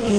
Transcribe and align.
السلام 0.00 0.16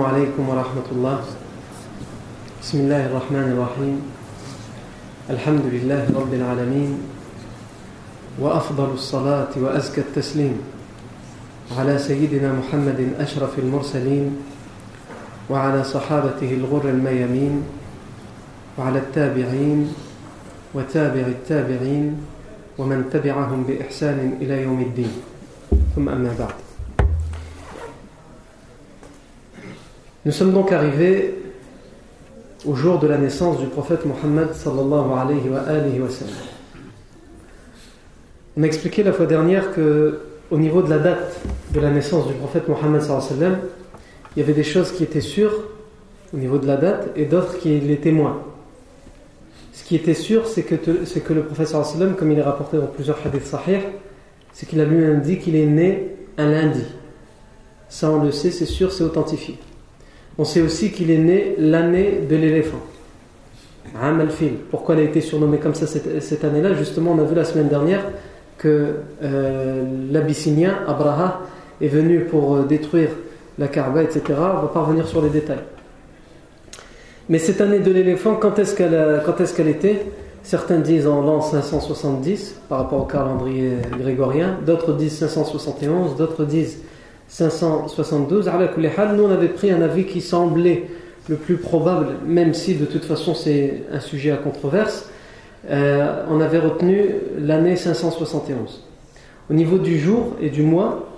عليكم 0.00 0.48
ورحمة 0.48 0.86
الله. 0.92 1.18
بسم 2.62 2.78
الله 2.78 3.06
الرحمن 3.06 3.48
الرحيم. 3.58 3.96
الحمد 5.30 5.64
لله 5.66 6.06
رب 6.14 6.34
العالمين 6.34 6.98
وأفضل 8.38 8.90
الصلاة 8.94 9.50
وأزكى 9.56 10.00
التسليم 10.00 10.62
على 11.78 11.98
سيدنا 11.98 12.52
محمد 12.52 13.18
أشرف 13.18 13.58
المرسلين 13.58 14.36
وعلى 15.50 15.84
صحابته 15.84 16.50
الغر 16.54 16.88
الميامين 16.88 17.75
وعلى 18.77 18.99
التابعين 18.99 19.93
وتابع 20.73 21.21
التابعين 21.21 22.17
ومن 22.77 23.09
تبعهم 23.13 23.63
بإحسان 23.63 24.37
إلى 24.41 24.63
يوم 24.63 24.81
الدين 24.81 25.11
ثم 25.95 26.09
أما 26.09 26.35
بعد 26.39 26.53
Nous 30.23 30.31
sommes 30.31 30.53
donc 30.53 30.71
arrivés 30.71 31.33
au 32.63 32.75
jour 32.75 32.99
de 32.99 33.07
la 33.07 33.17
naissance 33.17 33.57
du 33.59 33.65
prophète 33.65 34.05
Mohammed 34.05 34.53
sallallahu 34.53 35.13
alayhi 35.17 35.49
wa, 35.49 35.61
alayhi 35.61 35.99
wa 35.99 36.09
sallam. 36.09 36.35
On 38.55 38.61
a 38.61 38.67
expliqué 38.67 39.01
la 39.01 39.13
fois 39.13 39.25
dernière 39.25 39.73
que 39.73 40.19
au 40.51 40.59
niveau 40.59 40.83
de 40.83 40.91
la 40.91 40.99
date 40.99 41.41
de 41.73 41.79
la 41.79 41.89
naissance 41.89 42.27
du 42.27 42.35
prophète 42.35 42.67
Mohammed 42.67 43.01
sallallahu 43.01 43.25
alayhi 43.25 43.39
wa 43.39 43.47
sallam, 43.47 43.59
il 44.35 44.39
y 44.41 44.43
avait 44.43 44.53
des 44.53 44.63
choses 44.63 44.91
qui 44.91 45.03
étaient 45.03 45.21
sûres 45.21 45.55
au 46.33 46.37
niveau 46.37 46.59
de 46.59 46.67
la 46.67 46.77
date 46.77 47.09
et 47.15 47.25
d'autres 47.25 47.57
qui 47.57 47.79
l'étaient 47.79 48.11
moins. 48.11 48.43
Ce 49.76 49.84
qui 49.84 49.94
était 49.94 50.14
sûr, 50.14 50.46
c'est 50.48 50.62
que, 50.62 50.74
le 51.34 51.44
wa 51.46 51.66
sallam, 51.66 52.16
comme 52.16 52.32
il 52.32 52.38
est 52.38 52.42
rapporté 52.42 52.78
dans 52.78 52.86
plusieurs 52.86 53.18
hadiths 53.24 53.44
sahih, 53.44 53.80
c'est 54.54 54.66
qu'il 54.66 54.80
a 54.80 54.86
lui-même 54.86 55.20
dit 55.20 55.36
qu'il 55.38 55.54
est 55.54 55.66
né 55.66 56.16
un 56.38 56.50
lundi. 56.50 56.84
Ça 57.90 58.10
on 58.10 58.24
le 58.24 58.32
sait, 58.32 58.50
c'est 58.50 58.64
sûr, 58.64 58.90
c'est 58.90 59.04
authentifié. 59.04 59.58
On 60.38 60.44
sait 60.44 60.62
aussi 60.62 60.92
qu'il 60.92 61.10
est 61.10 61.18
né 61.18 61.56
l'année 61.58 62.22
de 62.28 62.36
l'éléphant. 62.36 62.80
Pourquoi 64.70 64.94
il 64.94 65.02
a 65.02 65.04
été 65.04 65.20
surnommé 65.20 65.58
comme 65.58 65.74
ça 65.74 65.86
cette, 65.86 66.42
année-là? 66.42 66.72
Justement, 66.72 67.12
on 67.12 67.18
a 67.18 67.24
vu 67.24 67.34
la 67.34 67.44
semaine 67.44 67.68
dernière 67.68 68.02
que 68.56 68.94
euh, 69.22 69.84
l'Abyssinien, 70.10 70.78
Abraha, 70.88 71.42
est 71.82 71.88
venu 71.88 72.20
pour 72.20 72.56
euh, 72.56 72.62
détruire 72.62 73.10
la 73.58 73.68
Kaaba, 73.68 74.02
etc. 74.02 74.22
On 74.30 74.32
ne 74.32 74.62
va 74.62 74.70
pas 74.72 74.80
revenir 74.80 75.06
sur 75.06 75.20
les 75.20 75.28
détails. 75.28 75.64
Mais 77.28 77.38
cette 77.38 77.60
année 77.60 77.80
de 77.80 77.90
l'éléphant, 77.90 78.36
quand 78.36 78.58
est-ce 78.58 78.74
qu'elle 78.74 79.22
quand 79.24 79.40
est 79.40 79.56
qu'elle 79.56 79.68
était? 79.68 80.06
Certains 80.44 80.78
disent 80.78 81.08
en 81.08 81.22
l'an 81.22 81.40
570 81.40 82.60
par 82.68 82.78
rapport 82.78 83.00
au 83.00 83.04
calendrier 83.04 83.72
grégorien, 83.98 84.58
d'autres 84.64 84.92
disent 84.92 85.18
571, 85.18 86.16
d'autres 86.16 86.44
disent 86.44 86.78
572. 87.26 88.48
Nous, 89.16 89.24
on 89.24 89.30
avait 89.30 89.48
pris 89.48 89.72
un 89.72 89.82
avis 89.82 90.04
qui 90.04 90.20
semblait 90.20 90.84
le 91.28 91.34
plus 91.34 91.56
probable, 91.56 92.14
même 92.24 92.54
si 92.54 92.76
de 92.76 92.84
toute 92.84 93.04
façon 93.04 93.34
c'est 93.34 93.82
un 93.92 93.98
sujet 93.98 94.30
à 94.30 94.36
controverse. 94.36 95.08
Euh, 95.68 96.24
on 96.30 96.40
avait 96.40 96.60
retenu 96.60 97.06
l'année 97.40 97.74
571. 97.74 98.84
Au 99.50 99.54
niveau 99.54 99.78
du 99.78 99.98
jour 99.98 100.36
et 100.40 100.50
du 100.50 100.62
mois, 100.62 101.08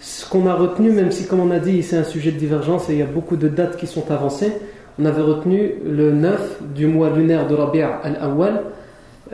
ce 0.00 0.26
qu'on 0.26 0.46
a 0.46 0.54
retenu, 0.54 0.90
même 0.90 1.12
si 1.12 1.26
comme 1.26 1.40
on 1.40 1.50
a 1.50 1.58
dit 1.58 1.82
c'est 1.82 1.98
un 1.98 2.04
sujet 2.04 2.32
de 2.32 2.38
divergence 2.38 2.88
et 2.88 2.94
il 2.94 2.98
y 2.98 3.02
a 3.02 3.06
beaucoup 3.06 3.36
de 3.36 3.48
dates 3.48 3.76
qui 3.76 3.86
sont 3.86 4.10
avancées, 4.10 4.52
on 4.98 5.04
avait 5.04 5.22
retenu 5.22 5.74
le 5.84 6.12
9 6.12 6.62
du 6.74 6.86
mois 6.86 7.10
lunaire 7.10 7.46
de 7.46 7.54
Rabi' 7.54 7.82
al-Awwal 7.82 8.62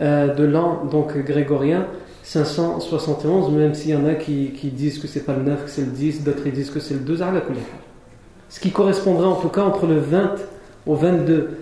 euh, 0.00 0.34
de 0.34 0.44
l'an 0.44 0.84
donc 0.90 1.16
grégorien 1.18 1.86
571, 2.22 3.50
même 3.52 3.74
s'il 3.74 3.90
y 3.90 3.96
en 3.96 4.06
a 4.06 4.14
qui, 4.14 4.50
disent 4.72 4.98
que 4.98 5.06
c'est 5.06 5.24
pas 5.24 5.34
le 5.34 5.42
9, 5.42 5.64
que 5.64 5.70
c'est 5.70 5.80
le 5.80 5.88
10, 5.88 6.24
d'autres 6.24 6.46
disent 6.48 6.70
que 6.70 6.78
c'est 6.78 6.94
le 6.94 7.00
2, 7.00 7.18
ce 8.50 8.60
qui 8.60 8.70
correspondrait 8.70 9.26
en 9.26 9.36
tout 9.36 9.48
cas 9.48 9.62
entre 9.62 9.86
le 9.86 9.98
20 9.98 10.34
au 10.86 10.94
22 10.94 11.58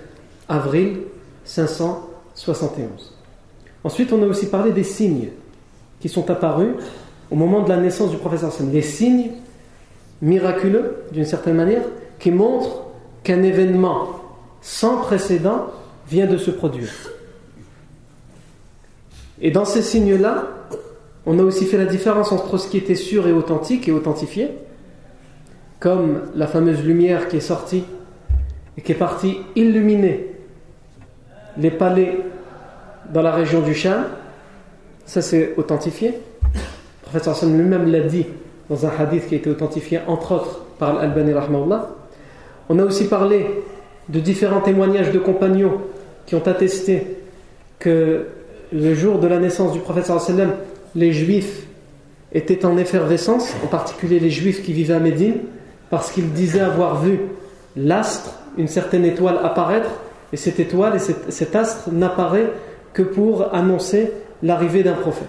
avril 0.49 0.99
571. 1.45 3.15
Ensuite, 3.85 4.13
on 4.13 4.23
a 4.23 4.27
aussi 4.27 4.47
parlé 4.47 4.73
des 4.73 4.83
signes 4.83 5.29
qui 6.01 6.09
sont 6.09 6.29
apparus 6.31 6.75
au 7.31 7.37
moment 7.37 7.63
de 7.63 7.69
la 7.69 7.77
naissance 7.77 8.11
du 8.11 8.17
professeur 8.17 8.49
Hassan. 8.49 8.71
Des 8.71 8.83
signes 8.83 9.31
miraculeux, 10.21 11.05
d'une 11.13 11.25
certaine 11.25 11.55
manière, 11.55 11.83
qui 12.19 12.33
montrent 12.33 12.86
qu'un 13.27 13.43
événement 13.43 14.21
sans 14.61 14.99
précédent 14.99 15.67
vient 16.09 16.29
de 16.29 16.39
se 16.39 16.53
produire. 16.53 16.93
Et 19.41 19.51
dans 19.51 19.65
ces 19.65 19.83
signes-là, 19.83 20.47
on 21.27 21.37
a 21.41 21.43
aussi 21.43 21.67
fait 21.67 21.77
la 21.77 21.87
différence 21.87 22.31
entre 22.31 22.57
ce 22.57 22.69
qui 22.69 22.79
était 22.79 22.95
sûr 22.95 23.27
et 23.27 23.33
authentique 23.33 23.89
et 23.89 23.93
authentifié, 23.93 24.51
comme 25.81 26.21
la 26.37 26.47
fameuse 26.47 26.85
lumière 26.85 27.27
qui 27.27 27.39
est 27.39 27.41
sortie 27.41 27.83
et 28.79 28.81
qui 28.81 28.93
est 28.93 28.95
partie 28.97 29.39
illuminer 29.57 30.31
les 31.59 31.73
palais 31.73 32.21
dans 33.13 33.23
la 33.23 33.33
région 33.33 33.61
du 33.61 33.75
Sham. 33.75 34.05
Ça, 35.05 35.21
c'est 35.21 35.55
authentifié. 35.57 36.15
Le 37.13 37.21
prophète 37.21 37.43
lui-même 37.43 37.91
l'a 37.91 38.01
dit 38.01 38.27
dans 38.71 38.87
un 38.87 38.91
hadith 38.97 39.27
qui 39.27 39.35
a 39.35 39.39
été 39.39 39.51
authentifié, 39.51 39.99
entre 40.07 40.31
autres, 40.31 40.61
par 40.79 40.91
Al-Albani 40.91 41.33
On 42.69 42.79
a 42.79 42.85
aussi 42.85 43.05
parlé 43.05 43.47
de 44.09 44.21
différents 44.21 44.61
témoignages 44.61 45.13
de 45.13 45.19
compagnons 45.19 45.81
qui 46.27 46.35
ont 46.35 46.47
attesté 46.47 47.19
que 47.79 48.27
le 48.73 48.95
jour 48.95 49.19
de 49.19 49.27
la 49.27 49.39
naissance 49.39 49.73
du 49.73 49.81
prophète 49.81 50.07
sallam, 50.07 50.53
les 50.95 51.13
juifs 51.13 51.67
étaient 52.33 52.65
en 52.65 52.77
effervescence, 52.77 53.55
en 53.65 53.69
particulier 53.69 54.19
les 54.19 54.31
juifs 54.31 54.63
qui 54.63 54.73
vivaient 54.73 54.95
à 54.95 55.01
Médine, 55.01 55.37
parce 55.91 56.11
qu'ils 56.11 56.33
disaient 56.33 56.61
avoir 56.61 57.01
vu 57.03 57.21
l'astre, 57.77 58.33
une 58.59 58.69
certaine 58.69 59.05
étoile 59.05 59.39
apparaître, 59.43 59.91
et 60.33 60.37
cette 60.37 60.59
étoile 60.59 60.97
et 60.97 61.31
cet 61.31 61.55
astre 61.55 61.91
n'apparaît 61.93 62.51
que 62.93 63.03
pour 63.03 63.55
annoncer 63.55 64.11
l'arrivée 64.43 64.83
d'un 64.83 64.95
prophète. 64.95 65.29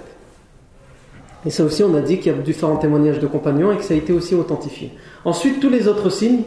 Et 1.46 1.50
ça 1.52 1.64
aussi, 1.64 1.84
on 1.84 1.94
a 1.96 2.02
dit 2.02 2.18
qu'il 2.18 2.32
y 2.32 2.36
a 2.36 2.38
différents 2.40 2.78
témoignages 2.78 3.20
de 3.20 3.28
compagnons 3.28 3.72
et 3.72 3.78
que 3.78 3.84
ça 3.84 3.94
a 3.94 3.98
été 3.98 4.12
aussi 4.12 4.34
authentifié. 4.34 4.92
Ensuite, 5.24 5.60
tous 5.60 5.70
les 5.70 5.88
autres 5.88 6.10
signes, 6.10 6.42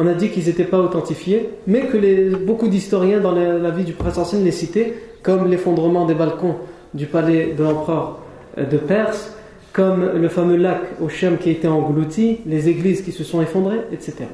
on 0.00 0.06
a 0.06 0.14
dit 0.14 0.30
qu'ils 0.30 0.46
n'étaient 0.46 0.64
pas 0.64 0.78
authentifiés, 0.78 1.50
mais 1.66 1.82
que 1.82 2.34
beaucoup 2.36 2.68
d'historiens 2.68 3.20
dans 3.20 3.32
la, 3.32 3.70
vie 3.70 3.84
du 3.84 3.92
prophète 3.92 4.16
ancien 4.16 4.38
les 4.40 4.50
citaient 4.50 4.94
comme 5.22 5.50
l'effondrement 5.50 6.06
des 6.06 6.14
balcons 6.14 6.54
du 6.94 7.04
palais 7.04 7.52
de 7.56 7.62
l'empereur 7.62 8.18
euh, 8.56 8.64
de 8.64 8.78
Perse, 8.78 9.36
comme 9.74 10.02
le 10.16 10.28
fameux 10.30 10.56
lac 10.56 10.80
au 11.02 11.10
Shem 11.10 11.36
qui 11.36 11.50
a 11.50 11.52
été 11.52 11.68
englouti, 11.68 12.38
les 12.46 12.70
églises 12.70 13.02
qui 13.02 13.12
se 13.12 13.22
sont 13.24 13.42
effondrées, 13.42 13.80
etc. 13.92 14.24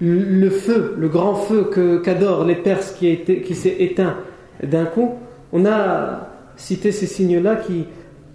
Le 0.00 0.48
feu, 0.50 0.94
le 0.96 1.08
grand 1.08 1.34
feu 1.34 1.68
qu'adorent 2.04 2.44
les 2.44 2.54
Perses 2.54 2.92
qui, 2.92 3.18
qui 3.18 3.54
s'est 3.56 3.74
éteint 3.80 4.14
d'un 4.62 4.84
coup, 4.84 5.14
on 5.52 5.66
a 5.66 6.28
cité 6.56 6.92
ces 6.92 7.06
signes-là 7.06 7.56
qui 7.56 7.86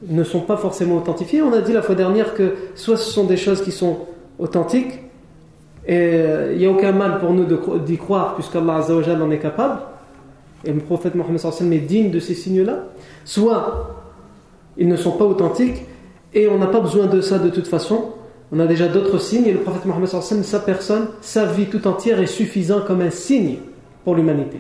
ne 0.10 0.24
sont 0.26 0.42
pas 0.42 0.58
forcément 0.58 0.98
authentifiés. 0.98 1.42
On 1.42 1.54
a 1.54 1.62
dit 1.62 1.72
la 1.72 1.82
fois 1.82 1.96
dernière 1.96 2.34
que 2.34 2.56
soit 2.76 2.98
ce 2.98 3.10
sont 3.10 3.24
des 3.24 3.38
choses 3.38 3.62
qui 3.64 3.72
sont 3.72 4.00
authentiques, 4.38 5.00
et 5.86 5.98
euh, 5.98 6.54
il 6.54 6.60
n'y 6.60 6.66
a 6.66 6.72
aucun 6.72 6.92
mal 6.92 7.20
pour 7.20 7.34
nous 7.34 7.46
d'y 7.80 7.98
croire, 7.98 8.36
puisqu'Allah 8.36 8.86
en 9.22 9.32
est 9.32 9.40
capable, 9.40 9.80
et 10.64 10.72
le 10.72 10.80
prophète 10.80 11.16
Mohammed 11.16 11.42
est 11.72 11.78
digne 11.80 12.10
de 12.10 12.20
ces 12.20 12.34
signes-là, 12.34 12.86
soit 13.26 13.96
ils 14.78 14.88
ne 14.88 14.96
sont 14.96 15.12
pas 15.12 15.26
authentiques 15.26 15.86
et 16.34 16.48
on 16.48 16.58
n'a 16.58 16.68
pas 16.68 16.80
besoin 16.80 17.08
de 17.08 17.22
ça 17.22 17.38
de 17.38 17.50
toute 17.50 17.68
façon. 17.68 18.14
On 18.52 18.60
a 18.60 18.66
déjà 18.66 18.88
d'autres 18.88 19.20
signes 19.20 19.46
et 19.46 19.52
le 19.52 19.60
prophète 19.60 19.86
Mohammed 19.86 20.08
sa 20.08 20.60
personne, 20.60 21.08
sa 21.22 21.46
vie 21.46 21.66
tout 21.66 21.86
entière 21.88 22.20
est 22.22 22.28
suffisant 22.28 22.82
comme 22.82 23.02
un 23.02 23.10
signe 23.10 23.58
pour 24.04 24.16
l'humanité. 24.16 24.60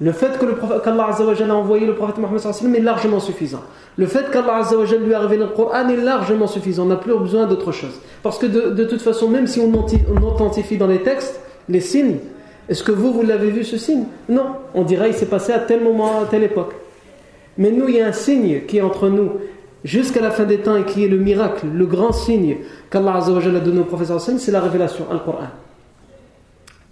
Le 0.00 0.12
fait 0.12 0.38
qu'Allah 0.84 1.08
a 1.08 1.54
envoyé 1.54 1.86
le 1.86 1.94
prophète 1.94 2.18
Mohammed 2.18 2.76
est 2.76 2.80
largement 2.80 3.18
suffisant. 3.18 3.62
Le 3.96 4.06
fait 4.06 4.30
qu'Allah 4.30 4.60
lui 5.02 5.14
a 5.14 5.20
révélé 5.20 5.44
le 5.44 5.48
Coran 5.48 5.88
est 5.88 5.96
largement 5.96 6.46
suffisant. 6.46 6.82
On 6.84 6.86
n'a 6.86 6.96
plus 6.96 7.16
besoin 7.18 7.46
d'autre 7.46 7.72
chose. 7.72 7.98
Parce 8.22 8.38
que 8.38 8.46
de, 8.46 8.84
toute 8.84 9.00
façon, 9.00 9.28
même 9.28 9.46
si 9.46 9.60
on 9.60 10.22
authentifie 10.22 10.76
dans 10.76 10.86
les 10.86 11.02
textes 11.02 11.40
les 11.68 11.80
signes, 11.80 12.18
est-ce 12.68 12.82
que 12.82 12.92
vous, 12.92 13.12
vous 13.12 13.22
l'avez 13.22 13.50
vu 13.50 13.64
ce 13.64 13.78
signe? 13.78 14.04
Non. 14.28 14.56
On 14.74 14.82
dirait 14.82 15.10
il 15.10 15.14
s'est 15.14 15.26
passé 15.26 15.52
à 15.52 15.60
tel 15.60 15.82
moment, 15.82 16.22
à 16.22 16.26
telle 16.26 16.42
époque. 16.42 16.74
Mais 17.56 17.70
nous, 17.70 17.88
il 17.88 17.96
y 17.96 18.00
a 18.00 18.06
un 18.06 18.12
signe 18.12 18.62
qui 18.66 18.78
est 18.78 18.82
entre 18.82 19.08
nous 19.08 19.32
jusqu'à 19.84 20.20
la 20.20 20.30
fin 20.30 20.44
des 20.44 20.58
temps 20.58 20.76
et 20.76 20.84
qui 20.84 21.04
est 21.04 21.08
le 21.08 21.16
miracle, 21.16 21.66
le 21.72 21.86
grand 21.86 22.12
signe 22.12 22.58
qu'Allah 22.90 23.14
a 23.16 23.60
donné 23.60 23.80
au 23.80 23.84
professeur 23.84 24.20
c'est 24.20 24.50
la 24.50 24.60
révélation, 24.60 25.06
le 25.10 25.18
Coran. 25.20 25.46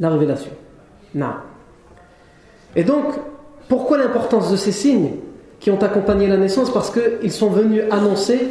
La 0.01 0.11
révélation. 0.11 0.53
Non. 1.15 1.35
Et 2.77 2.85
donc, 2.85 3.15
pourquoi 3.69 3.99
l'importance 3.99 4.51
de 4.51 4.57
ces 4.57 4.73
signes 4.73 5.13
qui 5.61 5.71
ont 5.71 5.81
accompagné 5.83 6.27
la 6.27 6.37
naissance 6.37 6.73
Parce 6.73 6.91
qu'ils 6.91 7.33
sont 7.33 7.51
venus 7.51 7.83
annoncer 7.91 8.49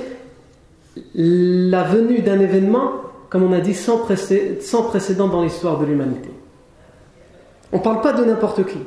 la 1.16 1.84
venue 1.84 2.20
d'un 2.20 2.40
événement, 2.40 2.92
comme 3.30 3.44
on 3.44 3.54
a 3.54 3.60
dit, 3.60 3.74
sans 3.74 3.98
précédent 3.98 5.28
dans 5.28 5.44
l'histoire 5.44 5.80
de 5.80 5.86
l'humanité. 5.86 6.30
On 7.72 7.78
ne 7.78 7.82
parle 7.84 8.02
pas 8.02 8.14
de 8.14 8.24
n'importe 8.24 8.66
qui. 8.66 8.78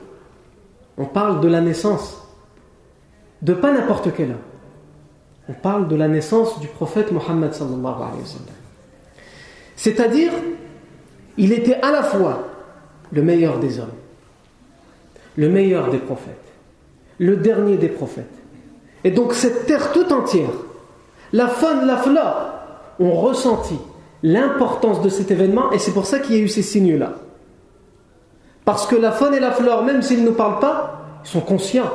On 0.97 1.05
parle 1.05 1.41
de 1.41 1.49
la 1.49 1.61
naissance. 1.61 2.23
De 3.43 3.53
pas 3.53 3.73
n'importe 3.73 4.09
quel 4.17 4.31
homme. 4.31 4.37
On 5.49 5.53
parle 5.53 5.88
de 5.88 5.97
la 5.97 6.09
naissance 6.09 6.59
du 6.61 6.69
prophète 6.69 7.12
Mohammed 7.12 7.53
sallam. 7.53 7.85
C'est-à-dire, 9.77 10.33
il 11.37 11.53
était 11.53 11.81
à 11.83 11.93
la 11.93 12.03
fois 12.03 12.49
le 13.12 13.23
meilleur 13.23 13.59
des 13.59 13.79
hommes, 13.79 13.88
le 15.37 15.49
meilleur 15.49 15.91
des 15.91 15.99
prophètes, 15.99 16.53
le 17.19 17.37
dernier 17.37 17.77
des 17.77 17.88
prophètes. 17.88 18.27
Et 19.05 19.11
donc 19.11 19.35
cette 19.35 19.67
terre 19.67 19.93
tout 19.93 20.12
entière, 20.12 20.50
la 21.33 21.49
faune, 21.49 21.87
la 21.87 21.97
flore, 21.97 22.53
ont 22.99 23.12
ressenti 23.12 23.77
l'importance 24.23 25.03
de 25.03 25.09
cet 25.09 25.31
événement 25.31 25.71
et 25.73 25.79
c'est 25.79 25.93
pour 25.93 26.06
ça 26.06 26.19
qu'il 26.19 26.37
y 26.37 26.38
a 26.38 26.43
eu 26.43 26.49
ces 26.49 26.62
signes-là. 26.62 27.15
Parce 28.65 28.87
que 28.87 28.97
la 28.97 29.12
faune 29.12 29.35
et 29.35 29.41
la 29.41 29.53
flore, 29.53 29.85
même 29.85 30.03
s'ils 30.03 30.25
ne 30.25 30.31
parlent 30.31 30.59
pas, 30.59 31.03
sont 31.23 31.41
conscients 31.41 31.91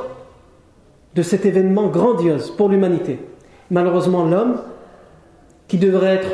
de 1.14 1.22
cet 1.22 1.44
événement 1.44 1.88
grandiose 1.88 2.50
pour 2.50 2.68
l'humanité. 2.68 3.20
Malheureusement, 3.70 4.24
l'homme, 4.24 4.60
qui 5.68 5.78
devrait 5.78 6.14
être 6.14 6.30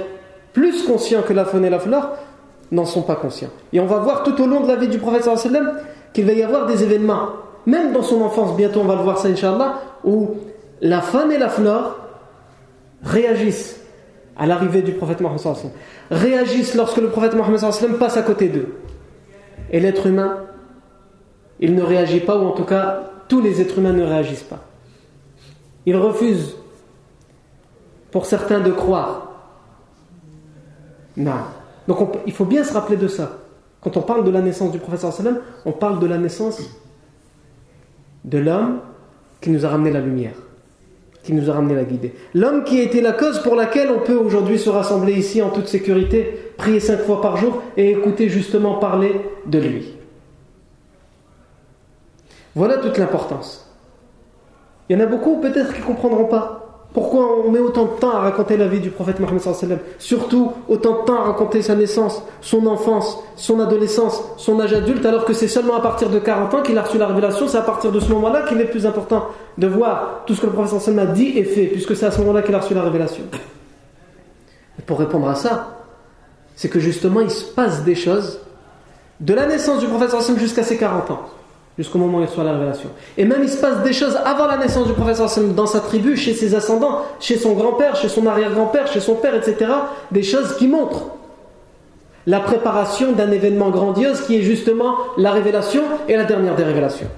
plus 0.53 0.85
conscient 0.85 1.23
que 1.23 1.33
la 1.33 1.45
faune 1.45 1.65
et 1.65 1.71
la 1.71 1.81
flore, 1.81 2.11
n'en 2.71 2.85
sont 2.85 3.03
pas 3.03 3.17
conscients. 3.17 3.51
Et 3.73 3.81
on 3.81 3.87
va 3.87 3.99
voir 3.99 4.23
tout 4.23 4.41
au 4.41 4.47
long 4.47 4.61
de 4.61 4.69
la 4.69 4.77
vie 4.77 4.89
du 4.89 4.99
prophète 4.99 5.27
qu'il 6.13 6.27
va 6.27 6.33
y 6.33 6.43
avoir 6.43 6.67
des 6.67 6.83
événements, 6.83 7.31
même 7.67 7.93
dans 7.93 8.03
son 8.03 8.23
enfance, 8.23 8.57
bientôt 8.57 8.81
on 8.81 8.85
va 8.85 8.97
le 8.97 9.03
voir 9.03 9.19
ça, 9.19 9.29
Inch'Allah, 9.29 9.81
où 10.05 10.37
la 10.81 11.01
faune 11.01 11.33
et 11.33 11.39
la 11.39 11.49
flore 11.49 11.97
réagissent 13.03 13.81
à 14.37 14.47
l'arrivée 14.47 14.83
du 14.83 14.93
prophète 14.93 15.21
Mohammed 15.21 15.41
réagissent 16.11 16.75
lorsque 16.75 16.99
le 16.99 17.09
prophète 17.09 17.35
Mohammed 17.35 17.61
passe 17.99 18.17
à 18.17 18.23
côté 18.23 18.49
d'eux. 18.49 18.75
Et 19.71 19.81
l'être 19.81 20.07
humain, 20.07 20.45
il 21.61 21.75
ne 21.75 21.83
réagit 21.83 22.21
pas, 22.21 22.39
ou 22.39 22.47
en 22.47 22.53
tout 22.53 22.65
cas, 22.65 23.11
tous 23.29 23.41
les 23.41 23.61
êtres 23.61 23.79
humains 23.79 23.93
ne 23.93 24.05
réagissent 24.05 24.45
pas. 24.45 24.65
Ils 25.87 25.97
refusent, 25.97 26.57
pour 28.11 28.27
certains, 28.27 28.61
de 28.61 28.71
croire. 28.71 29.33
Non. 31.17 31.33
Donc 31.89 32.17
il 32.27 32.33
faut 32.33 32.45
bien 32.45 32.63
se 32.63 32.73
rappeler 32.73 32.97
de 32.97 33.09
ça. 33.09 33.39
Quand 33.89 34.01
on 34.01 34.03
parle 34.03 34.25
de 34.25 34.31
la 34.31 34.43
naissance 34.43 34.71
du 34.71 34.79
prophète 34.79 35.07
on 35.65 35.73
parle 35.73 35.99
de 35.99 36.07
la 36.07 36.19
naissance 36.19 36.61
de 38.23 38.37
l'homme 38.37 38.81
qui 39.41 39.49
nous 39.49 39.65
a 39.65 39.71
ramené 39.71 39.91
la 39.91 40.01
lumière 40.01 40.35
qui 41.23 41.33
nous 41.33 41.51
a 41.51 41.55
ramené 41.55 41.75
la 41.75 41.85
guidée. 41.85 42.15
L'homme 42.35 42.65
qui 42.65 42.81
a 42.81 42.83
été 42.83 43.01
la 43.03 43.13
cause 43.13 43.41
pour 43.43 43.55
laquelle 43.55 43.91
on 43.91 44.01
peut 44.01 44.17
aujourd'hui 44.17 44.59
se 44.59 44.71
rassembler 44.71 45.13
ici 45.13 45.43
en 45.43 45.51
toute 45.51 45.69
sécurité, 45.69 46.53
prier 46.57 46.81
cinq 46.81 47.01
fois 47.01 47.21
par 47.21 47.37
jour 47.37 47.63
et 47.77 47.91
écouter 47.91 48.31
justement 48.31 48.79
parler 48.79 49.13
de 49.45 49.59
lui. 49.59 49.95
Voilà 52.55 52.79
toute 52.79 52.97
l'importance. 52.97 53.71
Il 54.89 54.99
y 54.99 55.01
en 55.01 55.05
a 55.05 55.07
beaucoup 55.07 55.39
peut-être 55.41 55.75
qui 55.75 55.81
ne 55.81 55.87
comprendront 55.87 56.27
pas. 56.27 56.58
Pourquoi 56.95 57.45
on 57.45 57.51
met 57.51 57.59
autant 57.59 57.85
de 57.85 58.01
temps 58.01 58.13
à 58.13 58.21
raconter 58.21 58.57
la 58.57 58.67
vie 58.67 58.81
du 58.81 58.91
prophète 58.91 59.21
Mohammed 59.21 59.79
Surtout 59.99 60.53
autant 60.69 61.03
de 61.03 61.05
temps 61.05 61.21
à 61.21 61.25
raconter 61.25 61.61
sa 61.61 61.75
naissance, 61.75 62.23
son 62.41 62.67
enfance, 62.67 63.23
son 63.37 63.61
adolescence, 63.61 64.23
son 64.39 64.59
âge 64.59 64.73
adulte, 64.73 65.05
alors 65.05 65.27
que 65.27 65.35
c'est 65.35 65.49
seulement 65.49 65.77
à 65.77 65.81
partir 65.81 66.09
de 66.09 66.19
40 66.19 66.55
ans 66.55 66.63
qu'il 66.63 66.79
a 66.79 66.83
reçu 66.83 66.97
la 66.97 67.07
révélation, 67.07 67.47
c'est 67.47 67.59
à 67.59 67.63
partir 67.63 67.93
de 67.93 68.01
ce 68.01 68.11
moment-là 68.13 68.43
qu'il 68.43 68.59
est 68.61 68.65
plus 68.65 68.87
important 68.87 69.27
de 69.59 69.67
voir 69.67 70.23
tout 70.27 70.35
ce 70.35 70.41
que 70.41 70.47
le 70.47 70.53
prophète 70.53 70.99
a 70.99 71.07
dit 71.07 71.33
et 71.37 71.45
fait, 71.45 71.67
puisque 71.67 71.95
c'est 71.95 72.07
à 72.07 72.11
ce 72.11 72.21
moment-là 72.21 72.41
qu'il 72.41 72.55
a 72.55 72.59
reçu 72.61 72.73
la 72.73 72.83
révélation. 72.83 73.25
Et 74.79 74.83
pour 74.83 74.99
répondre 74.99 75.29
à 75.29 75.35
ça, 75.35 75.77
c'est 76.57 76.71
que 76.71 76.81
justement 76.81 77.21
il 77.21 77.31
se 77.31 77.45
passe 77.45 77.85
des 77.85 77.95
choses 77.95 78.41
de 79.21 79.35
la 79.35 79.47
naissance 79.47 79.81
du 79.81 79.87
prophète 79.87 80.11
jusqu'à 80.39 80.63
ses 80.63 80.79
40 80.79 81.11
ans 81.11 81.21
jusqu'au 81.79 81.99
moment 81.99 82.19
où 82.19 82.21
il 82.23 82.27
reçoit 82.27 82.45
la 82.45 82.53
révélation. 82.53 82.91
Et 83.17 83.25
même 83.25 83.43
il 83.43 83.49
se 83.49 83.61
passe 83.61 83.83
des 83.85 83.93
choses 83.93 84.19
avant 84.25 84.47
la 84.47 84.57
naissance 84.57 84.89
du 84.89 84.93
professeur 84.93 85.31
dans 85.55 85.67
sa 85.67 85.81
tribu, 85.81 86.17
chez 86.17 86.35
ses 86.35 86.55
ascendants, 86.55 87.03
chez 87.21 87.37
son 87.37 87.53
grand-père, 87.53 87.95
chez 87.95 88.09
son 88.09 88.27
arrière-grand-père, 88.27 88.89
chez 88.89 89.01
son 89.01 89.15
père, 89.15 89.35
etc. 89.35 89.71
Des 90.11 90.25
choses 90.25 90.57
qui 90.57 90.67
montrent 90.67 91.07
la 92.27 92.41
préparation 92.41 93.13
d'un 93.13 93.31
événement 93.31 93.71
grandiose 93.71 94.23
qui 94.23 94.37
est 94.37 94.43
justement 94.43 94.97
la 95.17 95.31
révélation 95.31 95.83
et 96.09 96.17
la 96.17 96.25
dernière 96.25 96.57
des 96.57 96.65
révélations. 96.65 97.09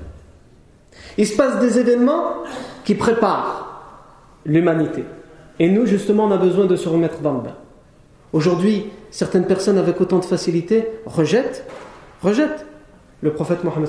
Il 1.16 1.26
se 1.26 1.36
passe 1.36 1.58
des 1.58 1.78
événements 1.78 2.34
qui 2.84 2.94
préparent 2.94 3.82
l'humanité. 4.44 5.04
Et 5.58 5.68
nous, 5.68 5.86
justement, 5.86 6.24
on 6.24 6.30
a 6.30 6.36
besoin 6.36 6.66
de 6.66 6.76
se 6.76 6.88
remettre 6.88 7.20
dans 7.20 7.32
le 7.32 7.40
bain. 7.40 7.56
Aujourd'hui, 8.32 8.86
certaines 9.10 9.46
personnes 9.46 9.78
avec 9.78 10.00
autant 10.00 10.18
de 10.18 10.24
facilité 10.24 10.86
rejettent, 11.06 11.66
rejettent 12.22 12.64
le 13.22 13.32
prophète 13.32 13.64
Mohammed 13.64 13.88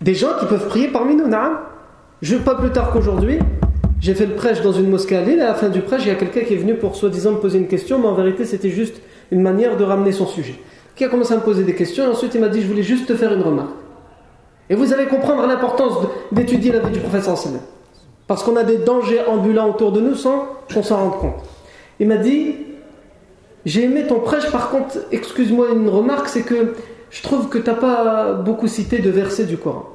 des 0.00 0.14
gens 0.14 0.34
qui 0.38 0.46
peuvent 0.46 0.68
prier 0.68 0.88
parmi 0.88 1.14
nous, 1.16 1.26
naam. 1.26 1.58
Je, 2.22 2.36
pas 2.36 2.54
plus 2.54 2.70
tard 2.70 2.90
qu'aujourd'hui, 2.90 3.38
j'ai 4.00 4.14
fait 4.14 4.26
le 4.26 4.34
prêche 4.34 4.60
dans 4.62 4.72
une 4.72 4.88
mosquée 4.88 5.16
à 5.16 5.22
Lille, 5.22 5.38
et 5.38 5.42
à 5.42 5.48
la 5.48 5.54
fin 5.54 5.68
du 5.68 5.80
prêche, 5.80 6.02
il 6.04 6.08
y 6.08 6.12
a 6.12 6.14
quelqu'un 6.14 6.40
qui 6.40 6.54
est 6.54 6.58
venu 6.58 6.74
pour 6.74 6.96
soi-disant 6.96 7.32
me 7.32 7.38
poser 7.38 7.58
une 7.58 7.68
question, 7.68 7.98
mais 7.98 8.06
en 8.06 8.14
vérité, 8.14 8.44
c'était 8.44 8.70
juste 8.70 9.00
une 9.30 9.42
manière 9.42 9.76
de 9.76 9.84
ramener 9.84 10.12
son 10.12 10.26
sujet. 10.26 10.54
Qui 10.94 11.04
a 11.04 11.08
commencé 11.08 11.32
à 11.32 11.36
me 11.36 11.42
poser 11.42 11.64
des 11.64 11.74
questions, 11.74 12.04
et 12.04 12.08
ensuite 12.08 12.34
il 12.34 12.40
m'a 12.40 12.48
dit 12.48 12.62
Je 12.62 12.66
voulais 12.66 12.82
juste 12.82 13.06
te 13.06 13.14
faire 13.14 13.32
une 13.32 13.42
remarque. 13.42 13.70
Et 14.70 14.74
vous 14.74 14.92
allez 14.92 15.06
comprendre 15.06 15.46
l'importance 15.46 16.06
d'étudier 16.32 16.72
la 16.72 16.80
vie 16.80 16.92
du 16.92 17.00
prophète 17.00 17.22
sallam. 17.22 17.60
Parce 18.26 18.42
qu'on 18.42 18.56
a 18.56 18.64
des 18.64 18.76
dangers 18.76 19.22
ambulants 19.26 19.70
autour 19.70 19.92
de 19.92 20.00
nous 20.00 20.14
sans 20.14 20.46
qu'on 20.72 20.82
s'en 20.82 20.96
rende 20.96 21.18
compte. 21.20 21.44
Il 21.98 22.08
m'a 22.08 22.18
dit 22.18 22.56
J'ai 23.64 23.84
aimé 23.84 24.04
ton 24.06 24.20
prêche, 24.20 24.50
par 24.50 24.70
contre, 24.70 24.98
excuse-moi 25.10 25.68
une 25.72 25.88
remarque, 25.88 26.28
c'est 26.28 26.42
que 26.42 26.74
je 27.10 27.22
trouve 27.22 27.48
que 27.48 27.58
tu 27.58 27.68
n'as 27.68 27.76
pas 27.76 28.34
beaucoup 28.34 28.66
cité 28.66 28.98
de 28.98 29.10
versets 29.10 29.44
du 29.44 29.56
Coran. 29.56 29.86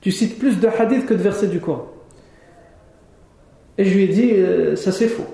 Tu 0.00 0.10
cites 0.10 0.38
plus 0.38 0.58
de 0.58 0.66
hadiths 0.66 1.06
que 1.06 1.14
de 1.14 1.22
versets 1.22 1.46
du 1.46 1.60
Coran. 1.60 1.86
Et 3.78 3.84
je 3.84 3.94
lui 3.94 4.04
ai 4.04 4.08
dit, 4.08 4.32
euh, 4.32 4.76
ça 4.76 4.92
c'est 4.92 5.08
faux. 5.08 5.26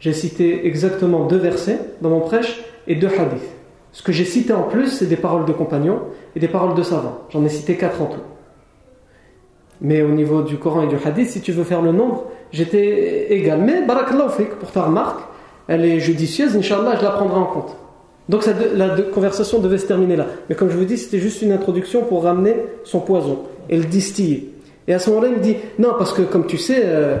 J'ai 0.00 0.12
cité 0.12 0.66
exactement 0.66 1.26
deux 1.26 1.38
versets 1.38 1.78
dans 2.00 2.10
mon 2.10 2.20
prêche 2.20 2.62
et 2.86 2.94
deux 2.94 3.08
hadiths. 3.08 3.54
Ce 3.92 4.02
que 4.02 4.12
j'ai 4.12 4.24
cité 4.24 4.52
en 4.52 4.64
plus, 4.64 4.88
c'est 4.88 5.06
des 5.06 5.16
paroles 5.16 5.44
de 5.44 5.52
compagnons 5.52 6.02
et 6.36 6.40
des 6.40 6.48
paroles 6.48 6.74
de 6.74 6.82
savants. 6.82 7.20
J'en 7.30 7.44
ai 7.44 7.48
cité 7.48 7.76
quatre 7.76 8.02
en 8.02 8.06
tout. 8.06 8.20
Mais 9.80 10.02
au 10.02 10.10
niveau 10.10 10.42
du 10.42 10.56
Coran 10.58 10.82
et 10.82 10.88
du 10.88 10.96
hadith, 10.96 11.30
si 11.30 11.40
tu 11.40 11.52
veux 11.52 11.64
faire 11.64 11.82
le 11.82 11.92
nombre, 11.92 12.24
j'étais 12.52 13.32
égal. 13.32 13.60
Mais 13.60 13.82
barakallahu 13.86 14.44
pour 14.60 14.72
ta 14.72 14.82
remarque, 14.82 15.20
elle 15.68 15.84
est 15.84 16.00
judicieuse, 16.00 16.56
Inch'Allah, 16.56 16.96
je 16.98 17.04
la 17.04 17.10
prendrai 17.10 17.38
en 17.38 17.46
compte. 17.46 17.76
Donc 18.28 18.44
la 18.74 18.90
conversation 19.12 19.58
devait 19.58 19.78
se 19.78 19.86
terminer 19.86 20.16
là. 20.16 20.26
Mais 20.48 20.54
comme 20.54 20.70
je 20.70 20.76
vous 20.76 20.84
dis, 20.84 20.98
c'était 20.98 21.18
juste 21.18 21.40
une 21.40 21.52
introduction 21.52 22.02
pour 22.02 22.24
ramener 22.24 22.56
son 22.84 23.00
poison 23.00 23.44
et 23.70 23.76
le 23.76 23.84
distiller. 23.84 24.52
Et 24.86 24.94
à 24.94 24.98
ce 24.98 25.10
moment-là, 25.10 25.28
il 25.28 25.38
me 25.38 25.42
dit 25.42 25.56
Non, 25.78 25.94
parce 25.96 26.12
que 26.12 26.22
comme 26.22 26.46
tu 26.46 26.58
sais, 26.58 26.82
euh, 26.84 27.16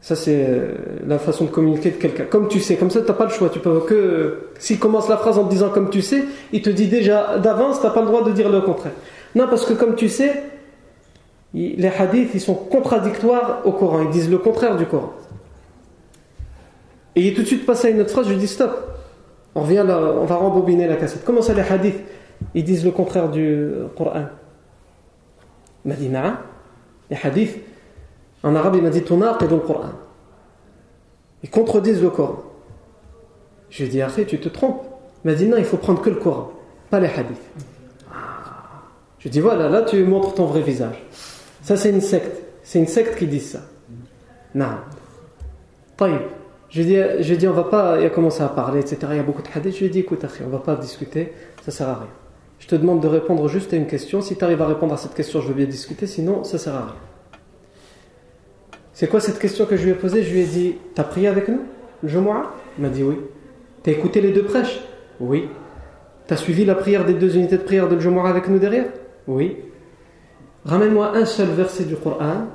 ça 0.00 0.16
c'est 0.16 0.46
euh, 0.48 0.72
la 1.06 1.18
façon 1.18 1.44
de 1.44 1.50
communiquer 1.50 1.90
de 1.90 1.96
quelqu'un. 1.96 2.24
Comme 2.24 2.48
tu 2.48 2.60
sais, 2.60 2.76
comme 2.76 2.90
ça, 2.90 3.00
tu 3.02 3.08
n'as 3.08 3.14
pas 3.14 3.24
le 3.24 3.30
choix. 3.30 3.50
Tu 3.50 3.58
peux 3.58 3.80
que. 3.80 4.48
S'il 4.58 4.78
commence 4.78 5.08
la 5.08 5.18
phrase 5.18 5.38
en 5.38 5.44
te 5.44 5.50
disant 5.50 5.68
comme 5.68 5.90
tu 5.90 6.00
sais, 6.00 6.24
il 6.52 6.62
te 6.62 6.70
dit 6.70 6.86
déjà 6.86 7.38
d'avance, 7.38 7.80
tu 7.80 7.86
n'as 7.86 7.92
pas 7.92 8.00
le 8.00 8.06
droit 8.06 8.24
de 8.24 8.30
dire 8.30 8.48
le 8.48 8.62
contraire. 8.62 8.92
Non, 9.34 9.46
parce 9.48 9.66
que 9.66 9.74
comme 9.74 9.96
tu 9.96 10.08
sais, 10.08 10.42
les 11.52 11.88
hadiths, 11.88 12.30
ils 12.32 12.40
sont 12.40 12.54
contradictoires 12.54 13.60
au 13.64 13.72
Coran. 13.72 14.02
Ils 14.02 14.10
disent 14.10 14.30
le 14.30 14.38
contraire 14.38 14.76
du 14.76 14.86
Coran. 14.86 15.12
Et 17.14 17.20
il 17.20 17.28
est 17.28 17.34
tout 17.34 17.42
de 17.42 17.46
suite 17.46 17.66
passé 17.66 17.88
à 17.88 17.90
une 17.90 18.00
autre 18.00 18.10
phrase, 18.10 18.26
je 18.26 18.32
lui 18.32 18.38
dis 18.38 18.48
stop. 18.48 18.92
On 19.54 19.62
revient 19.62 19.84
là, 19.86 19.98
on 19.98 20.24
va 20.24 20.36
rembobiner 20.36 20.86
la 20.86 20.96
cassette. 20.96 21.24
Comment 21.24 21.42
ça 21.42 21.54
les 21.54 21.62
hadiths 21.62 22.00
Ils 22.54 22.64
disent 22.64 22.84
le 22.84 22.90
contraire 22.90 23.28
du 23.28 23.70
Coran? 23.96 24.26
Il 25.84 25.88
m'a 25.88 25.94
dit 25.94 26.08
Les 27.10 27.18
hadiths, 27.22 27.58
en 28.42 28.54
arabe, 28.54 28.76
il 28.76 28.82
m'a 28.82 28.90
dit 28.90 28.98
et 28.98 29.02
le 29.02 29.58
Coran. 29.58 29.90
Ils 31.42 31.50
contredisent 31.50 32.02
le 32.02 32.10
Coran. 32.10 32.42
Je 33.70 33.78
lui 33.78 33.88
ai 33.88 33.88
dit, 33.88 34.02
après, 34.02 34.24
tu 34.24 34.38
te 34.38 34.48
trompes. 34.48 34.84
Il 35.24 35.30
m'a 35.30 35.36
dit, 35.36 35.46
non, 35.46 35.56
il 35.56 35.64
faut 35.64 35.76
prendre 35.76 36.02
que 36.02 36.10
le 36.10 36.16
Coran, 36.16 36.52
pas 36.90 37.00
les 37.00 37.08
hadiths. 37.08 37.36
Je 39.18 39.24
lui 39.24 39.28
ai 39.28 39.30
dit, 39.30 39.40
voilà, 39.40 39.68
là, 39.68 39.82
tu 39.82 40.02
montres 40.04 40.34
ton 40.34 40.46
vrai 40.46 40.62
visage. 40.62 41.02
Ça, 41.62 41.76
c'est 41.76 41.90
une 41.90 42.00
secte. 42.00 42.42
C'est 42.62 42.78
une 42.78 42.86
secte 42.86 43.16
qui 43.16 43.26
dit 43.26 43.40
ça. 43.40 43.60
Non. 44.54 44.78
Taïb. 45.96 46.20
Je 46.72 46.80
lui 46.82 47.36
dit, 47.36 47.46
on 47.46 47.52
va 47.52 47.64
pas, 47.64 48.00
il 48.00 48.06
a 48.06 48.10
commencé 48.10 48.42
à 48.42 48.48
parler, 48.48 48.80
etc. 48.80 48.96
Il 49.10 49.16
y 49.16 49.20
a 49.20 49.22
beaucoup 49.22 49.42
de 49.42 49.48
hadiths. 49.54 49.74
Je 49.74 49.80
lui 49.80 49.86
ai 49.86 49.90
dit, 49.90 49.98
écoute, 50.00 50.24
on 50.42 50.48
va 50.48 50.58
pas 50.58 50.74
discuter, 50.74 51.32
ça 51.62 51.70
sert 51.70 51.88
à 51.88 51.94
rien. 51.96 52.08
Je 52.58 52.66
te 52.66 52.74
demande 52.74 53.02
de 53.02 53.08
répondre 53.08 53.46
juste 53.46 53.74
à 53.74 53.76
une 53.76 53.86
question. 53.86 54.22
Si 54.22 54.36
tu 54.36 54.42
arrives 54.42 54.62
à 54.62 54.66
répondre 54.66 54.94
à 54.94 54.96
cette 54.96 55.14
question, 55.14 55.42
je 55.42 55.48
veux 55.48 55.54
bien 55.54 55.66
discuter, 55.66 56.06
sinon, 56.06 56.44
ça 56.44 56.56
sert 56.56 56.74
à 56.74 56.84
rien. 56.86 56.94
C'est 58.94 59.06
quoi 59.06 59.20
cette 59.20 59.38
question 59.38 59.66
que 59.66 59.76
je 59.76 59.84
lui 59.84 59.90
ai 59.90 59.94
posée? 59.94 60.22
Je 60.22 60.32
lui 60.32 60.40
ai 60.40 60.46
dit, 60.46 60.76
t'as 60.94 61.04
prié 61.04 61.28
avec 61.28 61.48
nous 61.48 61.60
le 62.02 62.08
Jumu'ah? 62.08 62.52
Il 62.78 62.82
m'a 62.82 62.88
dit 62.88 63.02
oui. 63.02 63.16
T'as 63.82 63.92
écouté 63.92 64.22
les 64.22 64.32
deux 64.32 64.44
prêches? 64.44 64.80
Oui. 65.20 65.48
T'as 66.26 66.36
suivi 66.36 66.64
la 66.64 66.74
prière 66.74 67.04
des 67.04 67.14
deux 67.14 67.36
unités 67.36 67.58
de 67.58 67.62
prière 67.62 67.88
de 67.88 67.98
Jumu'ah 67.98 68.28
avec 68.28 68.48
nous 68.48 68.58
derrière? 68.58 68.86
Oui. 69.26 69.58
Ramène-moi 70.64 71.16
un 71.16 71.26
seul 71.26 71.48
verset 71.48 71.84
du 71.84 71.96
Coran 71.96 72.46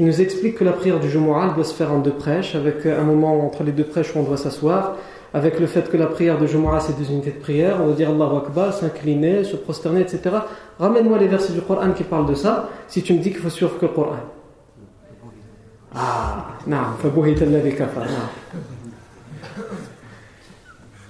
qui 0.00 0.06
nous 0.06 0.22
explique 0.22 0.54
que 0.54 0.64
la 0.64 0.72
prière 0.72 0.98
du 0.98 1.10
Jumu'ah 1.10 1.52
doit 1.54 1.62
se 1.62 1.74
faire 1.74 1.92
en 1.92 1.98
deux 1.98 2.14
prêches, 2.14 2.54
avec 2.54 2.86
un 2.86 3.02
moment 3.02 3.44
entre 3.44 3.64
les 3.64 3.72
deux 3.72 3.84
prêches 3.84 4.16
où 4.16 4.20
on 4.20 4.22
doit 4.22 4.38
s'asseoir, 4.38 4.96
avec 5.34 5.60
le 5.60 5.66
fait 5.66 5.90
que 5.90 5.98
la 5.98 6.06
prière 6.06 6.38
de 6.38 6.46
Jumu'ah 6.46 6.80
c'est 6.80 6.96
deux 6.96 7.10
unités 7.10 7.32
de 7.32 7.38
prière, 7.38 7.80
on 7.82 7.88
va 7.88 7.92
dire 7.92 8.08
Allahu 8.08 8.38
Akbar, 8.38 8.72
s'incliner, 8.72 9.44
se 9.44 9.56
prosterner, 9.56 10.00
etc. 10.00 10.36
Ramène-moi 10.78 11.18
les 11.18 11.28
versets 11.28 11.52
du 11.52 11.60
Coran 11.60 11.92
qui 11.92 12.04
parlent 12.04 12.24
de 12.24 12.32
ça, 12.32 12.70
si 12.88 13.02
tu 13.02 13.12
me 13.12 13.18
dis 13.18 13.30
qu'il 13.30 13.40
faut 13.40 13.50
suivre 13.50 13.76
que 13.76 13.84
le 13.84 13.92
Coran. 13.92 14.16
Ah, 15.94 16.46
non, 16.66 16.78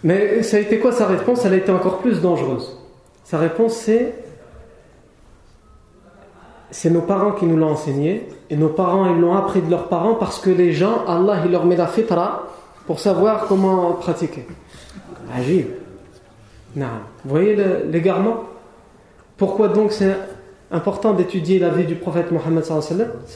Mais 0.03 0.43
ça 0.43 0.57
a 0.57 0.61
été 0.61 0.81
quoi 0.81 0.91
sa 0.91 1.07
réponse? 1.07 1.45
Elle 1.45 1.53
a 1.53 1.59
été 1.59 1.71
encore 1.71 1.99
plus 1.99 2.21
dangereuse. 2.21 2.77
Sa 3.23 3.39
réponse 3.39 3.75
c'est 3.75 4.15
c'est 6.73 6.91
nos 6.91 7.03
parents 7.03 7.31
qui 7.31 7.47
nous 7.47 7.57
l'ont 7.57 7.71
enseigné 7.71 8.27
et 8.51 8.57
nos 8.57 8.69
parents 8.69 9.07
ils 9.15 9.21
l'ont 9.21 9.35
appris 9.35 9.63
de 9.63 9.71
leurs 9.71 9.89
parents 9.89 10.15
parce 10.15 10.41
que 10.41 10.51
les 10.51 10.73
gens, 10.73 11.05
Allah 11.07 11.39
il 11.45 11.53
leur 11.53 11.65
met 11.65 11.77
la 11.77 11.87
fitra 11.87 12.49
pour 12.87 12.99
savoir 12.99 13.47
comment 13.47 13.93
pratiquer. 13.93 14.47
Agir. 15.33 15.67
Vous 16.77 16.83
voyez 17.25 17.57
l'égarement? 17.91 18.45
Pourquoi 19.37 19.69
donc 19.69 19.93
c'est 19.93 20.15
important 20.71 21.15
d'étudier 21.15 21.59
la 21.59 21.71
vie 21.71 21.85
du 21.85 21.97
prophète 21.97 22.31
Mohammed 22.31 22.65
Ça, 22.65 22.81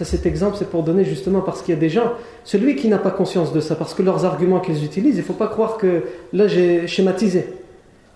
cet 0.04 0.26
exemple, 0.26 0.56
c'est 0.58 0.70
pour 0.70 0.82
donner 0.82 1.04
justement 1.04 1.40
parce 1.40 1.62
qu'il 1.62 1.74
y 1.74 1.76
a 1.76 1.80
des 1.80 1.88
gens, 1.88 2.12
celui 2.44 2.76
qui 2.76 2.88
n'a 2.88 2.98
pas 2.98 3.10
conscience 3.10 3.52
de 3.52 3.60
ça, 3.60 3.74
parce 3.74 3.94
que 3.94 4.02
leurs 4.02 4.24
arguments 4.24 4.60
qu'ils 4.60 4.84
utilisent, 4.84 5.16
il 5.16 5.20
ne 5.20 5.24
faut 5.24 5.32
pas 5.32 5.48
croire 5.48 5.76
que 5.76 6.04
là 6.32 6.46
j'ai 6.46 6.86
schématisé. 6.86 7.48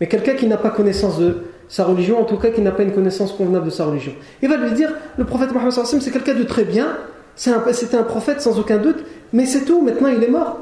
Mais 0.01 0.07
quelqu'un 0.07 0.35
qui 0.35 0.47
n'a 0.47 0.57
pas 0.57 0.71
connaissance 0.71 1.19
de 1.19 1.45
sa 1.69 1.85
religion, 1.85 2.21
en 2.21 2.25
tout 2.25 2.37
cas 2.37 2.51
qui 2.51 2.61
n'a 2.61 2.73
pas 2.73 2.83
une 2.83 2.93
connaissance 2.93 3.33
convenable 3.33 3.67
de 3.67 3.71
sa 3.71 3.85
religion, 3.85 4.13
il 4.43 4.49
va 4.49 4.57
lui 4.57 4.73
dire 4.73 4.93
le 5.17 5.25
prophète 5.25 5.53
Mohammed 5.53 5.73
c'est 5.73 6.11
quelqu'un 6.11 6.35
de 6.35 6.45
très 6.45 6.65
bien, 6.65 6.97
c'était 7.37 7.97
un 7.97 8.03
prophète 8.03 8.41
sans 8.41 8.59
aucun 8.59 8.79
doute, 8.79 9.05
mais 9.33 9.47
c'est 9.47 9.65
tout, 9.65 9.83
maintenant 9.83 10.09
il 10.09 10.23
est 10.23 10.29
mort. 10.29 10.59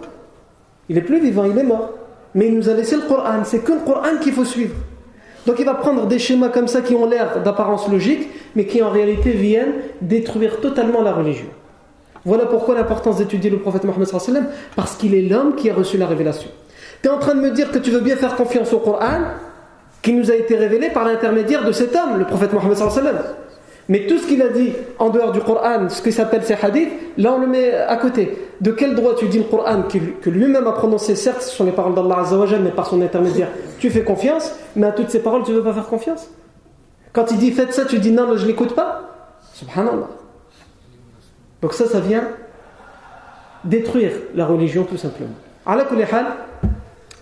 Il 0.89 0.99
est 0.99 1.03
plus 1.03 1.21
vivant, 1.21 1.45
il 1.45 1.59
est 1.59 1.65
mort. 1.65 1.95
Mais 2.35 2.49
il 2.49 2.55
nous 2.55 2.69
a 2.69 2.75
laissé 2.75 2.97
le 2.97 3.03
Coran. 3.03 3.45
C'est 3.45 3.61
que 3.61 3.73
le 3.73 3.81
Coran 3.81 4.19
qu'il 4.21 4.33
faut 4.33 4.45
suivre. 4.45 4.75
Donc 5.47 5.57
il 5.59 5.65
va 5.65 5.75
prendre 5.75 6.07
des 6.07 6.19
schémas 6.19 6.49
comme 6.49 6.69
ça 6.69 6.83
qui 6.83 6.95
ont 6.95 7.07
l'air 7.07 7.43
d'apparence 7.43 7.89
logique, 7.89 8.29
mais 8.55 8.67
qui 8.67 8.83
en 8.83 8.91
réalité 8.91 9.31
viennent 9.31 9.75
détruire 10.01 10.61
totalement 10.61 11.03
la 11.03 11.13
religion. 11.13 11.47
Voilà 12.25 12.47
pourquoi 12.47 12.75
l'importance 12.75 13.19
d'étudier 13.19 13.51
le 13.51 13.59
prophète 13.59 13.85
Mohammed 13.85 14.09
parce 14.75 14.97
qu'il 14.97 15.15
est 15.15 15.23
l'homme 15.23 15.55
qui 15.55 15.71
a 15.71 15.75
reçu 15.75 15.97
la 15.97 16.07
révélation. 16.07 16.51
Tu 17.03 17.09
es 17.09 17.13
en 17.13 17.19
train 17.19 17.37
de 17.37 17.41
me 17.41 17.53
dire 17.53 17.71
que 17.71 17.79
tu 17.79 17.91
veux 17.91 18.01
bien 18.01 18.17
faire 18.17 18.35
confiance 18.35 18.73
au 18.73 18.81
Coran, 18.81 19.21
qui 20.07 20.13
nous 20.13 20.31
a 20.31 20.37
été 20.37 20.55
révélé 20.55 20.91
par 20.91 21.05
l'intermédiaire 21.05 21.65
de 21.65 21.73
cet 21.73 21.97
homme, 21.97 22.21
le 22.21 22.25
prophète 22.27 22.53
Mohammed 22.53 22.79
mais 23.89 24.07
tout 24.07 24.19
ce 24.19 24.27
qu'il 24.29 24.41
a 24.41 24.51
dit 24.51 24.73
en 25.01 25.11
dehors 25.11 25.33
du 25.33 25.41
Coran, 25.41 25.89
ce 25.89 26.01
qui 26.01 26.13
s'appelle 26.13 26.45
ses 26.45 26.55
hadiths, 26.55 26.93
là 27.19 27.33
on 27.33 27.41
le 27.41 27.49
met 27.49 27.73
à 27.73 27.97
côté. 27.97 28.39
De 28.61 28.71
quel 28.71 28.95
droit 28.95 29.17
tu 29.17 29.27
dis 29.27 29.39
le 29.39 29.45
Coran 29.45 29.83
que 29.83 30.31
lui-même 30.31 30.65
a 30.69 30.73
prononcé? 30.73 31.17
Certes, 31.17 31.43
ce 31.43 31.51
sont 31.51 31.65
les 31.65 31.73
paroles 31.73 31.95
d'Allah 31.95 32.19
Azzawajal, 32.21 32.63
mais 32.63 32.71
par 32.71 32.87
son 32.87 33.03
intermédiaire, 33.03 33.49
tu 33.81 33.91
fais 33.91 34.05
confiance, 34.05 34.55
mais 34.77 34.87
à 34.87 34.93
toutes 34.93 35.11
ces 35.11 35.21
paroles, 35.21 35.43
tu 35.43 35.51
ne 35.51 35.57
veux 35.57 35.65
pas 35.65 35.73
faire 35.73 35.89
confiance? 35.89 36.31
Quand 37.13 37.29
il 37.33 37.39
dit 37.39 37.51
faites 37.51 37.73
ça, 37.73 37.85
tu 37.85 37.99
dis 37.99 38.13
non, 38.13 38.37
je 38.37 38.43
ne 38.43 38.47
l'écoute 38.47 38.77
pas 38.77 39.03
Subhanallah. 39.55 40.09
Donc 41.63 41.73
ça, 41.73 41.87
ça 41.87 41.99
vient 41.99 42.29
détruire 43.65 44.13
la 44.37 44.47
religion 44.47 44.85
tout 44.85 44.99
simplement. 44.99 45.35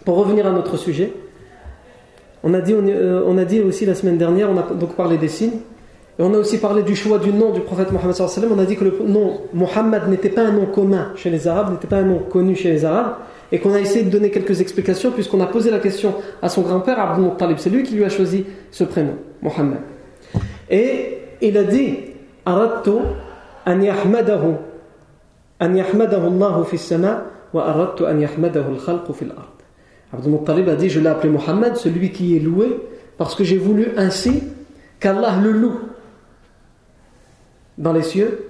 Pour 0.05 0.17
revenir 0.17 0.47
à 0.47 0.51
notre 0.51 0.77
sujet, 0.77 1.15
on 2.45 2.53
a 2.53 2.61
dit, 2.61 2.75
euh, 2.75 3.23
on 3.27 3.39
a 3.39 3.45
dit 3.47 3.61
aussi 3.61 3.87
la 3.87 3.95
semaine 3.95 4.19
dernière, 4.19 4.51
on 4.51 4.59
a 4.59 4.63
donc 4.75 4.95
parlé 4.95 5.17
des 5.17 5.29
signes. 5.29 5.61
Et 6.19 6.23
on 6.23 6.33
a 6.35 6.39
aussi 6.39 6.59
parlé 6.59 6.83
du 6.83 6.95
choix 6.95 7.19
du 7.19 7.33
nom 7.33 7.51
du 7.51 7.61
prophète 7.61 7.91
Mohammed. 7.91 8.15
On 8.55 8.59
a 8.59 8.65
dit 8.67 8.77
que 8.77 8.85
le 8.85 8.97
nom 9.07 9.41
Mohammed 9.53 10.09
n'était 10.09 10.29
pas 10.29 10.43
un 10.43 10.53
nom 10.53 10.67
commun 10.67 11.13
chez 11.17 11.31
les 11.31 11.49
Arabes, 11.49 11.73
n'était 11.73 11.89
pas 11.89 11.97
un 11.97 12.05
nom 12.05 12.19
connu 12.19 12.55
chez 12.55 12.71
les 12.71 12.85
Arabes, 12.85 13.17
et 13.51 13.59
qu'on 13.59 13.73
a 13.73 13.81
essayé 13.81 14.05
de 14.05 14.11
donner 14.11 14.31
quelques 14.31 14.61
explications 14.61 15.11
puisqu'on 15.11 15.41
a 15.41 15.47
posé 15.47 15.71
la 15.71 15.81
question 15.81 16.15
à 16.41 16.49
son 16.49 16.63
grand-père 16.63 17.01
Abdul 17.01 17.25
Muttalib. 17.25 17.57
C'est 17.59 17.71
lui 17.71 17.83
qui 17.83 17.95
lui 17.95 18.05
a 18.05 18.11
choisi 18.11 18.45
ce 18.71 18.85
prénom, 18.85 19.15
Mohammed. 19.43 19.79
Et 20.71 21.19
il 21.41 21.57
a 21.57 21.65
dit 21.65 21.97
Aradtu 22.45 22.91
an 23.67 23.81
yahmadahu 23.81 24.55
an 25.61 25.75
yahmadahu 25.75 26.27
Allah 26.27 26.65
fi 26.65 26.79
sama 26.79 27.25
wa 27.53 27.67
aradtu 27.67 28.05
an 28.05 28.21
yahmadahu 28.21 28.75
al-khalqu. 28.75 29.13
Abdul 30.15 30.33
Muttalib 30.33 30.69
a 30.69 30.77
dit 30.77 30.89
Je 30.89 31.01
l'ai 31.01 31.09
appelé 31.09 31.33
Mohammed, 31.33 31.77
celui 31.77 32.13
qui 32.13 32.37
est 32.37 32.41
loué, 32.41 32.81
parce 33.19 33.35
que 33.35 33.43
j'ai 33.43 33.59
voulu 33.59 33.89
ainsi 33.97 34.45
qu'Allah 35.01 35.37
le 35.43 35.51
loue 35.51 35.81
dans 37.79 37.93
les 37.93 38.03
cieux 38.03 38.49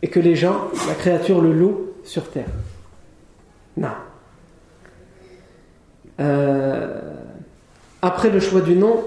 et 0.00 0.08
que 0.08 0.18
les 0.18 0.34
gens, 0.34 0.68
la 0.86 0.94
créature, 0.94 1.42
le 1.42 1.52
loue 1.52 1.90
sur 2.04 2.30
terre. 2.30 2.48
Non. 3.76 3.88
Euh, 6.20 7.14
après 8.00 8.30
le 8.30 8.40
choix 8.40 8.62
du 8.62 8.74
nom, 8.74 9.04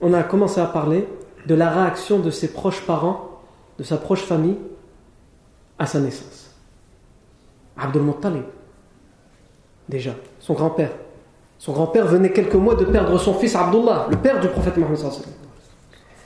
on 0.00 0.12
a 0.14 0.24
commencé 0.24 0.60
à 0.60 0.66
parler 0.66 1.06
de 1.46 1.54
la 1.54 1.70
réaction 1.70 2.18
de 2.18 2.30
ses 2.30 2.52
proches 2.52 2.80
parents, 2.80 3.40
de 3.78 3.84
sa 3.84 3.98
proche 3.98 4.22
famille, 4.22 4.56
à 5.78 5.86
sa 5.86 6.00
naissance. 6.00 6.50
Abdul 7.76 8.02
Muttalib, 8.02 8.44
déjà, 9.88 10.14
son 10.40 10.54
grand-père. 10.54 10.90
Son 11.64 11.72
grand-père 11.72 12.06
venait 12.06 12.28
quelques 12.28 12.56
mois 12.56 12.74
de 12.74 12.84
perdre 12.84 13.18
son 13.18 13.32
fils 13.32 13.56
Abdullah, 13.56 14.06
le 14.10 14.18
père 14.18 14.38
du 14.38 14.48
prophète 14.48 14.76
Mohammed 14.76 14.98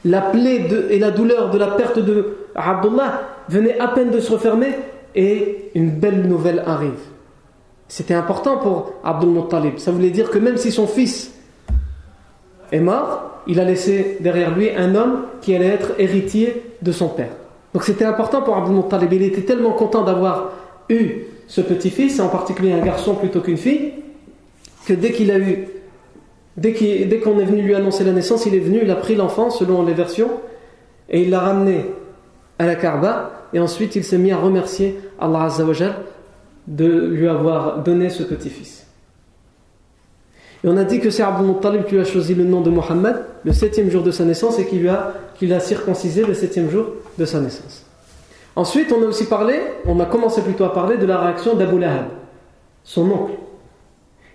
la 0.04 0.20
plaie 0.20 0.66
et 0.90 0.98
la 0.98 1.12
douleur 1.12 1.50
de 1.50 1.58
la 1.58 1.68
perte 1.68 2.00
de 2.00 2.38
Abdullah 2.56 3.22
venait 3.48 3.78
à 3.78 3.86
peine 3.86 4.10
de 4.10 4.18
se 4.18 4.32
refermer 4.32 4.70
et 5.14 5.70
une 5.76 5.90
belle 5.90 6.26
nouvelle 6.26 6.64
arrive. 6.66 6.98
C'était 7.86 8.14
important 8.14 8.56
pour 8.56 8.94
Abdul 9.04 9.28
Muttalib. 9.28 9.78
Ça 9.78 9.92
voulait 9.92 10.10
dire 10.10 10.28
que 10.28 10.38
même 10.38 10.56
si 10.56 10.72
son 10.72 10.88
fils 10.88 11.32
est 12.72 12.80
mort, 12.80 13.42
il 13.46 13.60
a 13.60 13.64
laissé 13.64 14.16
derrière 14.18 14.56
lui 14.56 14.70
un 14.70 14.96
homme 14.96 15.22
qui 15.40 15.54
allait 15.54 15.66
être 15.66 15.92
héritier 16.00 16.64
de 16.82 16.90
son 16.90 17.06
père. 17.06 17.30
Donc 17.74 17.84
c'était 17.84 18.04
important 18.04 18.42
pour 18.42 18.56
Abdul 18.56 18.74
Muttalib. 18.74 19.12
Il 19.12 19.22
était 19.22 19.42
tellement 19.42 19.72
content 19.72 20.02
d'avoir 20.02 20.50
eu 20.88 21.26
ce 21.46 21.60
petit-fils, 21.60 22.18
en 22.18 22.28
particulier 22.28 22.72
un 22.72 22.84
garçon 22.84 23.14
plutôt 23.14 23.40
qu'une 23.40 23.56
fille, 23.56 23.92
que 24.88 24.94
dès 24.94 25.12
qu'il 25.12 25.30
a 25.30 25.38
eu 25.38 25.68
Dès 26.58 27.20
qu'on 27.20 27.38
est 27.38 27.44
venu 27.44 27.62
lui 27.62 27.74
annoncer 27.76 28.02
la 28.02 28.10
naissance, 28.10 28.44
il 28.46 28.54
est 28.54 28.58
venu, 28.58 28.80
il 28.82 28.90
a 28.90 28.96
pris 28.96 29.14
l'enfant 29.14 29.48
selon 29.48 29.84
les 29.84 29.94
versions 29.94 30.28
et 31.08 31.22
il 31.22 31.30
l'a 31.30 31.38
ramené 31.38 31.86
à 32.58 32.66
la 32.66 32.74
Kaaba 32.74 33.44
et 33.52 33.60
ensuite 33.60 33.94
il 33.94 34.02
s'est 34.02 34.18
mis 34.18 34.32
à 34.32 34.38
remercier 34.38 34.98
Allah 35.20 35.44
Azzawajal 35.44 35.94
de 36.66 37.10
lui 37.10 37.28
avoir 37.28 37.84
donné 37.84 38.10
ce 38.10 38.24
petit-fils. 38.24 38.88
Et 40.64 40.68
on 40.68 40.76
a 40.76 40.82
dit 40.82 40.98
que 40.98 41.10
c'est 41.10 41.22
Abdul 41.22 41.46
Muttalib 41.46 41.84
qui 41.84 41.94
lui 41.94 42.00
a 42.00 42.04
choisi 42.04 42.34
le 42.34 42.42
nom 42.42 42.60
de 42.60 42.70
Mohammed 42.70 43.14
le 43.44 43.52
septième 43.52 43.88
jour 43.88 44.02
de 44.02 44.10
sa 44.10 44.24
naissance 44.24 44.58
et 44.58 44.66
qui 44.66 44.80
l'a 45.46 45.60
circoncisé 45.60 46.24
le 46.24 46.34
septième 46.34 46.68
jour 46.70 46.86
de 47.16 47.24
sa 47.24 47.38
naissance. 47.38 47.84
Ensuite, 48.56 48.92
on 48.92 49.00
a 49.04 49.06
aussi 49.06 49.26
parlé, 49.26 49.60
on 49.86 50.00
a 50.00 50.06
commencé 50.06 50.42
plutôt 50.42 50.64
à 50.64 50.74
parler 50.74 50.96
de 50.96 51.06
la 51.06 51.20
réaction 51.20 51.54
d'Abu 51.54 51.78
Lahab, 51.78 52.06
son 52.82 53.08
oncle 53.12 53.34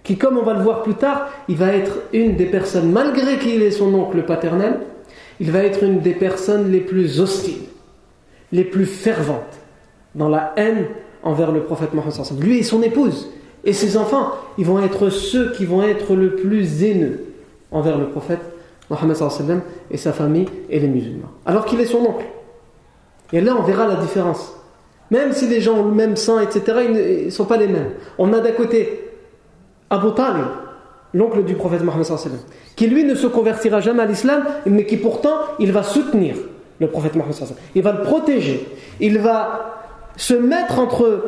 qui, 0.03 0.17
comme 0.17 0.37
on 0.37 0.43
va 0.43 0.53
le 0.53 0.61
voir 0.61 0.83
plus 0.83 0.95
tard, 0.95 1.29
il 1.47 1.55
va 1.55 1.73
être 1.73 1.99
une 2.11 2.35
des 2.35 2.45
personnes, 2.45 2.91
malgré 2.91 3.37
qu'il 3.37 3.61
est 3.61 3.71
son 3.71 3.93
oncle 3.93 4.23
paternel, 4.23 4.79
il 5.39 5.51
va 5.51 5.63
être 5.63 5.83
une 5.83 5.99
des 5.99 6.13
personnes 6.13 6.71
les 6.71 6.81
plus 6.81 7.19
hostiles, 7.19 7.63
les 8.51 8.63
plus 8.63 8.85
ferventes 8.85 9.59
dans 10.15 10.29
la 10.29 10.53
haine 10.57 10.85
envers 11.23 11.51
le 11.51 11.61
prophète 11.61 11.93
Mohammed. 11.93 12.43
Lui 12.43 12.59
et 12.59 12.63
son 12.63 12.83
épouse 12.83 13.29
et 13.63 13.73
ses 13.73 13.97
enfants, 13.97 14.31
ils 14.57 14.65
vont 14.65 14.83
être 14.83 15.09
ceux 15.09 15.51
qui 15.53 15.65
vont 15.65 15.83
être 15.83 16.15
le 16.15 16.35
plus 16.35 16.83
haineux 16.83 17.23
envers 17.71 17.97
le 17.97 18.09
prophète 18.09 18.41
Mohammed 18.89 19.17
et 19.89 19.97
sa 19.97 20.11
famille 20.11 20.47
et 20.69 20.79
les 20.79 20.87
musulmans. 20.87 21.31
Alors 21.45 21.65
qu'il 21.65 21.79
est 21.79 21.85
son 21.85 21.99
oncle. 21.99 22.25
Et 23.31 23.41
là, 23.41 23.55
on 23.57 23.63
verra 23.63 23.87
la 23.87 23.95
différence. 23.95 24.53
Même 25.09 25.31
si 25.31 25.47
les 25.47 25.61
gens 25.61 25.79
ont 25.79 25.85
le 25.85 25.95
même 25.95 26.15
sang, 26.15 26.39
etc., 26.39 26.61
ils 26.87 27.25
ne 27.25 27.29
sont 27.29 27.45
pas 27.45 27.57
les 27.57 27.67
mêmes. 27.67 27.91
On 28.17 28.33
a 28.33 28.39
d'un 28.39 28.51
côté 28.51 29.12
Abu 29.93 30.11
Talib, 30.15 30.45
l'oncle 31.13 31.43
du 31.43 31.53
prophète 31.53 31.83
Mohammed 31.83 32.07
qui 32.75 32.87
lui 32.87 33.03
ne 33.03 33.13
se 33.13 33.27
convertira 33.27 33.79
jamais 33.79 34.01
à 34.01 34.05
l'islam, 34.05 34.43
mais 34.65 34.85
qui 34.85 34.97
pourtant 34.97 35.35
il 35.59 35.71
va 35.71 35.83
soutenir 35.83 36.35
le 36.79 36.87
prophète 36.87 37.15
Mohammed 37.15 37.35
il 37.75 37.83
va 37.83 37.91
le 37.91 38.01
protéger, 38.01 38.67
il 38.99 39.19
va 39.19 39.75
se 40.17 40.33
mettre 40.33 40.79
entre 40.79 41.23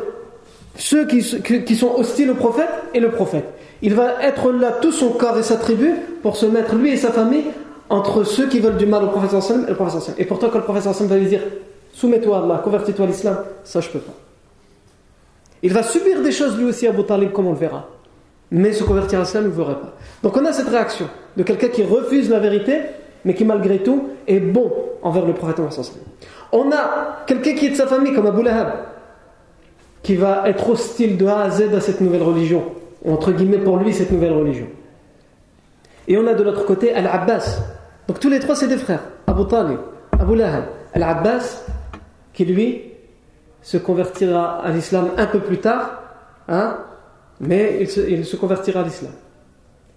ceux 0.75 1.05
qui, 1.05 1.21
qui 1.63 1.75
sont 1.75 1.93
hostiles 1.95 2.31
au 2.31 2.35
prophète 2.35 2.69
et 2.95 2.99
le 2.99 3.11
prophète. 3.11 3.45
Il 3.83 3.93
va 3.93 4.23
être 4.23 4.51
là 4.51 4.71
tout 4.71 4.91
son 4.91 5.09
corps 5.09 5.37
et 5.37 5.43
sa 5.43 5.57
tribu 5.57 5.93
pour 6.23 6.35
se 6.35 6.47
mettre 6.47 6.75
lui 6.75 6.89
et 6.91 6.97
sa 6.97 7.11
famille 7.11 7.45
entre 7.89 8.23
ceux 8.23 8.47
qui 8.47 8.59
veulent 8.59 8.77
du 8.77 8.87
mal 8.87 9.03
au 9.03 9.07
prophète 9.07 9.31
et 9.33 9.69
le 9.69 9.75
prophète 9.75 10.15
Et 10.17 10.25
pourtant 10.25 10.49
quand 10.49 10.57
le 10.57 10.63
prophète 10.63 10.85
va 10.85 11.15
lui 11.15 11.27
dire 11.27 11.41
soumets-toi 11.93 12.37
à 12.37 12.43
Allah, 12.43 12.61
convertis-toi 12.63 13.05
à 13.05 13.07
l'islam, 13.07 13.37
ça 13.63 13.79
je 13.79 13.89
peux 13.89 13.99
pas. 13.99 14.13
Il 15.61 15.71
va 15.71 15.83
subir 15.83 16.21
des 16.23 16.31
choses 16.31 16.57
lui 16.57 16.65
aussi 16.65 16.87
à 16.87 16.89
Abu 16.89 17.03
Talib 17.03 17.31
comme 17.31 17.47
on 17.47 17.51
le 17.51 17.57
verra 17.57 17.87
mais 18.51 18.73
se 18.73 18.83
convertir 18.83 19.19
à 19.19 19.23
l'islam, 19.23 19.45
il 19.45 19.49
ne 19.49 19.53
voudrait 19.53 19.75
pas. 19.75 19.93
Donc 20.23 20.37
on 20.37 20.45
a 20.45 20.53
cette 20.53 20.69
réaction 20.69 21.07
de 21.37 21.43
quelqu'un 21.43 21.67
qui 21.67 21.83
refuse 21.83 22.29
la 22.29 22.39
vérité, 22.39 22.81
mais 23.25 23.33
qui 23.33 23.45
malgré 23.45 23.79
tout 23.79 24.09
est 24.27 24.39
bon 24.39 24.71
envers 25.01 25.25
le 25.25 25.33
prophète. 25.33 25.61
On 26.51 26.71
a 26.71 27.23
quelqu'un 27.27 27.53
qui 27.53 27.67
est 27.67 27.69
de 27.71 27.75
sa 27.75 27.87
famille, 27.87 28.13
comme 28.13 28.27
Abu 28.27 28.43
Lahab, 28.43 28.73
qui 30.03 30.15
va 30.15 30.47
être 30.47 30.69
hostile 30.69 31.17
de 31.17 31.25
A 31.25 31.41
à 31.41 31.49
Z 31.49 31.73
à 31.73 31.81
cette 31.81 32.01
nouvelle 32.01 32.23
religion, 32.23 32.63
entre 33.07 33.31
guillemets 33.31 33.57
pour 33.57 33.77
lui, 33.77 33.93
cette 33.93 34.11
nouvelle 34.11 34.33
religion. 34.33 34.67
Et 36.07 36.17
on 36.17 36.27
a 36.27 36.33
de 36.33 36.43
l'autre 36.43 36.65
côté 36.65 36.93
Al-Abbas. 36.93 37.59
Donc 38.07 38.19
tous 38.19 38.29
les 38.29 38.39
trois, 38.39 38.55
c'est 38.55 38.67
des 38.67 38.77
frères. 38.77 39.01
Abu 39.25 39.45
Talib, 39.47 39.79
Abu 40.19 40.35
Lahab, 40.35 40.65
Al-Abbas, 40.93 41.65
qui 42.33 42.45
lui 42.45 42.83
se 43.61 43.77
convertira 43.77 44.63
à 44.63 44.69
l'islam 44.69 45.09
un 45.17 45.25
peu 45.25 45.39
plus 45.39 45.57
tard, 45.57 46.03
hein, 46.47 46.77
mais 47.39 47.77
il 47.79 48.25
se, 48.25 48.35
convertira 48.35 48.81
à 48.81 48.83
l'islam. 48.83 49.11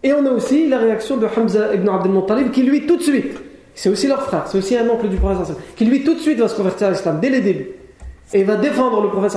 Et 0.02 0.12
on 0.12 0.24
a 0.26 0.30
aussi 0.30 0.68
la 0.68 0.78
réaction 0.78 1.16
de 1.16 1.26
Hamza 1.26 1.74
ibn 1.74 1.88
Abdel 1.88 2.12
Muttalib 2.12 2.50
qui 2.50 2.62
lui 2.62 2.86
tout 2.86 2.96
de 2.96 3.02
suite, 3.02 3.36
c'est 3.74 3.88
aussi 3.88 4.06
leur 4.06 4.22
frère, 4.22 4.46
c'est 4.46 4.58
aussi 4.58 4.76
un 4.76 4.88
oncle 4.88 5.08
du 5.08 5.16
prophète 5.16 5.56
qui 5.76 5.84
lui 5.84 6.04
tout 6.04 6.14
de 6.14 6.20
suite 6.20 6.38
va 6.38 6.48
se 6.48 6.56
convertir 6.56 6.88
à 6.88 6.90
l'islam 6.90 7.18
dès 7.20 7.30
les 7.30 7.40
débuts. 7.40 7.70
Et 8.32 8.40
il 8.40 8.44
va 8.44 8.56
défendre 8.56 9.00
le 9.00 9.08
prophète 9.08 9.36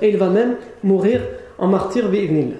et 0.00 0.08
il 0.08 0.16
va 0.16 0.28
même 0.28 0.56
mourir 0.82 1.20
en 1.58 1.68
martyr 1.68 2.08
bi'idnillah. 2.08 2.56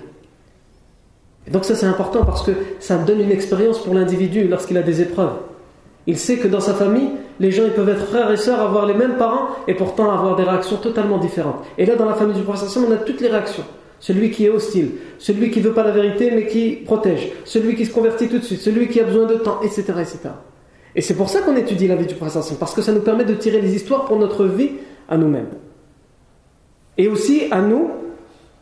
Et 1.46 1.50
donc 1.50 1.64
ça 1.64 1.74
c'est 1.74 1.86
important 1.86 2.24
parce 2.24 2.42
que 2.42 2.52
ça 2.78 2.96
donne 2.98 3.20
une 3.20 3.32
expérience 3.32 3.82
pour 3.82 3.94
l'individu 3.94 4.46
lorsqu'il 4.46 4.78
a 4.78 4.82
des 4.82 5.00
épreuves. 5.00 5.34
Il 6.06 6.18
sait 6.18 6.36
que 6.36 6.48
dans 6.48 6.60
sa 6.60 6.74
famille, 6.74 7.10
les 7.40 7.50
gens 7.50 7.64
ils 7.64 7.72
peuvent 7.72 7.88
être 7.88 8.06
frères 8.06 8.30
et 8.30 8.36
sœurs, 8.36 8.60
avoir 8.60 8.86
les 8.86 8.94
mêmes 8.94 9.16
parents 9.16 9.48
et 9.66 9.74
pourtant 9.74 10.10
avoir 10.10 10.36
des 10.36 10.44
réactions 10.44 10.76
totalement 10.76 11.18
différentes. 11.18 11.64
Et 11.78 11.86
là 11.86 11.96
dans 11.96 12.06
la 12.06 12.14
famille 12.14 12.36
du 12.36 12.42
prophète 12.42 12.68
on 12.76 12.92
a 12.92 12.96
toutes 12.96 13.20
les 13.20 13.28
réactions 13.28 13.64
celui 14.02 14.32
qui 14.32 14.46
est 14.46 14.48
hostile, 14.48 14.90
celui 15.20 15.52
qui 15.52 15.60
ne 15.60 15.66
veut 15.66 15.72
pas 15.72 15.84
la 15.84 15.92
vérité 15.92 16.32
mais 16.32 16.48
qui 16.48 16.72
protège, 16.72 17.30
celui 17.44 17.76
qui 17.76 17.86
se 17.86 17.92
convertit 17.92 18.28
tout 18.28 18.38
de 18.38 18.42
suite, 18.42 18.60
celui 18.60 18.88
qui 18.88 19.00
a 19.00 19.04
besoin 19.04 19.26
de 19.26 19.36
temps, 19.36 19.60
etc. 19.62 19.84
etc. 20.00 20.18
Et 20.96 21.00
c'est 21.00 21.14
pour 21.14 21.30
ça 21.30 21.40
qu'on 21.40 21.54
étudie 21.54 21.86
la 21.86 21.94
vie 21.94 22.06
du 22.06 22.16
prophète 22.16 22.58
parce 22.58 22.74
que 22.74 22.82
ça 22.82 22.92
nous 22.92 23.00
permet 23.00 23.24
de 23.24 23.34
tirer 23.34 23.60
les 23.60 23.76
histoires 23.76 24.04
pour 24.04 24.18
notre 24.18 24.44
vie 24.44 24.72
à 25.08 25.16
nous-mêmes. 25.16 25.50
Et 26.98 27.06
aussi 27.06 27.44
à 27.52 27.62
nous, 27.62 27.90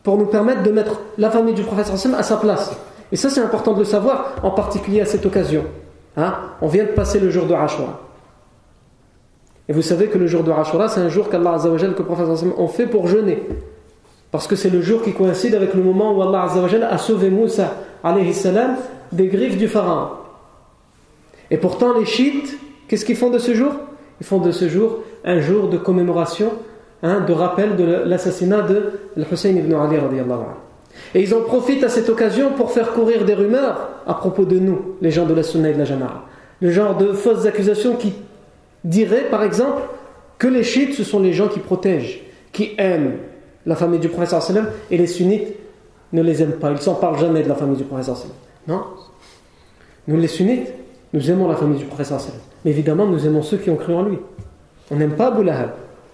pour 0.03 0.15
nous 0.15 0.27
permettre 0.27 0.61
de 0.61 0.69
mettre 0.69 1.01
la 1.17 1.31
famille 1.31 1.55
du 1.55 1.63
prophète 1.63 1.91
à 1.91 2.23
sa 2.23 2.37
place. 2.37 2.71
Et 3.11 3.15
ça 3.15 3.31
c'est 3.31 3.41
important 3.41 3.73
de 3.73 3.79
le 3.79 3.85
savoir, 3.85 4.35
en 4.43 4.51
particulier 4.51 5.01
à 5.01 5.05
cette 5.05 5.25
occasion. 5.25 5.65
Hein 6.17 6.35
On 6.61 6.67
vient 6.67 6.83
de 6.83 6.91
passer 6.91 7.19
le 7.19 7.31
jour 7.31 7.47
de 7.47 7.55
Ashura. 7.55 7.99
Et 9.67 9.73
vous 9.73 9.81
savez 9.81 10.05
que 10.05 10.19
le 10.19 10.27
jour 10.27 10.43
de 10.43 10.51
Ashura, 10.51 10.87
c'est 10.87 11.01
un 11.01 11.09
jour 11.09 11.29
qu'Allah 11.29 11.57
que 11.63 11.67
le 11.67 11.93
prophète 11.93 12.27
ont 12.55 12.67
fait 12.67 12.85
pour 12.85 13.07
jeûner. 13.07 13.41
Parce 14.31 14.47
que 14.47 14.55
c'est 14.55 14.69
le 14.69 14.81
jour 14.81 15.03
qui 15.03 15.13
coïncide 15.13 15.55
avec 15.55 15.73
le 15.73 15.83
moment 15.83 16.15
où 16.15 16.21
Allah 16.21 16.47
a 16.89 16.97
sauvé 16.97 17.29
Moussa 17.29 17.75
salam, 18.31 18.75
des 19.11 19.27
griffes 19.27 19.57
du 19.57 19.67
pharaon. 19.67 20.09
Et 21.49 21.57
pourtant, 21.57 21.97
les 21.97 22.05
chiites, 22.05 22.57
qu'est-ce 22.87 23.03
qu'ils 23.03 23.17
font 23.17 23.29
de 23.29 23.39
ce 23.39 23.53
jour? 23.53 23.73
Ils 24.21 24.25
font 24.25 24.39
de 24.39 24.51
ce 24.51 24.69
jour 24.69 24.99
un 25.25 25.41
jour 25.41 25.67
de 25.67 25.77
commémoration, 25.77 26.53
hein, 27.03 27.19
de 27.21 27.33
rappel 27.33 27.75
de 27.75 27.83
l'assassinat 28.05 28.61
de 28.61 28.99
Hussein 29.31 29.49
ibn 29.49 29.73
Ali. 29.73 29.97
Et 31.13 31.21
ils 31.21 31.33
en 31.33 31.41
profitent 31.41 31.83
à 31.83 31.89
cette 31.89 32.09
occasion 32.09 32.51
pour 32.55 32.71
faire 32.71 32.93
courir 32.93 33.25
des 33.25 33.33
rumeurs 33.33 33.89
à 34.07 34.13
propos 34.13 34.45
de 34.45 34.59
nous, 34.59 34.95
les 35.01 35.11
gens 35.11 35.25
de 35.25 35.33
la 35.33 35.43
Sunna 35.43 35.69
et 35.69 35.73
de 35.73 35.79
la 35.79 35.85
Jama'a. 35.85 36.23
Le 36.61 36.71
genre 36.71 36.95
de 36.95 37.11
fausses 37.13 37.45
accusations 37.45 37.95
qui 37.95 38.13
diraient, 38.83 39.29
par 39.29 39.43
exemple, 39.43 39.81
que 40.37 40.47
les 40.47 40.63
chiites, 40.63 40.93
ce 40.93 41.03
sont 41.03 41.19
les 41.19 41.33
gens 41.33 41.47
qui 41.47 41.59
protègent, 41.59 42.21
qui 42.51 42.75
aiment, 42.77 43.17
la 43.65 43.75
famille 43.75 43.99
du 43.99 44.09
prophète 44.09 44.41
sallam 44.41 44.67
et 44.89 44.97
les 44.97 45.07
sunnites 45.07 45.55
ne 46.13 46.21
les 46.21 46.41
aiment 46.41 46.53
pas. 46.53 46.71
Ils 46.71 46.81
s'en 46.81 46.95
parlent 46.95 47.19
jamais 47.19 47.43
de 47.43 47.49
la 47.49 47.55
famille 47.55 47.77
du 47.77 47.83
prophète 47.83 48.05
sallam. 48.05 48.33
Non 48.67 48.83
Nous 50.07 50.17
les 50.17 50.27
sunnites, 50.27 50.73
nous 51.13 51.29
aimons 51.31 51.47
la 51.47 51.55
famille 51.55 51.77
du 51.77 51.85
prophète 51.85 52.07
sallam. 52.07 52.39
Mais 52.65 52.71
évidemment, 52.71 53.05
nous 53.05 53.25
aimons 53.25 53.41
ceux 53.41 53.57
qui 53.57 53.69
ont 53.69 53.75
cru 53.75 53.93
en 53.93 54.03
lui. 54.03 54.17
On 54.89 54.95
n'aime 54.95 55.13
pas 55.13 55.27
Abu 55.27 55.43
Lahab. 55.43 55.71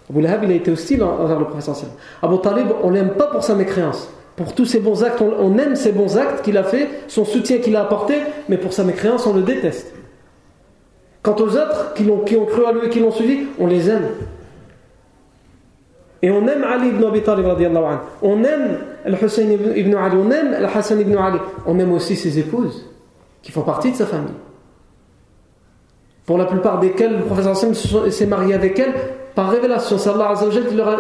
Abu 0.10 0.22
Lahab, 0.22 0.44
il 0.44 0.52
a 0.52 0.56
été 0.56 0.72
hostile 0.72 1.04
envers 1.04 1.40
le 1.40 1.46
prophète 1.46 1.76
sallam. 1.76 1.94
Abu 2.22 2.40
Talib, 2.40 2.68
on 2.84 2.90
l'aime 2.90 3.12
pas 3.12 3.28
pour 3.28 3.44
sa 3.44 3.56
mécréance. 3.56 4.10
Pour 4.36 4.54
tous 4.54 4.66
ses 4.66 4.80
bons 4.80 5.04
actes, 5.04 5.22
on 5.22 5.58
aime 5.58 5.76
ses 5.76 5.92
bons 5.92 6.16
actes 6.16 6.44
qu'il 6.44 6.58
a 6.58 6.64
fait, 6.64 6.88
son 7.08 7.26
soutien 7.26 7.58
qu'il 7.58 7.76
a 7.76 7.82
apporté, 7.82 8.20
mais 8.50 8.58
pour 8.58 8.72
sa 8.72 8.84
mécréance, 8.84 9.26
on 9.26 9.34
le 9.34 9.42
déteste. 9.42 9.94
Quant 11.24 11.36
aux 11.38 11.58
autres 11.58 11.94
qui 11.96 12.08
ont, 12.10 12.20
qui 12.20 12.36
ont 12.36 12.46
cru 12.46 12.64
en 12.64 12.72
lui 12.72 12.86
et 12.86 12.90
qui 12.90 13.00
l'ont 13.00 13.12
suivi, 13.12 13.48
on 13.60 13.66
les 13.66 13.90
aime. 13.90 14.06
Et 16.22 16.32
on 16.32 16.48
aime 16.48 16.64
Ali 16.64 16.90
ibn 16.90 17.04
Abi 17.04 17.22
Talib 17.22 17.46
anhu. 17.46 17.98
On 18.22 18.44
aime 18.44 18.78
Al-Hussein 19.06 19.50
ibn 19.76 19.96
Ali, 19.96 20.16
on 20.18 20.32
aime 20.32 20.54
Al-Hassan 20.54 21.00
ibn 21.00 21.16
Ali. 21.16 21.38
On 21.66 21.78
aime 21.80 21.92
aussi 21.94 22.16
ses 22.16 22.40
épouses, 22.40 22.86
qui 23.42 23.52
font 23.52 23.62
partie 23.62 23.92
de 23.92 23.98
sa 23.98 24.06
famille. 24.06 24.34
Pour 26.26 26.38
la 26.38 26.46
plupart 26.46 26.80
desquelles 26.80 27.18
le 27.18 27.24
professeur 27.24 27.52
Hassan 27.52 27.74
s'est 27.74 28.26
marié 28.26 28.54
avec 28.54 28.78
elle 28.80 28.94
par 29.36 29.50
révélation. 29.50 29.98
C'est 29.98 30.10
Allah 30.10 30.34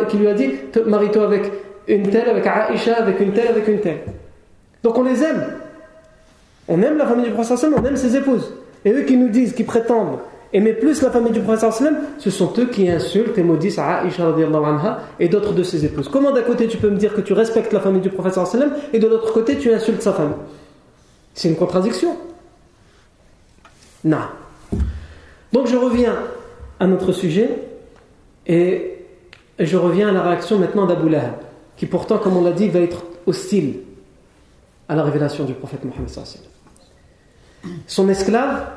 qui 0.08 0.18
lui 0.18 0.28
a 0.28 0.34
dit 0.34 0.52
Marie-toi 0.86 1.24
avec 1.24 1.52
une 1.88 2.10
telle, 2.10 2.30
avec 2.30 2.46
Aïcha, 2.46 2.96
avec 2.98 3.20
une 3.20 3.34
telle, 3.34 3.48
avec 3.48 3.68
une 3.68 3.80
telle. 3.80 4.02
Donc 4.84 4.98
on 4.98 5.04
les 5.04 5.24
aime. 5.24 5.44
On 6.68 6.82
aime 6.82 6.98
la 6.98 7.06
famille 7.06 7.26
du 7.26 7.32
professeur 7.32 7.72
on 7.76 7.84
aime 7.84 7.98
ses 7.98 8.16
épouses. 8.16 8.54
Et 8.86 8.92
eux 8.92 9.02
qui 9.02 9.18
nous 9.18 9.30
disent, 9.30 9.54
qui 9.54 9.64
prétendent 9.64 10.20
Aimer 10.54 10.74
plus 10.74 11.02
la 11.02 11.12
famille 11.12 11.34
du 11.34 11.42
prophète 11.42 11.74
ce 12.20 12.30
sont 12.30 12.54
eux 12.58 12.68
qui 12.68 12.90
insultent 12.90 13.38
et 13.38 13.44
maudissent 13.44 13.80
Aïcha 13.80 14.28
anha 14.28 15.00
et 15.20 15.28
d'autres 15.28 15.54
de 15.54 15.64
ses 15.64 15.84
épouses. 15.84 16.08
Comment 16.08 16.32
d'un 16.32 16.42
côté 16.42 16.68
tu 16.68 16.78
peux 16.78 16.90
me 16.90 16.98
dire 16.98 17.14
que 17.14 17.22
tu 17.22 17.34
respectes 17.34 17.74
la 17.74 17.82
famille 17.82 18.02
du 18.02 18.10
prophète 18.10 18.40
et 18.94 19.00
de 19.00 19.08
l'autre 19.08 19.34
côté 19.34 19.58
tu 19.58 19.74
insultes 19.74 20.02
sa 20.02 20.14
famille 20.14 20.38
C'est 21.34 21.50
une 21.50 21.58
contradiction. 21.58 22.16
Non. 24.06 24.18
Donc 25.52 25.68
je 25.68 25.76
reviens 25.76 26.16
à 26.80 26.88
notre 26.88 27.12
sujet 27.12 27.50
et 28.46 29.06
je 29.60 29.78
reviens 29.78 30.10
à 30.10 30.12
la 30.12 30.22
réaction 30.22 30.60
maintenant 30.60 30.86
d'Abu 30.86 31.10
Lahab, 31.10 31.36
qui 31.76 31.88
pourtant, 31.88 32.20
comme 32.20 32.38
on 32.38 32.44
l'a 32.44 32.52
dit, 32.52 32.70
va 32.70 32.80
être 32.80 33.04
hostile 33.26 33.80
à 34.88 34.96
la 34.96 35.04
révélation 35.04 35.44
du 35.44 35.54
prophète 35.54 35.84
Mohammed. 35.84 36.10
Son 37.88 38.08
esclave 38.08 38.68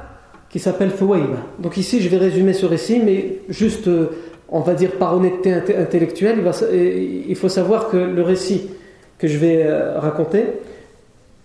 qui 0.51 0.59
s'appelle 0.59 0.91
Fouaïba. 0.91 1.39
Donc 1.59 1.77
ici, 1.77 2.01
je 2.01 2.09
vais 2.09 2.17
résumer 2.17 2.53
ce 2.53 2.67
récit, 2.67 3.01
mais 3.05 3.39
juste, 3.49 3.89
euh, 3.89 4.09
on 4.49 4.61
va 4.61 4.75
dire 4.75 4.93
par 4.93 5.17
honnêteté 5.17 5.77
intellectuelle, 5.77 6.39
il, 6.73 7.37
faut 7.37 7.49
savoir 7.49 7.89
que 7.89 7.97
le 7.97 8.23
récit 8.23 8.69
que 9.19 9.29
je 9.29 9.39
vais 9.39 9.63
euh, 9.63 9.99
raconter, 10.01 10.45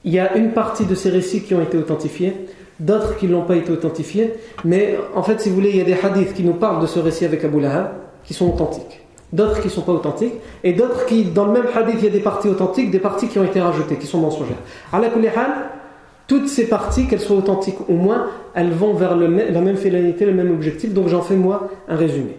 il 0.03 0.13
y 0.13 0.19
a 0.19 0.35
une 0.35 0.51
partie 0.51 0.85
de 0.85 0.95
ces 0.95 1.09
récits 1.09 1.41
qui 1.41 1.53
ont 1.53 1.61
été 1.61 1.77
authentifiés, 1.77 2.33
d'autres 2.79 3.17
qui 3.17 3.27
n'ont 3.27 3.43
pas 3.43 3.55
été 3.55 3.71
authentifiés, 3.71 4.33
mais 4.63 4.97
en 5.15 5.23
fait, 5.23 5.39
si 5.39 5.49
vous 5.49 5.55
voulez, 5.55 5.69
il 5.69 5.77
y 5.77 5.81
a 5.81 5.85
des 5.85 5.97
hadiths 6.01 6.33
qui 6.33 6.43
nous 6.43 6.53
parlent 6.53 6.81
de 6.81 6.87
ce 6.87 6.99
récit 6.99 7.25
avec 7.25 7.43
Abu 7.43 7.61
Lahab, 7.61 7.91
qui 8.23 8.33
sont 8.33 8.47
authentiques. 8.47 9.01
D'autres 9.33 9.59
qui 9.59 9.67
ne 9.67 9.71
sont 9.71 9.81
pas 9.81 9.91
authentiques, 9.91 10.33
et 10.63 10.73
d'autres 10.73 11.05
qui, 11.05 11.25
dans 11.25 11.45
le 11.45 11.53
même 11.53 11.67
hadith, 11.75 11.95
il 11.99 12.05
y 12.05 12.07
a 12.07 12.11
des 12.11 12.19
parties 12.19 12.47
authentiques, 12.47 12.89
des 12.89 12.99
parties 12.99 13.27
qui 13.27 13.37
ont 13.37 13.43
été 13.43 13.61
rajoutées, 13.61 13.97
qui 13.97 14.07
sont 14.07 14.19
mensongères. 14.19 14.57
Allah 14.91 15.09
toutes 16.27 16.47
ces 16.47 16.67
parties, 16.67 17.07
qu'elles 17.07 17.19
soient 17.19 17.37
authentiques 17.37 17.87
ou 17.87 17.93
moins, 17.93 18.27
elles 18.53 18.71
vont 18.71 18.93
vers 18.93 19.15
la 19.15 19.27
même 19.61 19.77
finalité, 19.77 20.25
le 20.25 20.33
même 20.33 20.51
objectif. 20.51 20.93
Donc 20.93 21.07
j'en 21.07 21.21
fais 21.21 21.35
moi 21.35 21.69
un 21.87 21.95
résumé. 21.95 22.37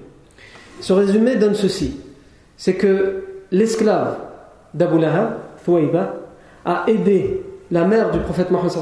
Ce 0.80 0.92
résumé 0.92 1.36
donne 1.36 1.54
ceci 1.54 2.00
c'est 2.56 2.74
que 2.74 3.24
l'esclave 3.50 4.18
d'Abu 4.74 4.98
Lahab, 4.98 5.38
a 6.64 6.84
aidé 6.86 7.42
la 7.70 7.84
mère 7.84 8.10
du 8.12 8.20
prophète 8.20 8.50
Mohammed 8.50 8.72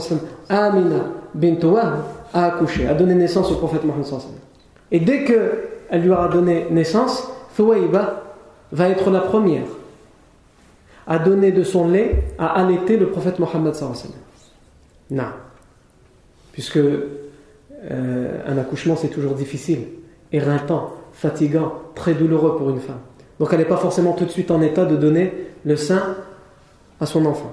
Amina 0.49 1.05
bint 1.35 1.57
à 2.33 2.45
accoucher, 2.47 2.87
à 2.87 2.95
donner 2.95 3.15
naissance 3.15 3.51
au 3.51 3.57
prophète 3.57 3.85
Mohammed 3.85 4.05
Et 4.91 5.01
dès 5.01 5.25
qu'elle 5.25 6.03
lui 6.03 6.11
aura 6.11 6.29
donné 6.29 6.67
naissance, 6.71 7.29
Thouaïba 7.57 8.23
va 8.73 8.89
être 8.89 9.11
la 9.11 9.21
première 9.21 9.65
à 11.07 11.19
donner 11.19 11.53
de 11.53 11.63
son 11.63 11.89
lait, 11.89 12.25
à 12.39 12.61
allaiter 12.61 12.97
le 12.97 13.11
prophète 13.11 13.39
Mohammed 13.39 13.75
non. 15.11 15.25
Puisque 16.53 16.79
euh, 16.79 18.41
un 18.47 18.59
accouchement, 18.59 18.97
c'est 18.97 19.09
toujours 19.09 19.35
difficile, 19.35 19.81
éreintant, 20.33 20.93
fatigant, 21.13 21.75
très 21.95 22.15
douloureux 22.15 22.57
pour 22.57 22.71
une 22.71 22.81
femme. 22.81 23.01
Donc 23.39 23.49
elle 23.53 23.59
n'est 23.59 23.65
pas 23.65 23.77
forcément 23.77 24.13
tout 24.13 24.25
de 24.25 24.31
suite 24.31 24.51
en 24.51 24.63
état 24.63 24.85
de 24.85 24.97
donner 24.97 25.33
le 25.65 25.77
sein 25.77 26.17
à 27.01 27.07
son 27.07 27.27
enfant. 27.27 27.53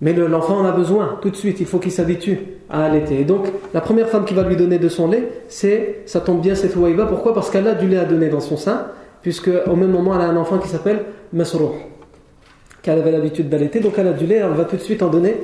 Mais 0.00 0.14
l'enfant 0.14 0.56
en 0.56 0.64
a 0.64 0.72
besoin 0.72 1.18
tout 1.20 1.30
de 1.30 1.36
suite, 1.36 1.60
il 1.60 1.66
faut 1.66 1.78
qu'il 1.78 1.92
s'habitue 1.92 2.38
à 2.70 2.84
allaiter. 2.84 3.20
Et 3.20 3.24
donc 3.24 3.48
la 3.74 3.80
première 3.80 4.08
femme 4.08 4.24
qui 4.24 4.32
va 4.32 4.44
lui 4.44 4.56
donner 4.56 4.78
de 4.78 4.88
son 4.88 5.08
lait, 5.10 5.28
c'est, 5.48 6.02
ça 6.06 6.20
tombe 6.20 6.40
bien, 6.40 6.54
c'est 6.54 6.74
Ouaïba. 6.74 7.04
Pourquoi? 7.06 7.34
Parce 7.34 7.50
qu'elle 7.50 7.66
a 7.66 7.74
du 7.74 7.86
lait 7.86 7.98
à 7.98 8.04
donner 8.04 8.28
dans 8.28 8.40
son 8.40 8.56
sein, 8.56 8.86
puisque 9.22 9.50
au 9.66 9.76
même 9.76 9.90
moment 9.90 10.14
elle 10.14 10.22
a 10.22 10.28
un 10.28 10.36
enfant 10.36 10.58
qui 10.58 10.68
s'appelle 10.68 11.04
Masrouh, 11.34 11.74
qu'elle 12.80 12.98
avait 12.98 13.12
l'habitude 13.12 13.50
d'allaiter, 13.50 13.80
donc 13.80 13.94
elle 13.98 14.06
a 14.06 14.12
du 14.12 14.24
lait, 14.24 14.36
elle 14.36 14.52
va 14.52 14.64
tout 14.64 14.76
de 14.76 14.80
suite 14.80 15.02
en 15.02 15.08
donner 15.08 15.36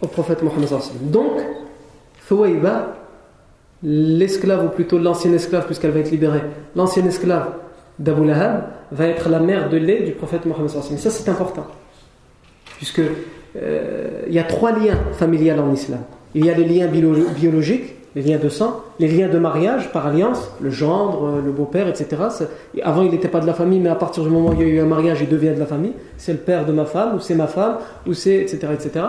au 0.00 0.06
prophète 0.06 0.42
Mohammed. 0.42 0.68
Donc, 1.02 1.32
Fouaïba, 2.20 2.94
l'esclave, 3.82 4.66
ou 4.66 4.68
plutôt 4.68 4.98
l'ancien 4.98 5.32
esclave, 5.32 5.66
puisqu'elle 5.66 5.92
va 5.92 6.00
être 6.00 6.10
libérée, 6.10 6.42
l'ancien 6.76 7.04
esclave 7.06 7.52
d'Abu 7.98 8.26
Lahab, 8.26 8.64
va 8.92 9.06
être 9.06 9.28
la 9.28 9.40
mère 9.40 9.68
de 9.68 9.76
lait 9.76 10.02
du 10.02 10.12
prophète 10.12 10.46
Mohammed. 10.46 10.68
Ça, 10.68 11.10
c'est 11.10 11.28
important. 11.28 11.66
Puisque 12.76 13.02
euh, 13.56 14.22
il 14.26 14.32
y 14.32 14.38
a 14.38 14.44
trois 14.44 14.72
liens 14.72 14.98
familiaux 15.12 15.54
en 15.58 15.72
islam. 15.72 16.00
Il 16.34 16.44
y 16.44 16.50
a 16.50 16.54
les 16.54 16.64
liens 16.64 16.86
biologiques, 16.86 17.94
les 18.14 18.22
liens 18.22 18.38
de 18.38 18.48
sang, 18.48 18.82
les 18.98 19.08
liens 19.08 19.28
de 19.28 19.38
mariage 19.38 19.92
par 19.92 20.06
alliance, 20.06 20.50
le 20.60 20.70
gendre, 20.70 21.24
euh, 21.24 21.42
le 21.44 21.50
beau-père, 21.50 21.88
etc. 21.88 22.22
Avant, 22.82 23.02
il 23.02 23.10
n'était 23.10 23.28
pas 23.28 23.40
de 23.40 23.46
la 23.46 23.54
famille, 23.54 23.80
mais 23.80 23.88
à 23.88 23.94
partir 23.94 24.22
du 24.22 24.30
moment 24.30 24.50
où 24.50 24.52
il 24.54 24.60
y 24.60 24.64
a 24.64 24.66
eu 24.66 24.80
un 24.80 24.86
mariage, 24.86 25.18
il 25.22 25.28
devient 25.28 25.54
de 25.54 25.58
la 25.58 25.66
famille. 25.66 25.92
C'est 26.16 26.32
le 26.32 26.38
père 26.38 26.66
de 26.66 26.72
ma 26.72 26.84
femme, 26.84 27.16
ou 27.16 27.20
c'est 27.20 27.34
ma 27.34 27.46
femme, 27.46 27.78
ou 28.06 28.14
c'est, 28.14 28.36
etc., 28.36 28.68
etc. 28.74 29.04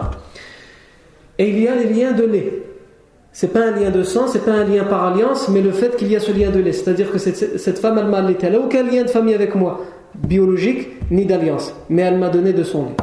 Et 1.39 1.49
il 1.49 1.59
y 1.59 1.67
a 1.67 1.75
les 1.75 1.85
liens 1.85 2.11
de 2.11 2.25
lait. 2.25 2.63
C'est 3.31 3.53
pas 3.53 3.61
un 3.61 3.71
lien 3.71 3.89
de 3.89 4.03
sang, 4.03 4.27
c'est 4.27 4.43
pas 4.43 4.51
un 4.51 4.65
lien 4.65 4.83
par 4.83 5.05
alliance, 5.05 5.47
mais 5.49 5.61
le 5.61 5.71
fait 5.71 5.95
qu'il 5.95 6.11
y 6.11 6.15
a 6.15 6.19
ce 6.19 6.31
lien 6.31 6.51
de 6.51 6.59
lait. 6.59 6.73
C'est-à-dire 6.73 7.11
que 7.11 7.17
cette, 7.17 7.57
cette 7.57 7.79
femme, 7.79 7.97
elle 7.97 8.07
m'a 8.07 8.17
allaité. 8.17 8.47
Elle 8.47 8.53
n'a 8.53 8.59
aucun 8.59 8.83
lien 8.83 9.03
de 9.03 9.09
famille 9.09 9.33
avec 9.33 9.55
moi, 9.55 9.85
biologique, 10.15 10.89
ni 11.09 11.25
d'alliance. 11.25 11.73
Mais 11.89 12.01
elle 12.01 12.17
m'a 12.17 12.29
donné 12.29 12.51
de 12.51 12.63
son 12.63 12.85
lait. 12.85 12.95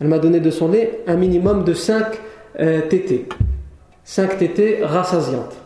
Elle 0.00 0.08
m'a 0.08 0.18
donné 0.18 0.40
de 0.40 0.50
son 0.50 0.68
lait 0.68 1.00
un 1.06 1.16
minimum 1.16 1.64
de 1.64 1.72
5 1.72 2.04
euh, 2.60 2.82
tétés. 2.88 3.26
5 4.04 4.36
tétés 4.36 4.80
rassasiantes. 4.82 5.56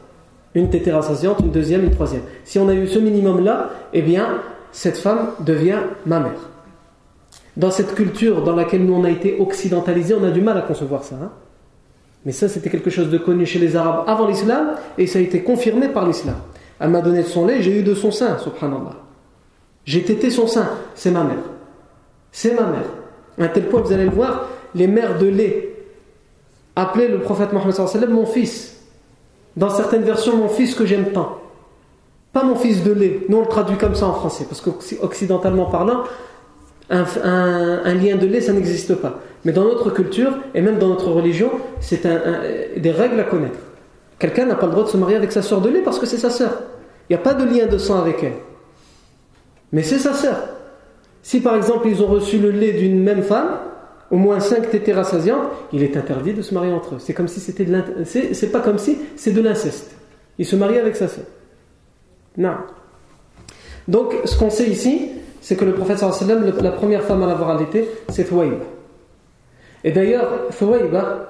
Une 0.54 0.70
tétée 0.70 0.92
rassasiante, 0.92 1.40
une 1.40 1.50
deuxième, 1.50 1.82
une 1.82 1.90
troisième. 1.90 2.22
Si 2.44 2.58
on 2.60 2.68
a 2.68 2.74
eu 2.74 2.86
ce 2.86 3.00
minimum-là, 3.00 3.70
eh 3.92 4.02
bien, 4.02 4.42
cette 4.70 4.98
femme 4.98 5.30
devient 5.40 5.80
ma 6.06 6.20
mère. 6.20 6.50
Dans 7.56 7.72
cette 7.72 7.94
culture 7.96 8.44
dans 8.44 8.54
laquelle 8.54 8.84
nous 8.84 8.94
on 8.94 9.02
a 9.02 9.10
été 9.10 9.40
occidentalisés, 9.40 10.14
on 10.14 10.22
a 10.22 10.30
du 10.30 10.40
mal 10.40 10.56
à 10.56 10.62
concevoir 10.62 11.02
ça. 11.02 11.16
Hein. 11.20 11.30
Mais 12.24 12.32
ça, 12.32 12.48
c'était 12.48 12.70
quelque 12.70 12.90
chose 12.90 13.10
de 13.10 13.18
connu 13.18 13.46
chez 13.46 13.58
les 13.58 13.76
Arabes 13.76 14.04
avant 14.06 14.26
l'islam 14.26 14.74
et 14.96 15.06
ça 15.06 15.18
a 15.18 15.22
été 15.22 15.42
confirmé 15.42 15.88
par 15.88 16.06
l'islam. 16.06 16.36
Elle 16.80 16.90
m'a 16.90 17.00
donné 17.00 17.22
de 17.22 17.28
son 17.28 17.46
lait, 17.46 17.62
j'ai 17.62 17.78
eu 17.78 17.82
de 17.82 17.94
son 17.94 18.10
sein, 18.10 18.38
subhanallah. 18.38 18.96
J'ai 19.84 20.02
tété 20.02 20.30
son 20.30 20.46
sein, 20.46 20.68
c'est 20.94 21.10
ma 21.10 21.24
mère. 21.24 21.38
C'est 22.30 22.54
ma 22.54 22.66
mère. 22.66 22.84
À 23.38 23.44
un 23.44 23.48
tel 23.48 23.68
point, 23.68 23.80
vous 23.80 23.92
allez 23.92 24.04
le 24.04 24.10
voir, 24.10 24.48
les 24.74 24.86
mères 24.86 25.18
de 25.18 25.26
lait 25.26 25.76
appelaient 26.76 27.08
le 27.08 27.20
prophète 27.20 27.52
Mohammed 27.52 28.10
mon 28.10 28.26
fils. 28.26 28.76
Dans 29.56 29.70
certaines 29.70 30.02
versions, 30.02 30.36
mon 30.36 30.48
fils 30.48 30.74
que 30.74 30.86
j'aime 30.86 31.12
tant. 31.12 31.38
Pas 32.32 32.44
mon 32.44 32.54
fils 32.54 32.84
de 32.84 32.92
lait. 32.92 33.20
Nous, 33.28 33.38
on 33.38 33.40
le 33.40 33.48
traduit 33.48 33.76
comme 33.76 33.94
ça 33.94 34.06
en 34.06 34.12
français, 34.12 34.44
parce 34.48 34.60
qu'occidentalement 34.60 35.66
parlant, 35.66 36.04
un, 36.90 37.94
lien 37.94 38.16
de 38.16 38.26
lait, 38.26 38.40
ça 38.40 38.52
n'existe 38.52 38.94
pas. 38.94 39.20
Mais 39.44 39.52
dans 39.52 39.64
notre 39.64 39.90
culture, 39.90 40.38
et 40.54 40.60
même 40.60 40.78
dans 40.78 40.88
notre 40.88 41.10
religion, 41.10 41.50
c'est 41.80 42.06
des 42.76 42.90
règles 42.90 43.20
à 43.20 43.24
connaître. 43.24 43.58
Quelqu'un 44.18 44.46
n'a 44.46 44.56
pas 44.56 44.66
le 44.66 44.72
droit 44.72 44.84
de 44.84 44.88
se 44.88 44.96
marier 44.96 45.16
avec 45.16 45.30
sa 45.30 45.42
soeur 45.42 45.60
de 45.60 45.68
lait 45.68 45.82
parce 45.82 45.98
que 45.98 46.06
c'est 46.06 46.18
sa 46.18 46.30
soeur. 46.30 46.62
Il 47.08 47.12
n'y 47.14 47.20
a 47.20 47.22
pas 47.22 47.34
de 47.34 47.44
lien 47.44 47.66
de 47.66 47.78
sang 47.78 48.00
avec 48.00 48.22
elle. 48.22 48.34
Mais 49.72 49.82
c'est 49.82 49.98
sa 49.98 50.12
soeur. 50.12 50.36
Si 51.22 51.40
par 51.40 51.54
exemple 51.54 51.88
ils 51.88 52.02
ont 52.02 52.06
reçu 52.06 52.38
le 52.38 52.50
lait 52.50 52.72
d'une 52.72 53.02
même 53.02 53.22
femme, 53.22 53.58
au 54.10 54.16
moins 54.16 54.40
5 54.40 54.70
tétés 54.70 54.94
il 55.72 55.82
est 55.82 55.96
interdit 55.96 56.32
de 56.32 56.42
se 56.42 56.54
marier 56.54 56.72
entre 56.72 56.94
eux. 56.94 56.98
C'est 56.98 57.12
comme 57.12 57.28
si 57.28 57.40
c'était 57.40 57.64
de 57.64 57.82
c'est 58.04 58.50
pas 58.50 58.60
comme 58.60 58.78
si, 58.78 58.98
c'est 59.16 59.32
de 59.32 59.40
l'inceste. 59.40 59.94
Il 60.38 60.46
se 60.46 60.56
marie 60.56 60.78
avec 60.78 60.96
sa 60.96 61.08
sœur. 61.08 61.24
Non. 62.36 62.54
Donc 63.86 64.14
ce 64.24 64.38
qu'on 64.38 64.50
sait 64.50 64.68
ici, 64.68 65.10
c'est 65.40 65.56
que 65.56 65.64
le 65.64 65.72
prophète 65.72 65.98
sallam, 65.98 66.52
la 66.60 66.70
première 66.70 67.02
femme 67.02 67.22
à 67.22 67.26
l'avoir 67.26 67.50
allaité, 67.50 67.88
c'est 68.08 68.24
Thwaïba. 68.24 68.64
Et 69.84 69.92
d'ailleurs, 69.92 70.48
Thwaïba 70.50 71.28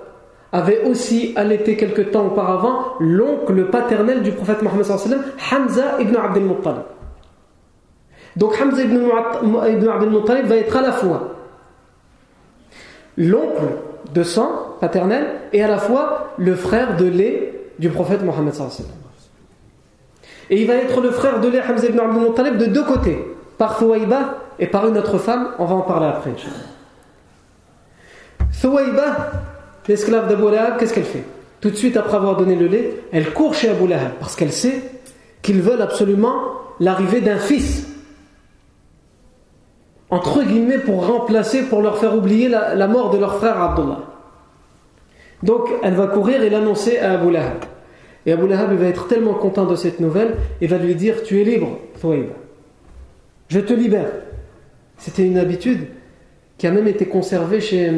avait 0.53 0.85
aussi 0.85 1.33
allaité 1.37 1.77
quelque 1.77 2.03
temps 2.03 2.27
auparavant 2.27 2.95
l'oncle 3.01 3.67
paternel 3.67 4.23
du 4.23 4.33
prophète 4.33 4.63
Mohammed 4.63 4.85
sallam, 4.85 5.23
Hamza 5.53 6.01
ibn 6.01 6.17
Abdel 6.17 6.45
Muttalib. 6.45 6.83
Donc 8.37 8.59
Hamza 8.61 8.83
ibn, 8.83 8.99
Abdel 9.91 10.11
Muttalib 10.11 10.47
va 10.47 10.57
être 10.57 10.77
à 10.77 10.83
la 10.83 10.93
fois 10.93 11.35
l'oncle 13.17 13.65
de 14.15 14.23
sang 14.23 14.77
paternel 14.81 15.27
et 15.53 15.63
à 15.63 15.69
la 15.69 15.79
fois 15.79 16.33
le 16.39 16.55
frère 16.55 16.97
de 16.97 17.05
lait 17.05 17.53
du 17.79 17.91
prophète 17.91 18.23
Mohammed 18.23 18.55
Et 20.51 20.63
il 20.63 20.67
va 20.67 20.75
être 20.75 21.01
le 21.01 21.11
frère 21.11 21.41
de 21.41 21.49
lait 21.49 21.61
Hamza 21.61 21.89
ibn 21.89 21.99
Abdel 21.99 22.23
Muttalib 22.23 22.57
de 22.57 22.67
deux 22.67 22.85
côtés, 22.85 23.19
par 23.59 23.77
Thouaïba 23.77 24.37
et 24.59 24.67
par 24.67 24.87
une 24.87 24.97
autre 24.97 25.19
femme, 25.19 25.51
on 25.59 25.65
va 25.65 25.75
en 25.75 25.83
parler 25.83 26.07
après. 26.07 26.33
Thouaïba, 28.61 29.33
l'esclave 29.87 30.29
d'Abu 30.29 30.51
Lahab, 30.51 30.79
qu'est-ce 30.79 30.95
qu'elle 30.95 31.05
fait? 31.05 31.25
Tout 31.61 31.71
de 31.71 31.77
suite 31.77 31.97
après 31.97 32.17
avoir 32.17 32.37
donné 32.37 32.55
le 32.55 32.67
lait, 32.67 33.03
elle 33.13 33.33
court 33.33 33.55
chez 33.55 33.69
Abu 33.69 33.89
Lahab 33.89 34.13
parce 34.21 34.37
qu'elle 34.37 34.53
sait 34.53 34.83
qu'ils 35.43 35.61
veulent 35.61 35.83
absolument 35.83 36.35
l'arrivée 36.81 37.21
d'un 37.21 37.39
fils 37.39 37.89
entre 40.11 40.43
guillemets, 40.43 40.79
pour 40.79 41.07
remplacer, 41.07 41.63
pour 41.63 41.83
leur 41.83 41.99
faire 41.99 42.17
oublier 42.17 42.49
la, 42.49 42.89
mort 42.89 43.11
de 43.11 43.19
leur 43.19 43.37
frère 43.37 43.61
Abdullah. 43.61 44.01
Donc, 45.43 45.69
elle 45.83 45.95
va 45.95 46.07
courir 46.07 46.43
et 46.43 46.51
l'annoncer 46.51 46.99
à 46.99 47.13
Abu 47.13 47.31
Lahab. 47.31 47.65
Et 48.27 48.33
Abu 48.33 48.49
Lahab 48.49 48.73
va 48.73 48.87
être 48.87 49.07
tellement 49.07 49.35
content 49.35 49.67
de 49.67 49.77
cette 49.77 50.01
nouvelle, 50.01 50.37
et 50.61 50.67
va 50.67 50.79
lui 50.79 50.95
dire 50.95 51.23
Tu 51.23 51.41
es 51.41 51.45
libre, 51.45 51.79
Thouaïb. 52.01 52.29
Je 53.49 53.61
te 53.61 53.73
libère. 53.73 54.11
C'était 54.99 55.27
une 55.27 55.39
habitude 55.39 55.89
qui 56.59 56.67
a 56.67 56.71
même 56.71 56.89
été 56.89 57.07
conservée 57.07 57.61
chez, 57.61 57.91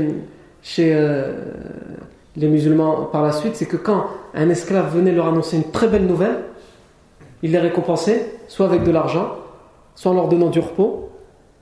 euh, 0.79 1.33
les 2.37 2.47
musulmans 2.47 3.09
par 3.11 3.23
la 3.23 3.33
suite 3.33 3.57
c'est 3.57 3.67
que 3.67 3.77
quand 3.77 4.07
un 4.35 4.49
esclave 4.51 4.95
venait 4.95 5.13
leur 5.13 5.27
annoncer 5.27 5.57
une 5.57 5.71
très 5.71 5.89
belle 5.89 6.07
nouvelle, 6.07 6.45
il 7.43 7.53
les 7.53 7.59
récompensait, 7.59 8.27
soit 8.49 8.67
avec 8.67 8.85
de 8.85 8.91
l'argent, 8.91 9.37
soit 9.95 10.13
en 10.13 10.15
leur 10.15 10.29
donnant 10.29 10.51
du 10.51 10.61
repos, 10.61 11.11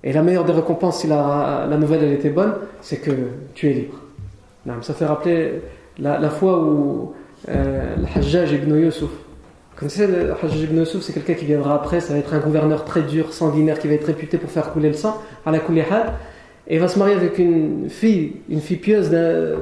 et 0.04 0.12
la 0.12 0.22
meilleure 0.22 0.44
des 0.44 0.52
récompenses, 0.52 1.00
si 1.00 1.06
la, 1.06 1.66
nouvelle 1.78 2.04
elle 2.04 2.12
était 2.12 2.30
bonne, 2.30 2.54
c'est 2.80 2.98
que 2.98 3.10
tu 3.54 3.70
es 3.70 3.72
libre. 3.72 3.98
Ça 4.82 4.92
fait 4.92 5.06
rappeler 5.06 5.62
la, 5.98 6.28
fois 6.28 6.60
où 6.60 7.14
euh, 7.48 7.96
le 7.96 8.18
Hajjaj 8.18 8.52
ibn 8.52 8.76
Yusuf, 8.76 9.10
c'est 9.86 10.06
le 10.08 10.32
Hajjaj 10.32 10.62
ibn 10.62 10.84
c'est 10.84 11.12
quelqu'un 11.12 11.34
qui 11.34 11.44
viendra 11.44 11.74
après, 11.74 12.00
ça 12.00 12.12
va 12.12 12.18
être 12.18 12.34
un 12.34 12.40
gouverneur 12.40 12.84
très 12.84 13.02
dur, 13.02 13.32
sanguinaire, 13.32 13.78
qui 13.78 13.86
va 13.86 13.94
être 13.94 14.06
réputé 14.06 14.36
pour 14.38 14.50
faire 14.50 14.72
couler 14.72 14.88
le 14.88 14.94
sang, 14.94 15.20
à 15.46 15.52
la 15.52 15.60
et 16.70 16.74
il 16.74 16.80
va 16.80 16.88
se 16.88 16.98
marier 16.98 17.14
avec 17.14 17.38
une 17.38 17.88
fille, 17.88 18.34
une 18.50 18.60
fille 18.60 18.76
pieuse, 18.76 19.10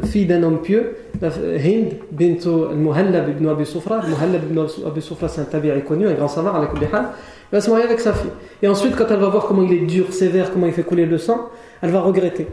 fille 0.06 0.26
d'un 0.26 0.42
homme 0.42 0.60
pieux, 0.60 0.96
Hind 1.22 1.92
bint 2.10 2.44
al-Muhallab 2.44 3.28
ibn 3.28 3.46
Abi 3.46 3.64
Sufra. 3.64 4.00
Muhallab 4.04 4.42
ibn 4.42 4.66
Abi 4.84 5.00
Sufra, 5.00 5.28
c'est 5.28 5.40
un 5.40 5.44
tabi'i 5.44 5.82
connu, 5.82 6.08
un 6.08 6.14
grand 6.14 6.26
savant, 6.26 6.52
à 6.52 6.60
la 6.60 6.68
il 6.72 7.54
va 7.54 7.60
se 7.60 7.70
marier 7.70 7.84
avec 7.84 8.00
sa 8.00 8.12
fille. 8.12 8.30
Et 8.60 8.66
ensuite, 8.66 8.96
quand 8.96 9.06
elle 9.08 9.20
va 9.20 9.28
voir 9.28 9.46
comment 9.46 9.62
il 9.62 9.72
est 9.72 9.86
dur, 9.86 10.12
sévère, 10.12 10.52
comment 10.52 10.66
il 10.66 10.72
fait 10.72 10.82
couler 10.82 11.06
le 11.06 11.16
sang, 11.16 11.48
elle 11.80 11.90
va 11.90 12.00
regretter. 12.00 12.48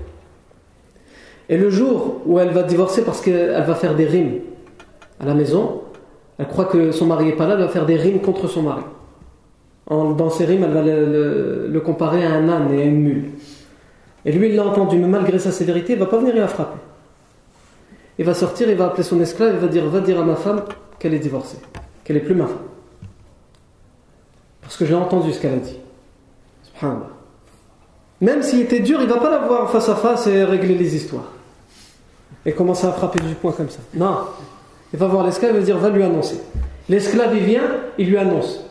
Et 1.49 1.57
le 1.57 1.71
jour 1.71 2.21
où 2.27 2.37
elle 2.39 2.51
va 2.51 2.61
divorcer 2.61 3.01
parce 3.01 3.21
qu'elle 3.21 3.63
va 3.65 3.73
faire 3.73 3.95
des 3.95 4.05
rimes 4.05 4.41
à 5.19 5.25
la 5.25 5.33
maison, 5.33 5.81
elle 6.37 6.47
croit 6.47 6.65
que 6.65 6.91
son 6.91 7.05
mari 7.05 7.25
n'est 7.25 7.35
pas 7.35 7.47
là, 7.47 7.53
elle 7.53 7.61
va 7.61 7.67
faire 7.67 7.85
des 7.85 7.95
rimes 7.95 8.19
contre 8.19 8.47
son 8.47 8.63
mari. 8.63 8.83
dans 9.89 10.29
ces 10.29 10.45
rimes, 10.45 10.63
elle 10.63 10.73
va 10.73 10.81
le, 10.81 11.81
comparer 11.85 12.25
à 12.25 12.33
un 12.33 12.49
âne 12.49 12.73
et 12.73 12.81
à 12.81 12.85
une 12.85 13.01
mule. 13.01 13.25
Et 14.25 14.31
lui, 14.31 14.49
il 14.49 14.55
l'a 14.55 14.65
entendu, 14.65 14.97
mais 14.97 15.07
malgré 15.07 15.37
sa 15.37 15.51
sévérité, 15.51 15.93
il 15.93 15.99
ne 15.99 16.05
va 16.05 16.09
pas 16.09 16.17
venir 16.17 16.35
la 16.35 16.47
frapper. 16.47 16.79
Il 18.17 18.25
va 18.25 18.33
sortir, 18.33 18.69
il 18.69 18.77
va 18.77 18.87
appeler 18.87 19.03
son 19.03 19.19
esclave, 19.19 19.55
il 19.55 19.59
va 19.59 19.67
dire 19.67 19.85
Va 19.87 19.99
dire 19.99 20.19
à 20.19 20.23
ma 20.23 20.35
femme 20.35 20.63
qu'elle 20.99 21.13
est 21.13 21.19
divorcée, 21.19 21.57
qu'elle 22.03 22.17
est 22.17 22.21
plus 22.21 22.35
ma 22.35 22.45
femme. 22.45 22.57
Parce 24.61 24.77
que 24.77 24.85
j'ai 24.85 24.93
entendu 24.93 25.33
ce 25.33 25.41
qu'elle 25.41 25.53
a 25.53 25.57
dit. 25.57 25.77
Subhanallah. 26.63 27.09
Même 28.21 28.41
s'il 28.41 28.61
était 28.61 28.79
dur, 28.79 29.01
il 29.01 29.07
ne 29.07 29.13
va 29.13 29.19
pas 29.19 29.29
la 29.29 29.39
voir 29.39 29.69
face 29.69 29.89
à 29.89 29.95
face 29.95 30.27
et 30.27 30.43
régler 30.45 30.75
les 30.75 30.95
histoires. 30.95 31.31
Et 32.45 32.53
commencer 32.53 32.87
à 32.87 32.91
frapper 32.91 33.19
du 33.19 33.35
poing 33.35 33.51
comme 33.51 33.69
ça. 33.69 33.79
Non. 33.93 34.19
Il 34.93 34.99
va 34.99 35.07
voir 35.07 35.25
l'esclave 35.25 35.55
et 35.55 35.59
va 35.59 35.65
dire 35.65 35.77
va 35.77 35.89
lui 35.89 36.03
annoncer. 36.03 36.39
L'esclave, 36.87 37.35
il 37.35 37.43
vient, 37.43 37.63
il 37.97 38.09
lui 38.09 38.17
annonce. 38.17 38.63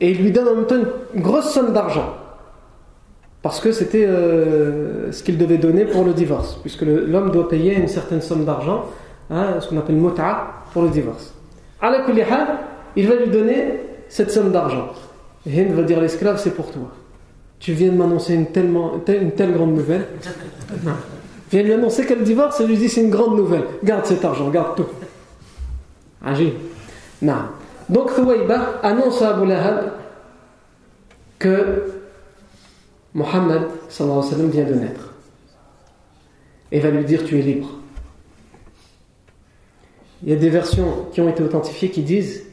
Et 0.00 0.10
il 0.10 0.22
lui 0.22 0.30
donne 0.30 0.48
en 0.48 0.54
même 0.54 0.66
temps 0.66 0.76
une 1.14 1.22
grosse 1.22 1.50
somme 1.50 1.72
d'argent. 1.72 2.14
Parce 3.42 3.60
que 3.60 3.72
c'était 3.72 4.04
euh, 4.04 5.10
ce 5.12 5.22
qu'il 5.22 5.38
devait 5.38 5.58
donner 5.58 5.84
pour 5.84 6.04
le 6.04 6.12
divorce. 6.12 6.58
Puisque 6.60 6.82
l'homme 6.82 7.30
doit 7.30 7.48
payer 7.48 7.74
une 7.74 7.88
certaine 7.88 8.20
somme 8.20 8.44
d'argent, 8.44 8.84
hein, 9.30 9.54
ce 9.60 9.68
qu'on 9.68 9.78
appelle 9.78 9.96
mota, 9.96 10.48
pour 10.72 10.82
le 10.82 10.90
divorce. 10.90 11.34
À 11.80 11.90
la 11.90 12.04
il 12.96 13.06
va 13.06 13.14
lui 13.14 13.30
donner 13.30 13.80
cette 14.08 14.30
somme 14.30 14.50
d'argent. 14.50 14.88
Hind 15.46 15.72
va 15.72 15.82
dire 15.82 16.00
l'esclave, 16.00 16.38
c'est 16.38 16.54
pour 16.54 16.70
toi. 16.70 16.90
Tu 17.60 17.72
viens 17.72 17.90
de 17.90 17.96
m'annoncer 17.96 18.34
une, 18.34 18.46
une 19.08 19.32
telle 19.32 19.52
grande 19.52 19.74
nouvelle. 19.74 20.06
Viens 21.50 21.62
lui 21.62 21.72
annoncer 21.72 22.04
qu'elle 22.04 22.22
divorce 22.22 22.60
et 22.60 22.66
lui 22.66 22.76
dit 22.76 22.88
c'est 22.88 23.02
une 23.02 23.10
grande 23.10 23.36
nouvelle. 23.36 23.64
Garde 23.82 24.04
cet 24.04 24.24
argent, 24.24 24.50
garde 24.50 24.76
tout. 24.76 24.86
Non. 27.22 27.42
Donc 27.88 28.14
Thuwayba 28.14 28.80
annonce 28.82 29.22
à 29.22 29.36
Abu 29.36 29.46
Lahab 29.46 29.92
que 31.38 31.92
Mohammed 33.14 33.62
vient 34.50 34.64
de 34.64 34.74
naître. 34.74 35.14
Et 36.70 36.80
va 36.80 36.90
lui 36.90 37.04
dire 37.04 37.24
tu 37.24 37.38
es 37.38 37.42
libre. 37.42 37.70
Il 40.22 40.30
y 40.30 40.32
a 40.32 40.36
des 40.36 40.50
versions 40.50 41.06
qui 41.12 41.20
ont 41.20 41.28
été 41.28 41.42
authentifiées 41.42 41.90
qui 41.90 42.02
disent 42.02 42.47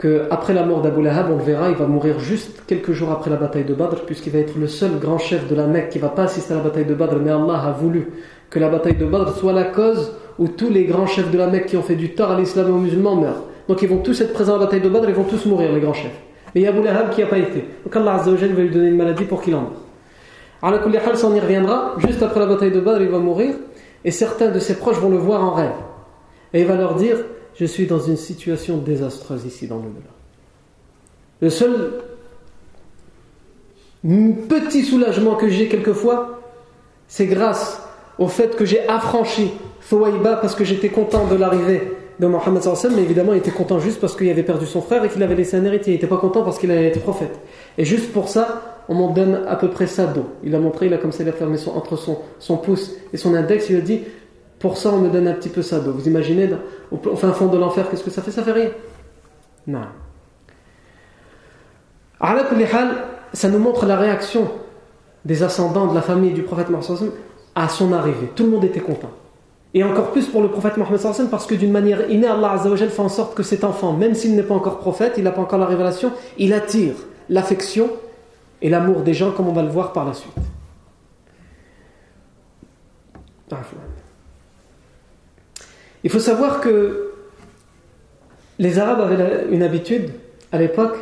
qu'après 0.00 0.54
la 0.54 0.64
mort 0.64 0.80
d'Abu 0.80 1.02
Lahab, 1.02 1.30
on 1.30 1.36
le 1.36 1.42
verra, 1.42 1.68
il 1.68 1.74
va 1.74 1.86
mourir 1.86 2.18
juste 2.18 2.62
quelques 2.66 2.92
jours 2.92 3.10
après 3.10 3.30
la 3.30 3.36
bataille 3.36 3.64
de 3.64 3.74
Badr, 3.74 4.04
puisqu'il 4.06 4.32
va 4.32 4.38
être 4.38 4.56
le 4.56 4.66
seul 4.66 4.98
grand 4.98 5.18
chef 5.18 5.46
de 5.48 5.54
la 5.54 5.66
Mecque 5.66 5.90
qui 5.90 5.98
va 5.98 6.08
pas 6.08 6.24
assister 6.24 6.54
à 6.54 6.56
la 6.56 6.62
bataille 6.62 6.86
de 6.86 6.94
Badr, 6.94 7.16
mais 7.22 7.30
Allah 7.30 7.62
a 7.66 7.72
voulu 7.72 8.08
que 8.48 8.58
la 8.58 8.68
bataille 8.68 8.96
de 8.96 9.04
Badr 9.04 9.36
soit 9.36 9.52
la 9.52 9.64
cause 9.64 10.12
où 10.38 10.48
tous 10.48 10.70
les 10.70 10.84
grands 10.84 11.06
chefs 11.06 11.30
de 11.30 11.36
la 11.36 11.48
Mecque 11.48 11.66
qui 11.66 11.76
ont 11.76 11.82
fait 11.82 11.96
du 11.96 12.14
tort 12.14 12.30
à 12.30 12.38
l'islam 12.38 12.68
et 12.68 12.70
aux 12.70 12.78
musulmans 12.78 13.16
meurent. 13.16 13.44
Donc 13.68 13.82
ils 13.82 13.88
vont 13.88 13.98
tous 13.98 14.20
être 14.22 14.32
présents 14.32 14.54
à 14.54 14.58
la 14.58 14.64
bataille 14.64 14.80
de 14.80 14.88
Badr, 14.88 15.08
ils 15.08 15.14
vont 15.14 15.24
tous 15.24 15.44
mourir, 15.44 15.72
les 15.72 15.80
grands 15.80 15.92
chefs. 15.92 16.18
Mais 16.54 16.62
il 16.62 16.64
y 16.64 16.66
a 16.66 16.70
Abu 16.70 16.82
Lahab 16.82 17.10
qui 17.10 17.20
n'a 17.20 17.26
pas 17.26 17.38
été. 17.38 17.64
Donc 17.84 17.94
Allah 17.94 18.14
Azza 18.14 18.30
va 18.30 18.46
lui 18.46 18.70
donner 18.70 18.88
une 18.88 18.96
maladie 18.96 19.24
pour 19.24 19.42
qu'il 19.42 19.54
en 19.54 19.60
meure. 19.60 21.16
Ça 21.16 21.26
on 21.26 21.34
y 21.34 21.40
reviendra. 21.40 21.94
Juste 21.98 22.22
après 22.22 22.40
la 22.40 22.46
bataille 22.46 22.72
de 22.72 22.80
Badr, 22.80 23.02
il 23.02 23.08
va 23.08 23.18
mourir. 23.18 23.54
Et 24.04 24.10
certains 24.10 24.50
de 24.50 24.58
ses 24.58 24.76
proches 24.76 24.98
vont 24.98 25.10
le 25.10 25.18
voir 25.18 25.44
en 25.44 25.52
rêve. 25.52 25.70
Et 26.52 26.62
il 26.62 26.66
va 26.66 26.74
leur 26.74 26.94
dire 26.94 27.18
Je 27.60 27.66
suis 27.66 27.86
dans 27.86 28.00
une 28.00 28.16
situation 28.16 28.78
désastreuse 28.78 29.44
ici 29.44 29.66
dans 29.66 29.76
le 29.76 29.82
delà 29.82 30.14
Le 31.42 31.50
seul 31.50 31.92
petit 34.48 34.82
soulagement 34.82 35.34
que 35.34 35.50
j'ai 35.50 35.68
quelquefois, 35.68 36.40
c'est 37.06 37.26
grâce 37.26 37.82
au 38.18 38.28
fait 38.28 38.56
que 38.56 38.64
j'ai 38.64 38.88
affranchi 38.88 39.50
Thouaïba 39.90 40.36
parce 40.36 40.54
que 40.54 40.64
j'étais 40.64 40.88
content 40.88 41.26
de 41.26 41.36
l'arrivée 41.36 41.92
de 42.18 42.26
Mohammed 42.26 42.62
mais 42.94 43.02
évidemment 43.02 43.34
il 43.34 43.38
était 43.38 43.50
content 43.50 43.78
juste 43.78 44.00
parce 44.00 44.16
qu'il 44.16 44.30
avait 44.30 44.42
perdu 44.42 44.64
son 44.64 44.80
frère 44.80 45.04
et 45.04 45.10
qu'il 45.10 45.22
avait 45.22 45.34
laissé 45.34 45.58
un 45.58 45.64
héritier. 45.66 45.92
Il 45.92 45.96
n'était 45.96 46.06
pas 46.06 46.16
content 46.16 46.42
parce 46.42 46.58
qu'il 46.58 46.70
allait 46.70 46.86
être 46.86 47.02
prophète. 47.02 47.38
Et 47.76 47.84
juste 47.84 48.10
pour 48.12 48.30
ça, 48.30 48.84
on 48.88 48.94
m'en 48.94 49.10
donne 49.10 49.42
à 49.46 49.56
peu 49.56 49.68
près 49.68 49.86
ça 49.86 50.06
d'eau. 50.06 50.24
Il 50.44 50.54
a 50.54 50.58
montré, 50.58 50.86
il 50.86 50.94
a 50.94 50.98
comme 50.98 51.12
ça, 51.12 51.24
il 51.24 51.28
a 51.28 51.32
fermé 51.32 51.58
son, 51.58 51.72
entre 51.72 51.96
son, 51.96 52.20
son 52.38 52.56
pouce 52.56 52.94
et 53.12 53.18
son 53.18 53.34
index, 53.34 53.68
il 53.68 53.76
a 53.76 53.80
dit 53.80 54.00
pour 54.60 54.76
ça 54.76 54.90
on 54.90 54.98
me 54.98 55.08
donne 55.08 55.26
un 55.26 55.32
petit 55.32 55.48
peu 55.48 55.62
ça 55.62 55.80
d'eau. 55.80 55.92
Vous 55.92 56.06
imaginez, 56.06 56.48
au, 56.92 57.16
fin 57.16 57.32
fond 57.32 57.46
de 57.46 57.58
l'enfer, 57.58 57.90
qu'est-ce 57.90 58.04
que 58.04 58.10
ça 58.10 58.22
fait? 58.22 58.30
Ça 58.30 58.44
fait 58.44 58.52
rien. 58.52 58.70
Non. 59.66 59.80
ça 63.32 63.48
nous 63.48 63.58
montre 63.58 63.86
la 63.86 63.96
réaction 63.96 64.48
des 65.24 65.42
ascendants 65.42 65.86
de 65.86 65.94
la 65.94 66.02
famille 66.02 66.32
du 66.32 66.42
prophète 66.42 66.68
Mohammed 66.68 67.12
à 67.54 67.68
son 67.68 67.92
arrivée. 67.92 68.30
Tout 68.36 68.44
le 68.44 68.50
monde 68.50 68.64
était 68.64 68.80
content. 68.80 69.10
Et 69.72 69.82
encore 69.82 70.10
plus 70.10 70.26
pour 70.26 70.42
le 70.42 70.48
prophète 70.48 70.76
Mohammed 70.76 71.00
parce 71.30 71.46
que 71.46 71.54
d'une 71.54 71.72
manière 71.72 72.10
innée, 72.10 72.26
Allah 72.26 72.58
fait 72.58 73.00
en 73.00 73.08
sorte 73.08 73.34
que 73.34 73.42
cet 73.42 73.64
enfant, 73.64 73.94
même 73.94 74.14
s'il 74.14 74.36
n'est 74.36 74.42
pas 74.42 74.54
encore 74.54 74.78
prophète, 74.78 75.14
il 75.16 75.24
n'a 75.24 75.32
pas 75.32 75.40
encore 75.40 75.58
la 75.58 75.66
révélation, 75.66 76.12
il 76.36 76.52
attire 76.52 76.94
l'affection 77.30 77.88
et 78.60 78.68
l'amour 78.68 79.00
des 79.00 79.14
gens 79.14 79.32
comme 79.32 79.48
on 79.48 79.52
va 79.52 79.62
le 79.62 79.68
voir 79.68 79.94
par 79.94 80.04
la 80.04 80.12
suite. 80.12 80.34
Il 86.04 86.10
faut 86.10 86.18
savoir 86.18 86.60
que 86.60 87.12
les 88.58 88.78
Arabes 88.78 89.00
avaient 89.00 89.46
une 89.50 89.62
habitude 89.62 90.10
à 90.52 90.58
l'époque, 90.58 90.98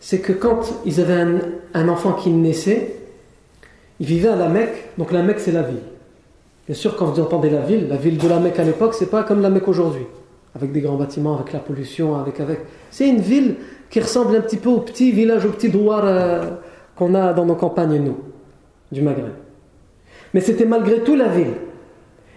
c'est 0.00 0.20
que 0.20 0.32
quand 0.32 0.60
ils 0.86 1.00
avaient 1.00 1.24
un, 1.74 1.88
enfant 1.88 2.12
qui 2.12 2.30
naissait, 2.30 2.96
ils 4.00 4.06
vivaient 4.06 4.28
à 4.28 4.36
la 4.36 4.48
Mecque, 4.48 4.88
donc 4.98 5.12
la 5.12 5.22
Mecque 5.22 5.40
c'est 5.40 5.52
la 5.52 5.62
ville. 5.62 5.82
Bien 6.66 6.74
sûr, 6.74 6.96
quand 6.96 7.06
vous 7.06 7.20
entendez 7.20 7.50
la 7.50 7.60
ville, 7.60 7.88
la 7.88 7.96
ville 7.96 8.18
de 8.18 8.28
la 8.28 8.38
Mecque 8.38 8.58
à 8.58 8.64
l'époque, 8.64 8.94
c'est 8.94 9.10
pas 9.10 9.24
comme 9.24 9.42
la 9.42 9.50
Mecque 9.50 9.68
aujourd'hui, 9.68 10.06
avec 10.54 10.72
des 10.72 10.80
grands 10.80 10.96
bâtiments, 10.96 11.34
avec 11.34 11.52
la 11.52 11.58
pollution, 11.58 12.16
avec 12.16 12.40
avec. 12.40 12.60
C'est 12.90 13.08
une 13.08 13.20
ville 13.20 13.56
qui 13.90 14.00
ressemble 14.00 14.34
un 14.36 14.40
petit 14.40 14.56
peu 14.56 14.70
au 14.70 14.78
petit 14.78 15.12
village, 15.12 15.44
au 15.44 15.50
petit 15.50 15.68
douar 15.68 16.02
euh, 16.04 16.42
qu'on 16.96 17.14
a 17.14 17.32
dans 17.32 17.44
nos 17.44 17.56
campagnes 17.56 17.98
nous, 17.98 18.18
du 18.90 19.02
Maghreb. 19.02 19.32
Mais 20.32 20.40
c'était 20.40 20.64
malgré 20.64 21.00
tout 21.00 21.16
la 21.16 21.28
ville. 21.28 21.54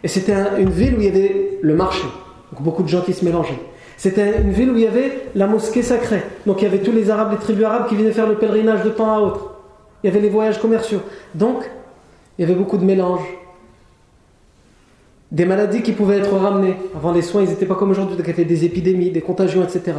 Et 0.03 0.07
c'était 0.07 0.35
une 0.59 0.69
ville 0.69 0.95
où 0.95 0.99
il 0.99 1.05
y 1.05 1.09
avait 1.09 1.59
le 1.61 1.75
marché, 1.75 2.03
donc 2.51 2.61
beaucoup 2.61 2.83
de 2.83 2.89
gens 2.89 3.01
qui 3.01 3.13
se 3.13 3.23
mélangeaient. 3.23 3.59
C'était 3.97 4.41
une 4.41 4.51
ville 4.51 4.71
où 4.71 4.75
il 4.75 4.81
y 4.81 4.87
avait 4.87 5.29
la 5.35 5.47
mosquée 5.47 5.81
sacrée. 5.81 6.23
Donc 6.45 6.61
il 6.61 6.65
y 6.65 6.67
avait 6.67 6.79
tous 6.79 6.91
les 6.91 7.09
Arabes, 7.09 7.31
les 7.31 7.37
tribus 7.37 7.63
arabes 7.63 7.87
qui 7.87 7.95
venaient 7.95 8.11
faire 8.11 8.27
le 8.27 8.35
pèlerinage 8.35 8.83
de 8.83 8.89
temps 8.89 9.13
à 9.13 9.19
autre. 9.19 9.53
Il 10.03 10.07
y 10.07 10.09
avait 10.09 10.19
les 10.19 10.29
voyages 10.29 10.59
commerciaux. 10.59 10.99
Donc, 11.33 11.69
il 12.37 12.41
y 12.41 12.45
avait 12.45 12.57
beaucoup 12.57 12.77
de 12.77 12.83
mélanges, 12.83 13.25
des 15.31 15.45
maladies 15.45 15.81
qui 15.81 15.93
pouvaient 15.93 16.17
être 16.17 16.35
ramenées. 16.35 16.75
Avant 16.95 17.13
les 17.13 17.21
soins, 17.21 17.41
ils 17.41 17.49
n'étaient 17.49 17.65
pas 17.65 17.75
comme 17.75 17.91
aujourd'hui, 17.91 18.15
il 18.19 18.27
y 18.27 18.29
avait 18.29 18.43
des 18.43 18.65
épidémies, 18.65 19.11
des 19.11 19.21
contagions, 19.21 19.63
etc. 19.63 19.93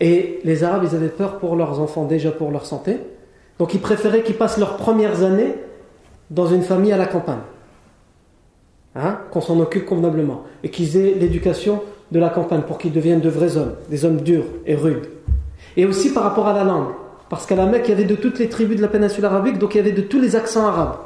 Et 0.00 0.40
les 0.44 0.62
Arabes, 0.62 0.82
ils 0.84 0.94
avaient 0.94 1.08
peur 1.08 1.38
pour 1.38 1.56
leurs 1.56 1.80
enfants, 1.80 2.04
déjà 2.04 2.30
pour 2.30 2.50
leur 2.50 2.66
santé. 2.66 2.98
Donc 3.58 3.72
ils 3.72 3.80
préféraient 3.80 4.22
qu'ils 4.22 4.36
passent 4.36 4.58
leurs 4.58 4.76
premières 4.76 5.22
années 5.22 5.54
dans 6.30 6.46
une 6.46 6.62
famille 6.62 6.92
à 6.92 6.98
la 6.98 7.06
campagne. 7.06 7.38
Hein, 8.98 9.18
qu'on 9.30 9.40
s'en 9.40 9.60
occupe 9.60 9.84
convenablement. 9.84 10.44
Et 10.62 10.70
qu'ils 10.70 10.96
aient 10.96 11.14
l'éducation 11.14 11.82
de 12.12 12.18
la 12.18 12.30
campagne 12.30 12.62
pour 12.62 12.78
qu'ils 12.78 12.92
deviennent 12.92 13.20
de 13.20 13.28
vrais 13.28 13.56
hommes, 13.56 13.74
des 13.90 14.04
hommes 14.04 14.20
durs 14.22 14.44
et 14.64 14.74
rudes. 14.74 15.08
Et 15.76 15.84
aussi 15.84 16.12
par 16.12 16.22
rapport 16.22 16.46
à 16.46 16.54
la 16.54 16.64
langue. 16.64 16.88
Parce 17.28 17.44
qu'à 17.44 17.56
la 17.56 17.66
Mecque, 17.66 17.84
il 17.86 17.90
y 17.90 17.92
avait 17.92 18.04
de 18.04 18.14
toutes 18.14 18.38
les 18.38 18.48
tribus 18.48 18.76
de 18.76 18.82
la 18.82 18.88
péninsule 18.88 19.24
arabique, 19.24 19.58
donc 19.58 19.74
il 19.74 19.78
y 19.78 19.80
avait 19.80 19.92
de 19.92 20.00
tous 20.02 20.20
les 20.20 20.36
accents 20.36 20.66
arabes 20.66 20.96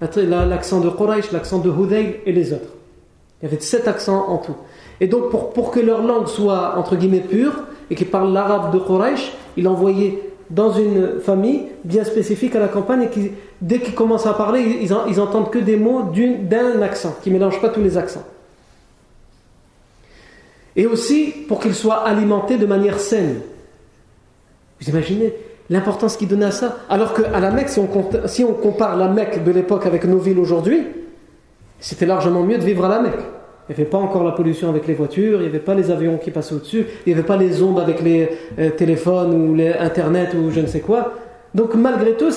l'accent 0.00 0.80
de 0.80 0.90
Quraysh, 0.90 1.32
l'accent 1.32 1.58
de 1.58 1.70
Hudayl 1.70 2.16
et 2.26 2.32
les 2.32 2.52
autres. 2.52 2.72
Il 3.40 3.46
y 3.46 3.48
avait 3.48 3.60
sept 3.60 3.88
accents 3.88 4.26
en 4.28 4.38
tout. 4.38 4.56
Et 5.00 5.06
donc, 5.06 5.30
pour, 5.30 5.70
que 5.70 5.80
leur 5.80 6.02
langue 6.02 6.28
soit 6.28 6.76
entre 6.76 6.96
guillemets 6.96 7.20
pure 7.20 7.52
et 7.90 7.94
qu'ils 7.94 8.06
parlent 8.06 8.32
l'arabe 8.32 8.72
de 8.72 8.78
Quraysh, 8.78 9.32
il 9.56 9.68
envoyait 9.68 10.33
dans 10.50 10.72
une 10.72 11.20
famille 11.20 11.66
bien 11.84 12.04
spécifique 12.04 12.54
à 12.54 12.60
la 12.60 12.68
campagne 12.68 13.02
et 13.02 13.08
qui, 13.08 13.30
dès 13.60 13.80
qu'ils 13.80 13.94
commencent 13.94 14.26
à 14.26 14.34
parler, 14.34 14.60
ils, 14.60 14.90
ils 15.08 15.20
entendent 15.20 15.50
que 15.50 15.58
des 15.58 15.76
mots 15.76 16.02
d'un 16.12 16.82
accent, 16.82 17.16
qui 17.22 17.30
ne 17.30 17.34
mélangent 17.34 17.60
pas 17.60 17.70
tous 17.70 17.82
les 17.82 17.96
accents. 17.96 18.24
Et 20.76 20.86
aussi 20.86 21.32
pour 21.48 21.60
qu'ils 21.60 21.74
soient 21.74 22.06
alimentés 22.06 22.56
de 22.56 22.66
manière 22.66 22.98
saine. 22.98 23.40
Vous 24.80 24.90
imaginez 24.90 25.32
l'importance 25.70 26.16
qu'il 26.16 26.28
donnait 26.28 26.46
à 26.46 26.50
ça. 26.50 26.78
Alors 26.88 27.14
qu'à 27.14 27.40
la 27.40 27.50
Mecque, 27.50 27.68
si 27.68 28.44
on 28.44 28.52
compare 28.52 28.96
la 28.96 29.08
Mecque 29.08 29.44
de 29.44 29.50
l'époque 29.50 29.86
avec 29.86 30.04
nos 30.04 30.18
villes 30.18 30.38
aujourd'hui, 30.38 30.86
c'était 31.80 32.06
largement 32.06 32.42
mieux 32.42 32.58
de 32.58 32.64
vivre 32.64 32.84
à 32.84 32.88
la 32.88 33.00
Mecque. 33.00 33.22
Il 33.68 33.74
n'y 33.74 33.80
avait 33.80 33.90
pas 33.90 33.98
encore 33.98 34.24
la 34.24 34.32
pollution 34.32 34.68
avec 34.68 34.86
les 34.86 34.94
voitures, 34.94 35.40
il 35.40 35.42
n'y 35.42 35.48
avait 35.48 35.58
pas 35.58 35.74
les 35.74 35.90
avions 35.90 36.18
qui 36.18 36.30
passaient 36.30 36.54
au-dessus, 36.54 36.86
il 37.06 37.12
n'y 37.12 37.18
avait 37.18 37.26
pas 37.26 37.38
les 37.38 37.62
ondes 37.62 37.80
avec 37.80 38.02
les 38.02 38.28
euh, 38.58 38.70
téléphones 38.70 39.32
ou 39.34 39.54
les 39.54 39.72
Internet 39.72 40.34
ou 40.34 40.50
je 40.50 40.60
ne 40.60 40.66
sais 40.66 40.80
quoi. 40.80 41.14
Donc 41.54 41.74
malgré 41.74 42.14
tout, 42.14 42.30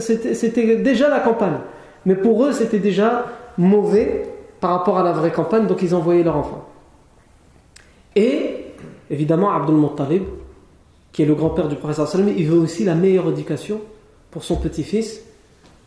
c'était 0.00 0.76
déjà 0.76 1.08
la 1.08 1.20
campagne. 1.20 1.58
Mais 2.06 2.14
pour 2.14 2.44
eux, 2.44 2.52
c'était 2.52 2.78
déjà 2.78 3.26
mauvais 3.58 4.22
par 4.60 4.70
rapport 4.70 4.98
à 4.98 5.02
la 5.02 5.12
vraie 5.12 5.32
campagne, 5.32 5.66
donc 5.66 5.82
ils 5.82 5.94
envoyaient 5.94 6.22
leurs 6.22 6.36
enfants. 6.36 6.64
Et 8.16 8.66
évidemment, 9.10 9.52
Abdul 9.52 9.76
Muttalib, 9.76 10.22
qui 11.12 11.22
est 11.22 11.26
le 11.26 11.34
grand-père 11.34 11.68
du 11.68 11.76
prophète 11.76 12.06
il 12.36 12.46
veut 12.46 12.58
aussi 12.58 12.84
la 12.84 12.94
meilleure 12.94 13.28
éducation 13.28 13.80
pour 14.30 14.44
son 14.44 14.56
petit-fils, 14.56 15.22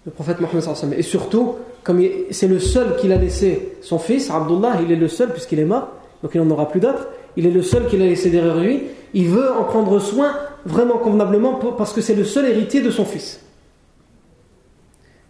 le 0.08 0.12
prophète 0.13 0.39
Mohammed 0.39 0.98
Et 0.98 1.02
surtout, 1.02 1.56
comme 1.84 2.02
c'est 2.32 2.48
le 2.48 2.60
seul 2.60 2.96
qu'il 2.96 3.12
a 3.12 3.17
laissé 3.17 3.74
son 3.82 4.00
fils, 4.00 4.32
Abdullah, 4.32 4.80
il 4.82 4.89
est 4.89 4.96
le 4.96 5.10
seul 5.10 5.32
puisqu'il 5.34 5.60
est 5.60 5.65
mort, 5.65 5.89
donc 6.24 6.32
il 6.34 6.41
n'en 6.41 6.50
aura 6.50 6.70
plus 6.70 6.80
d'autres, 6.80 7.10
il 7.36 7.46
est 7.46 7.52
le 7.52 7.62
seul 7.62 7.88
qu'il 7.88 8.02
a 8.02 8.06
laissé 8.06 8.30
derrière 8.30 8.58
lui, 8.58 8.84
il 9.13 9.28
veut 9.28 9.52
en 9.52 9.65
prendre 9.65 10.00
soin 10.00 10.32
vraiment 10.65 10.98
convenablement 10.98 11.56
parce 11.78 11.91
que 11.91 12.00
c'est 12.00 12.15
le 12.15 12.24
seul 12.24 12.46
héritier 12.46 12.80
de 12.80 12.89
son 12.89 13.04
fils. 13.04 13.41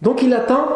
Donc 0.00 0.22
il 0.22 0.32
attend 0.32 0.68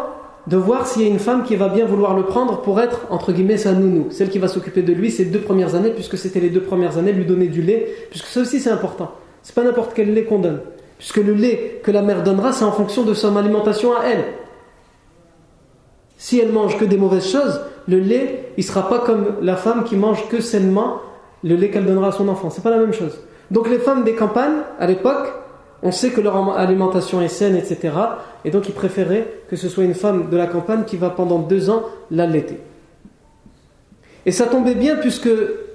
de 0.49 0.57
voir 0.57 0.88
s'il 0.88 1.03
y 1.03 1.05
a 1.05 1.09
une 1.09 1.21
femme 1.21 1.45
qui 1.45 1.55
va 1.55 1.69
bien 1.69 1.87
vouloir 1.87 2.17
le 2.17 2.25
prendre 2.25 2.61
pour 2.61 2.81
être, 2.81 3.07
entre 3.11 3.31
guillemets, 3.31 3.57
sa 3.57 3.73
nounou, 3.73 4.09
celle 4.11 4.31
qui 4.31 4.41
va 4.41 4.49
s'occuper 4.49 4.83
de 4.83 4.93
lui 4.93 5.12
ces 5.12 5.27
deux 5.27 5.38
premières 5.38 5.77
années, 5.77 5.91
puisque 5.91 6.19
c'était 6.19 6.41
les 6.41 6.51
deux 6.51 6.62
premières 6.62 6.99
années, 6.99 7.12
lui 7.12 7.25
donner 7.25 7.47
du 7.47 7.62
lait, 7.62 7.87
puisque 8.11 8.27
ça 8.27 8.41
aussi 8.41 8.59
c'est 8.59 8.71
important. 8.71 9.12
C'est 9.45 9.55
pas 9.55 9.62
n'importe 9.62 9.93
quel 9.95 10.12
lait 10.12 10.25
qu'on 10.25 10.41
donne, 10.41 10.61
puisque 11.03 11.17
le 11.17 11.33
lait 11.33 11.81
que 11.83 11.91
la 11.91 12.01
mère 12.01 12.23
donnera, 12.23 12.53
c'est 12.53 12.65
en 12.65 12.71
fonction 12.71 13.03
de 13.03 13.12
son 13.12 13.37
alimentation 13.37 13.93
à 13.93 14.05
elle. 14.05 14.23
Si 16.17 16.38
elle 16.38 16.53
mange 16.53 16.79
que 16.79 16.85
des 16.85 16.97
mauvaises 16.97 17.27
choses, 17.27 17.61
le 17.88 17.99
lait, 17.99 18.53
il 18.57 18.62
sera 18.62 18.88
pas 18.88 19.01
comme 19.01 19.35
la 19.43 19.57
femme 19.57 19.83
qui 19.83 19.97
mange 19.97 20.29
que 20.29 20.41
sainement 20.41 21.01
le 21.43 21.57
lait 21.57 21.71
qu'elle 21.71 21.87
donnera 21.87 22.11
à 22.11 22.12
son 22.12 22.29
enfant. 22.29 22.51
C'est 22.51 22.62
pas 22.62 22.71
la 22.71 22.77
même 22.77 22.93
chose. 22.93 23.19
Donc 23.51 23.69
les 23.69 23.81
femmes 23.81 24.05
des 24.05 24.15
campagnes, 24.15 24.61
à 24.79 24.87
l'époque, 24.87 25.27
on 25.83 25.91
sait 25.91 26.11
que 26.11 26.21
leur 26.21 26.57
alimentation 26.57 27.21
est 27.21 27.27
saine, 27.27 27.57
etc. 27.57 27.91
Et 28.45 28.53
donc 28.53 28.69
ils 28.69 28.75
préféraient 28.75 29.27
que 29.51 29.57
ce 29.57 29.69
soit 29.69 29.83
une 29.83 29.95
femme 29.95 30.31
de 30.31 30.37
la 30.37 30.47
campagne 30.47 30.85
qui 30.85 30.99
va 30.99 31.11
pendant 31.11 31.41
deux 31.41 31.69
ans 31.69 31.83
l'allaiter. 32.12 32.61
Et 34.25 34.31
ça 34.31 34.47
tombait 34.47 34.77
bien 34.77 34.95
puisque 34.95 35.31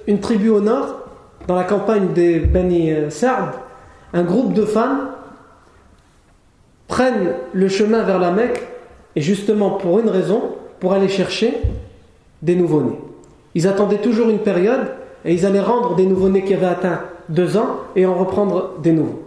une 0.06 0.20
tribu 0.20 0.48
au 0.48 0.62
nord, 0.62 1.00
dans 1.46 1.54
la 1.54 1.64
campagne 1.64 2.14
des 2.14 2.38
Beni 2.38 3.10
Sard, 3.10 3.60
un 4.14 4.22
groupe 4.22 4.54
de 4.54 4.64
femmes 4.64 5.10
prennent 6.88 7.34
le 7.52 7.68
chemin 7.68 8.02
vers 8.02 8.18
la 8.18 8.32
Mecque 8.32 8.62
et 9.14 9.20
justement 9.20 9.70
pour 9.70 10.00
une 10.00 10.08
raison, 10.08 10.42
pour 10.80 10.92
aller 10.92 11.08
chercher 11.08 11.54
des 12.42 12.56
nouveau-nés. 12.56 12.98
Ils 13.54 13.68
attendaient 13.68 13.98
toujours 13.98 14.30
une 14.30 14.38
période 14.38 14.88
et 15.24 15.32
ils 15.32 15.46
allaient 15.46 15.60
rendre 15.60 15.94
des 15.94 16.06
nouveau-nés 16.06 16.44
qui 16.44 16.54
avaient 16.54 16.66
atteint 16.66 17.02
deux 17.28 17.56
ans 17.56 17.76
et 17.94 18.06
en 18.06 18.14
reprendre 18.14 18.74
des 18.82 18.92
nouveaux. 18.92 19.22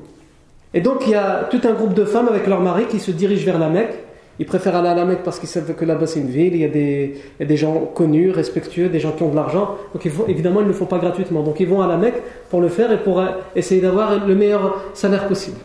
Et 0.73 0.81
donc 0.81 1.05
il 1.05 1.11
y 1.11 1.15
a 1.15 1.47
tout 1.49 1.61
un 1.65 1.73
groupe 1.73 1.93
de 1.93 2.05
femmes 2.05 2.29
avec 2.29 2.47
leur 2.47 2.61
mari 2.61 2.85
qui 2.89 2.99
se 2.99 3.11
dirigent 3.11 3.45
vers 3.45 3.59
la 3.59 3.69
Mecque. 3.69 3.93
Ils 4.39 4.45
préfèrent 4.45 4.77
aller 4.77 4.87
à 4.87 4.95
la 4.95 5.05
Mecque 5.05 5.23
parce 5.23 5.37
qu'ils 5.37 5.49
savent 5.49 5.73
que 5.75 5.85
là-bas 5.85 6.07
c'est 6.07 6.21
une 6.21 6.29
ville, 6.29 6.55
il 6.55 6.61
y, 6.61 6.65
a 6.65 7.45
des, 7.45 7.57
gens 7.57 7.91
connus, 7.93 8.31
respectueux, 8.31 8.87
des 8.87 8.99
gens 8.99 9.11
qui 9.11 9.21
ont 9.23 9.29
de 9.29 9.35
l'argent. 9.35 9.75
Donc 9.93 10.09
évidemment 10.27 10.61
ils 10.61 10.63
ne 10.63 10.69
le 10.69 10.73
font 10.73 10.85
pas 10.85 10.97
gratuitement. 10.97 11.43
Donc 11.43 11.59
ils 11.59 11.67
vont 11.67 11.81
à 11.81 11.87
la 11.87 11.97
Mecque 11.97 12.21
pour 12.49 12.61
le 12.61 12.69
faire 12.69 12.91
et 12.91 12.97
pour 12.97 13.19
euh, 13.19 13.27
essayer 13.55 13.81
d'avoir 13.81 14.25
le 14.25 14.33
meilleur 14.33 14.81
salaire 14.93 15.27
possible. 15.27 15.57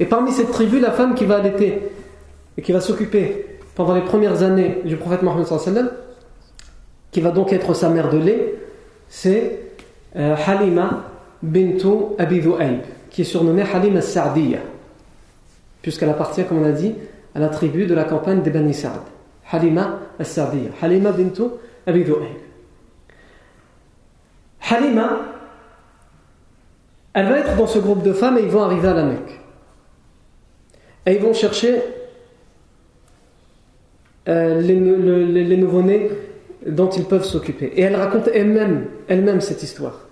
Et 0.00 0.06
parmi 0.06 0.32
cette 0.32 0.50
tribu, 0.50 0.80
la 0.80 0.90
femme 0.90 1.14
qui 1.14 1.26
va 1.26 1.36
allaiter 1.36 1.78
et 2.56 2.62
qui 2.62 2.72
va 2.72 2.80
s'occuper 2.80 3.58
pendant 3.74 3.94
les 3.94 4.00
premières 4.00 4.42
années 4.42 4.78
du 4.84 4.96
prophète 4.96 5.22
Mohammed 5.22 5.92
qui 7.12 7.20
va 7.20 7.30
donc 7.30 7.52
être 7.52 7.74
sa 7.74 7.90
mère 7.90 8.08
de 8.08 8.18
lait, 8.18 8.54
c'est 9.08 9.60
euh, 10.16 10.34
Halima 10.46 11.04
bintu 11.42 11.88
Abi 12.18 12.42
qui 13.10 13.22
est 13.22 13.24
surnommée 13.24 13.62
Halima 13.62 14.00
Sa'diya, 14.00 14.60
puisqu'elle 15.82 16.10
appartient, 16.10 16.44
comme 16.44 16.62
on 16.62 16.66
a 16.66 16.72
dit, 16.72 16.94
à 17.34 17.40
la 17.40 17.48
tribu 17.48 17.86
de 17.86 17.94
la 17.94 18.04
campagne 18.04 18.42
des 18.42 18.50
Bani 18.50 18.72
Sa'd. 18.72 19.00
Halima 19.50 19.98
al-Sa'diya. 20.18 20.70
Halima 20.80 21.12
bintu 21.12 21.42
Abi 21.86 22.06
Halima, 24.70 25.10
elle 27.12 27.28
va 27.28 27.38
être 27.38 27.56
dans 27.56 27.66
ce 27.66 27.80
groupe 27.80 28.02
de 28.02 28.12
femmes 28.12 28.38
et 28.38 28.42
ils 28.42 28.50
vont 28.50 28.62
arriver 28.62 28.88
à 28.88 28.94
la 28.94 29.02
Mecque. 29.02 29.39
Et 31.06 31.14
ils 31.14 31.20
vont 31.20 31.32
chercher 31.32 31.80
euh, 34.28 34.60
les, 34.60 35.56
nouveau-nés 35.56 36.10
dont 36.66 36.90
ils 36.90 37.04
peuvent 37.04 37.24
s'occuper. 37.24 37.72
Et 37.76 37.82
elle 37.82 37.96
raconte 37.96 38.28
elle-même 38.32 38.86
elle 39.08 39.42
cette 39.42 39.62
histoire. 39.62 40.06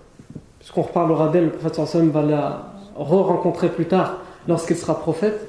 Puisqu'on 0.57 0.81
reparlera 0.81 1.29
d'elle, 1.29 1.45
le 1.45 1.51
prophète 1.51 1.85
sallam 1.85 2.09
va 2.09 2.21
la 2.21 2.73
re-rencontrer 2.95 3.69
plus 3.69 3.85
tard 3.85 4.21
lorsqu'il 4.47 4.75
sera 4.75 4.99
prophète. 4.99 5.47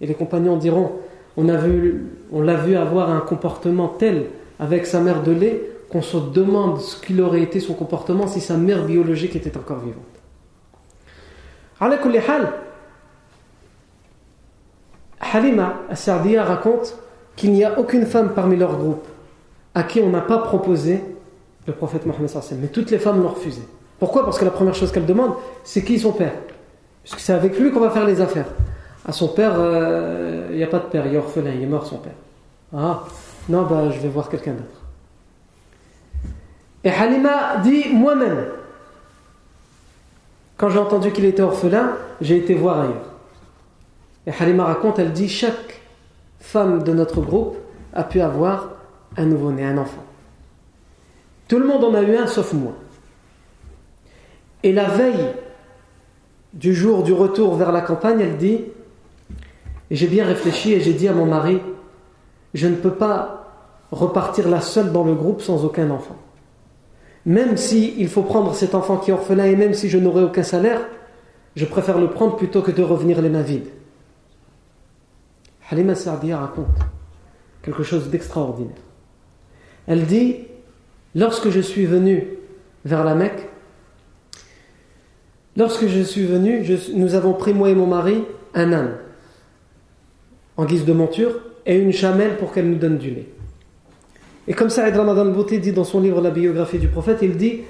Et 0.00 0.06
les 0.06 0.14
compagnons 0.14 0.56
diront 0.56 0.92
on 1.36 1.44
l'a 1.44 2.54
vu 2.56 2.76
avoir 2.76 3.10
un 3.10 3.20
comportement 3.20 3.88
tel 3.88 4.26
avec 4.58 4.86
sa 4.86 5.00
mère 5.00 5.22
de 5.22 5.32
lait 5.32 5.70
qu'on 5.90 6.02
se 6.02 6.16
demande 6.16 6.80
ce 6.80 7.00
qu'il 7.00 7.20
aurait 7.20 7.42
été 7.42 7.60
son 7.60 7.74
comportement 7.74 8.26
si 8.26 8.40
sa 8.40 8.56
mère 8.56 8.84
biologique 8.84 9.36
était 9.36 9.56
encore 9.56 9.80
vivante. 9.80 10.02
Halima 15.36 15.74
Sardiya 15.92 16.44
raconte 16.44 16.96
qu'il 17.36 17.52
n'y 17.52 17.62
a 17.62 17.78
aucune 17.78 18.06
femme 18.06 18.30
parmi 18.34 18.56
leur 18.56 18.78
groupe 18.78 19.06
à 19.74 19.82
qui 19.82 20.00
on 20.00 20.08
n'a 20.08 20.22
pas 20.22 20.38
proposé 20.38 21.04
le 21.66 21.72
prophète 21.74 22.06
Mohammed 22.06 22.30
mais 22.58 22.68
toutes 22.68 22.90
les 22.90 22.98
femmes 22.98 23.22
l'ont 23.22 23.28
refusé. 23.28 23.60
Pourquoi? 23.98 24.24
Parce 24.24 24.38
que 24.38 24.46
la 24.46 24.50
première 24.50 24.74
chose 24.74 24.92
qu'elle 24.92 25.04
demande, 25.04 25.32
c'est 25.62 25.84
qui 25.84 25.98
son 25.98 26.12
père? 26.12 26.32
Puisque 27.02 27.20
c'est 27.20 27.34
avec 27.34 27.58
lui 27.58 27.70
qu'on 27.70 27.80
va 27.80 27.90
faire 27.90 28.06
les 28.06 28.20
affaires. 28.20 28.46
À 29.04 29.12
son 29.12 29.28
père, 29.28 29.52
euh, 29.56 30.48
il 30.50 30.56
n'y 30.56 30.64
a 30.64 30.68
pas 30.68 30.78
de 30.78 30.86
père, 30.86 31.06
il 31.06 31.14
est 31.14 31.18
orphelin, 31.18 31.50
il 31.54 31.62
est 31.62 31.66
mort 31.66 31.86
son 31.86 31.98
père. 31.98 32.14
Ah, 32.74 33.04
non, 33.48 33.62
bah, 33.62 33.90
je 33.90 34.00
vais 34.00 34.08
voir 34.08 34.28
quelqu'un 34.28 34.52
d'autre. 34.52 34.80
Et 36.82 36.90
Halima 36.90 37.58
dit 37.62 37.88
moi-même, 37.92 38.46
quand 40.56 40.70
j'ai 40.70 40.78
entendu 40.78 41.12
qu'il 41.12 41.26
était 41.26 41.42
orphelin, 41.42 41.92
j'ai 42.20 42.38
été 42.38 42.54
voir 42.54 42.80
ailleurs. 42.80 43.15
Et 44.26 44.32
Halima 44.38 44.64
raconte, 44.64 44.98
elle 44.98 45.12
dit 45.12 45.28
chaque 45.28 45.80
femme 46.40 46.82
de 46.82 46.92
notre 46.92 47.20
groupe 47.20 47.56
a 47.92 48.04
pu 48.04 48.20
avoir 48.20 48.70
un 49.16 49.24
nouveau-né, 49.24 49.64
un 49.64 49.78
enfant. 49.78 50.02
Tout 51.48 51.58
le 51.58 51.66
monde 51.66 51.84
en 51.84 51.94
a 51.94 52.02
eu 52.02 52.16
un 52.16 52.26
sauf 52.26 52.52
moi. 52.52 52.72
Et 54.62 54.72
la 54.72 54.88
veille 54.88 55.32
du 56.52 56.74
jour 56.74 57.02
du 57.02 57.12
retour 57.12 57.54
vers 57.54 57.70
la 57.70 57.80
campagne, 57.80 58.20
elle 58.20 58.36
dit, 58.36 58.64
j'ai 59.90 60.08
bien 60.08 60.24
réfléchi 60.24 60.72
et 60.72 60.80
j'ai 60.80 60.92
dit 60.92 61.06
à 61.06 61.12
mon 61.12 61.26
mari, 61.26 61.60
je 62.54 62.66
ne 62.66 62.74
peux 62.74 62.94
pas 62.94 63.44
repartir 63.92 64.48
là 64.48 64.60
seule 64.60 64.90
dans 64.90 65.04
le 65.04 65.14
groupe 65.14 65.40
sans 65.40 65.64
aucun 65.64 65.90
enfant. 65.90 66.16
Même 67.24 67.56
si 67.56 67.94
il 67.98 68.08
faut 68.08 68.22
prendre 68.22 68.54
cet 68.54 68.74
enfant 68.74 68.96
qui 68.96 69.10
est 69.10 69.14
orphelin 69.14 69.44
et 69.44 69.56
même 69.56 69.74
si 69.74 69.88
je 69.88 69.98
n'aurai 69.98 70.22
aucun 70.22 70.42
salaire, 70.42 70.80
je 71.54 71.64
préfère 71.64 71.98
le 71.98 72.10
prendre 72.10 72.36
plutôt 72.36 72.62
que 72.62 72.70
de 72.70 72.82
revenir 72.82 73.20
les 73.22 73.28
mains 73.28 73.42
vides. 73.42 73.68
Halima 75.70 75.94
Sardia 75.94 76.38
raconte 76.38 76.66
quelque 77.62 77.82
chose 77.82 78.08
d'extraordinaire. 78.08 78.76
Elle 79.86 80.06
dit 80.06 80.36
Lorsque 81.14 81.48
je 81.48 81.60
suis 81.60 81.86
venu 81.86 82.28
vers 82.84 83.02
la 83.02 83.14
Mecque, 83.14 83.48
lorsque 85.56 85.86
je 85.86 86.02
suis 86.02 86.26
venu, 86.26 86.62
nous 86.94 87.14
avons 87.14 87.32
pris, 87.32 87.54
moi 87.54 87.70
et 87.70 87.74
mon 87.74 87.86
mari, 87.86 88.22
un 88.54 88.72
âne 88.72 88.96
en 90.58 90.66
guise 90.66 90.84
de 90.84 90.92
monture 90.92 91.40
et 91.64 91.76
une 91.78 91.92
chamelle 91.92 92.36
pour 92.36 92.52
qu'elle 92.52 92.68
nous 92.68 92.78
donne 92.78 92.98
du 92.98 93.10
lait. 93.10 93.28
Et 94.46 94.52
comme 94.52 94.70
ça, 94.70 94.88
Ramadan 94.90 95.26
Bouté 95.26 95.58
dit 95.58 95.72
dans 95.72 95.84
son 95.84 96.00
livre 96.00 96.20
La 96.20 96.30
biographie 96.30 96.78
du 96.78 96.88
prophète, 96.88 97.18
il 97.22 97.36
dit 97.36 97.62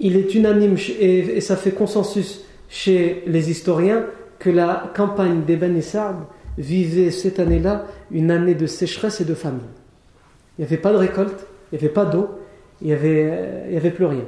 il 0.00 0.16
est 0.16 0.34
unanime 0.34 0.76
et, 0.98 1.40
ça 1.40 1.56
fait 1.56 1.70
consensus 1.70 2.40
chez 2.68 3.22
les 3.26 3.50
historiens 3.50 4.06
que 4.38 4.50
la 4.50 4.90
campagne 4.96 5.44
des 5.44 5.56
Bani 5.56 5.82
vivait 6.58 7.10
cette 7.10 7.40
année-là 7.40 7.86
une 8.10 8.30
année 8.30 8.54
de 8.54 8.66
sécheresse 8.66 9.20
et 9.20 9.24
de 9.24 9.34
famine. 9.34 9.60
Il 10.58 10.62
n'y 10.62 10.66
avait 10.66 10.76
pas 10.76 10.92
de 10.92 10.98
récolte, 10.98 11.46
il 11.70 11.78
n'y 11.78 11.84
avait 11.84 11.92
pas 11.92 12.04
d'eau, 12.04 12.28
il 12.80 12.88
n'y 12.88 12.92
avait, 12.92 13.66
il 13.70 13.76
avait 13.76 13.90
plus 13.90 14.04
rien. 14.04 14.24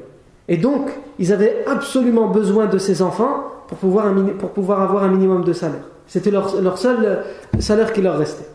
Et 0.49 0.57
donc, 0.57 0.91
ils 1.19 1.33
avaient 1.33 1.65
absolument 1.67 2.29
besoin 2.29 2.67
de 2.67 2.79
ces 2.79 3.03
enfants 3.03 3.45
pour 3.69 3.79
pouvoir, 3.79 4.15
pour 4.39 4.51
pouvoir 4.51 4.83
avoir 4.83 5.05
un 5.05 5.09
minimum 5.09 5.45
de 5.45 5.53
salaire. 5.53 5.85
C'était 6.07 6.31
leur, 6.31 6.61
leur, 6.61 6.79
seul 6.79 7.25
salaire 7.59 7.93
qui 7.93 8.03
leur 8.03 8.19
restait. 8.19 8.47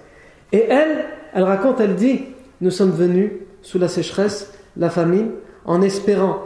Et 0.51 0.65
elle, 0.69 1.05
elle 1.33 1.43
raconte, 1.43 1.79
elle 1.79 1.95
dit, 1.95 2.25
nous 2.61 2.71
sommes 2.71 2.91
venus 2.91 3.31
sous 3.61 3.79
la 3.79 3.87
sécheresse, 3.87 4.53
la 4.77 4.89
famine, 4.89 5.31
en 5.65 5.81
espérant 5.81 6.43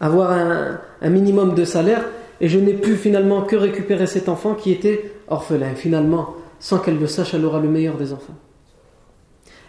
avoir 0.00 0.32
un, 0.32 0.80
un 1.00 1.10
minimum 1.10 1.54
de 1.54 1.64
salaire, 1.64 2.04
et 2.40 2.48
je 2.48 2.58
n'ai 2.58 2.74
pu 2.74 2.96
finalement 2.96 3.42
que 3.42 3.56
récupérer 3.56 4.06
cet 4.06 4.28
enfant 4.28 4.54
qui 4.54 4.72
était 4.72 5.12
orphelin. 5.28 5.74
Finalement, 5.74 6.34
sans 6.60 6.78
qu'elle 6.78 6.98
le 6.98 7.06
sache, 7.06 7.34
elle 7.34 7.44
aura 7.44 7.60
le 7.60 7.68
meilleur 7.68 7.96
des 7.96 8.12
enfants. 8.12 8.34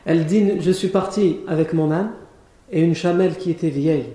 Elle 0.06 0.26
dit 0.26 0.60
Je 0.60 0.72
suis 0.72 0.88
parti 0.90 1.38
avec 1.48 1.74
mon 1.74 1.92
âne 1.92 2.12
et 2.72 2.82
une 2.82 2.96
chamelle 2.96 3.36
qui 3.36 3.52
était 3.52 3.70
vieille. 3.70 4.06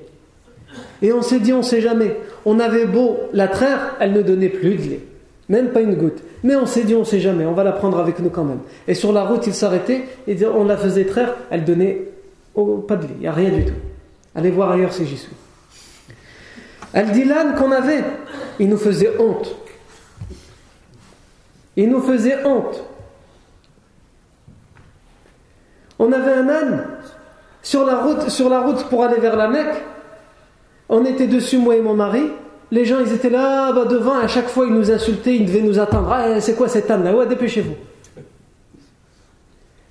Et 1.02 1.12
on 1.12 1.22
s'est 1.22 1.40
dit 1.40 1.52
On 1.52 1.62
sait 1.62 1.80
jamais. 1.80 2.16
On 2.44 2.58
avait 2.58 2.86
beau 2.86 3.18
la 3.32 3.48
traire, 3.48 3.96
elle 4.00 4.12
ne 4.12 4.22
donnait 4.22 4.48
plus 4.48 4.76
de 4.76 4.82
lait, 4.82 5.00
même 5.48 5.70
pas 5.70 5.80
une 5.80 5.94
goutte. 5.94 6.22
Mais 6.42 6.56
on 6.56 6.66
s'est 6.66 6.84
dit 6.84 6.94
On 6.94 7.04
sait 7.04 7.20
jamais, 7.20 7.44
on 7.44 7.52
va 7.52 7.64
la 7.64 7.72
prendre 7.72 7.98
avec 7.98 8.18
nous 8.20 8.30
quand 8.30 8.44
même. 8.44 8.60
Et 8.88 8.94
sur 8.94 9.12
la 9.12 9.24
route, 9.24 9.46
il 9.46 9.54
s'arrêtait 9.54 10.04
et 10.26 10.36
on 10.46 10.64
la 10.64 10.76
faisait 10.76 11.04
traire, 11.04 11.34
elle 11.50 11.64
donnait 11.64 12.08
pas 12.86 12.96
de 12.96 13.02
lait, 13.02 13.14
il 13.16 13.20
n'y 13.20 13.26
a 13.26 13.32
rien 13.32 13.50
du 13.50 13.64
tout. 13.64 13.74
Allez 14.34 14.50
voir 14.50 14.70
ailleurs 14.70 14.92
si 14.92 15.06
j'y 15.06 15.16
suis. 15.16 15.32
Elle 16.92 17.12
dit 17.12 17.24
L'âne 17.24 17.54
qu'on 17.56 17.72
avait, 17.72 18.04
il 18.58 18.68
nous 18.68 18.76
faisait 18.76 19.10
honte. 19.18 19.56
Il 21.80 21.88
nous 21.88 22.02
faisait 22.02 22.44
honte. 22.44 22.84
On 25.98 26.12
avait 26.12 26.34
un 26.34 26.48
âne 26.50 26.86
sur 27.62 27.86
la 27.86 28.02
route, 28.02 28.28
sur 28.28 28.50
la 28.50 28.60
route 28.60 28.84
pour 28.90 29.02
aller 29.02 29.18
vers 29.18 29.34
la 29.34 29.48
Mecque. 29.48 29.82
On 30.90 31.06
était 31.06 31.26
dessus, 31.26 31.56
moi 31.56 31.76
et 31.76 31.80
mon 31.80 31.94
mari. 31.94 32.32
Les 32.70 32.84
gens, 32.84 32.98
ils 33.00 33.10
étaient 33.14 33.30
là, 33.30 33.72
bas 33.72 33.86
devant. 33.86 34.18
À 34.18 34.28
chaque 34.28 34.48
fois, 34.48 34.66
ils 34.66 34.74
nous 34.74 34.90
insultaient, 34.90 35.34
ils 35.34 35.46
devaient 35.46 35.62
nous 35.62 35.78
attendre. 35.78 36.12
Ah, 36.12 36.38
c'est 36.42 36.54
quoi 36.54 36.68
cet 36.68 36.90
âne 36.90 37.02
là 37.02 37.16
Ouais, 37.16 37.26
dépêchez-vous. 37.26 37.74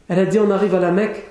Elle 0.10 0.20
a 0.20 0.26
dit 0.28 0.38
on 0.38 0.52
arrive 0.52 0.76
à 0.76 0.80
la 0.80 0.92
Mecque. 0.92 1.26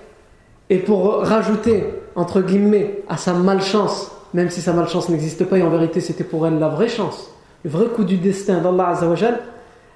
Et 0.71 0.79
pour 0.79 1.23
rajouter, 1.23 1.85
entre 2.17 2.41
guillemets, 2.41 3.05
à 3.09 3.17
sa 3.17 3.33
malchance, 3.33 4.11
même 4.35 4.51
si 4.51 4.61
sa 4.61 4.73
malchance 4.73 5.09
n'existe 5.09 5.45
pas, 5.45 5.59
et 5.59 5.63
en 5.63 5.71
vérité 5.71 6.01
c'était 6.01 6.25
pour 6.25 6.49
elle 6.49 6.59
la 6.59 6.69
vraie 6.69 6.89
chance, 6.89 7.33
le 7.63 7.71
vrai 7.71 7.87
coup 7.87 8.03
du 8.03 8.17
destin 8.17 8.59
d'Allah 8.59 8.89
Azzawajal, 8.89 9.41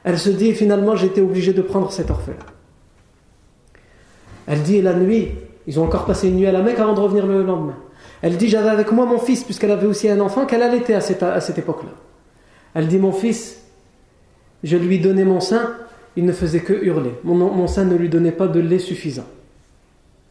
elle 0.04 0.18
se 0.18 0.30
dit 0.30 0.54
finalement 0.54 0.96
j'étais 0.96 1.20
obligé 1.20 1.52
de 1.52 1.62
prendre 1.62 1.92
cet 1.92 2.10
orphelin. 2.10 2.36
Elle 4.46 4.62
dit 4.62 4.82
la 4.82 4.94
nuit, 4.94 5.28
ils 5.66 5.78
ont 5.78 5.84
encore 5.84 6.04
passé 6.04 6.28
une 6.28 6.36
nuit 6.36 6.46
à 6.46 6.52
la 6.52 6.62
Mecque 6.62 6.78
avant 6.78 6.94
de 6.94 7.00
revenir 7.00 7.26
le 7.26 7.42
lendemain. 7.42 7.76
Elle 8.20 8.36
dit 8.36 8.48
j'avais 8.48 8.70
avec 8.70 8.92
moi 8.92 9.06
mon 9.06 9.18
fils, 9.18 9.44
puisqu'elle 9.44 9.70
avait 9.70 9.86
aussi 9.86 10.08
un 10.08 10.20
enfant 10.20 10.46
qu'elle 10.46 10.62
allaitait 10.62 10.94
à 10.94 11.00
cette, 11.00 11.22
à 11.22 11.40
cette 11.40 11.58
époque-là. 11.58 11.90
Elle 12.74 12.88
dit 12.88 12.98
mon 12.98 13.12
fils, 13.12 13.62
je 14.64 14.76
lui 14.76 14.98
donnais 14.98 15.24
mon 15.24 15.40
sein, 15.40 15.74
il 16.16 16.24
ne 16.24 16.32
faisait 16.32 16.60
que 16.60 16.72
hurler. 16.72 17.12
Mon, 17.24 17.34
mon 17.34 17.66
sein 17.66 17.84
ne 17.84 17.96
lui 17.96 18.08
donnait 18.08 18.32
pas 18.32 18.48
de 18.48 18.60
lait 18.60 18.78
suffisant. 18.78 19.26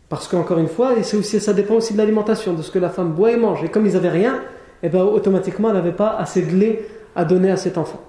Parce 0.09 0.27
qu'encore 0.27 0.57
une 0.57 0.67
fois, 0.67 0.93
et 0.97 1.15
aussi, 1.15 1.39
ça 1.39 1.53
dépend 1.53 1.75
aussi 1.75 1.93
de 1.93 1.97
l'alimentation, 1.97 2.53
de 2.53 2.61
ce 2.61 2.69
que 2.69 2.79
la 2.79 2.89
femme 2.89 3.13
boit 3.13 3.31
et 3.31 3.37
mange. 3.37 3.63
Et 3.63 3.69
comme 3.69 3.85
ils 3.85 3.93
n'avaient 3.93 4.09
rien, 4.09 4.35
et 4.83 4.87
eh 4.87 4.89
ben, 4.89 5.03
automatiquement, 5.03 5.69
elle 5.69 5.75
n'avait 5.75 5.91
pas 5.91 6.17
assez 6.17 6.41
de 6.41 6.55
lait 6.55 6.85
à 7.15 7.23
donner 7.23 7.51
à 7.51 7.55
cet 7.55 7.77
enfant. 7.77 8.01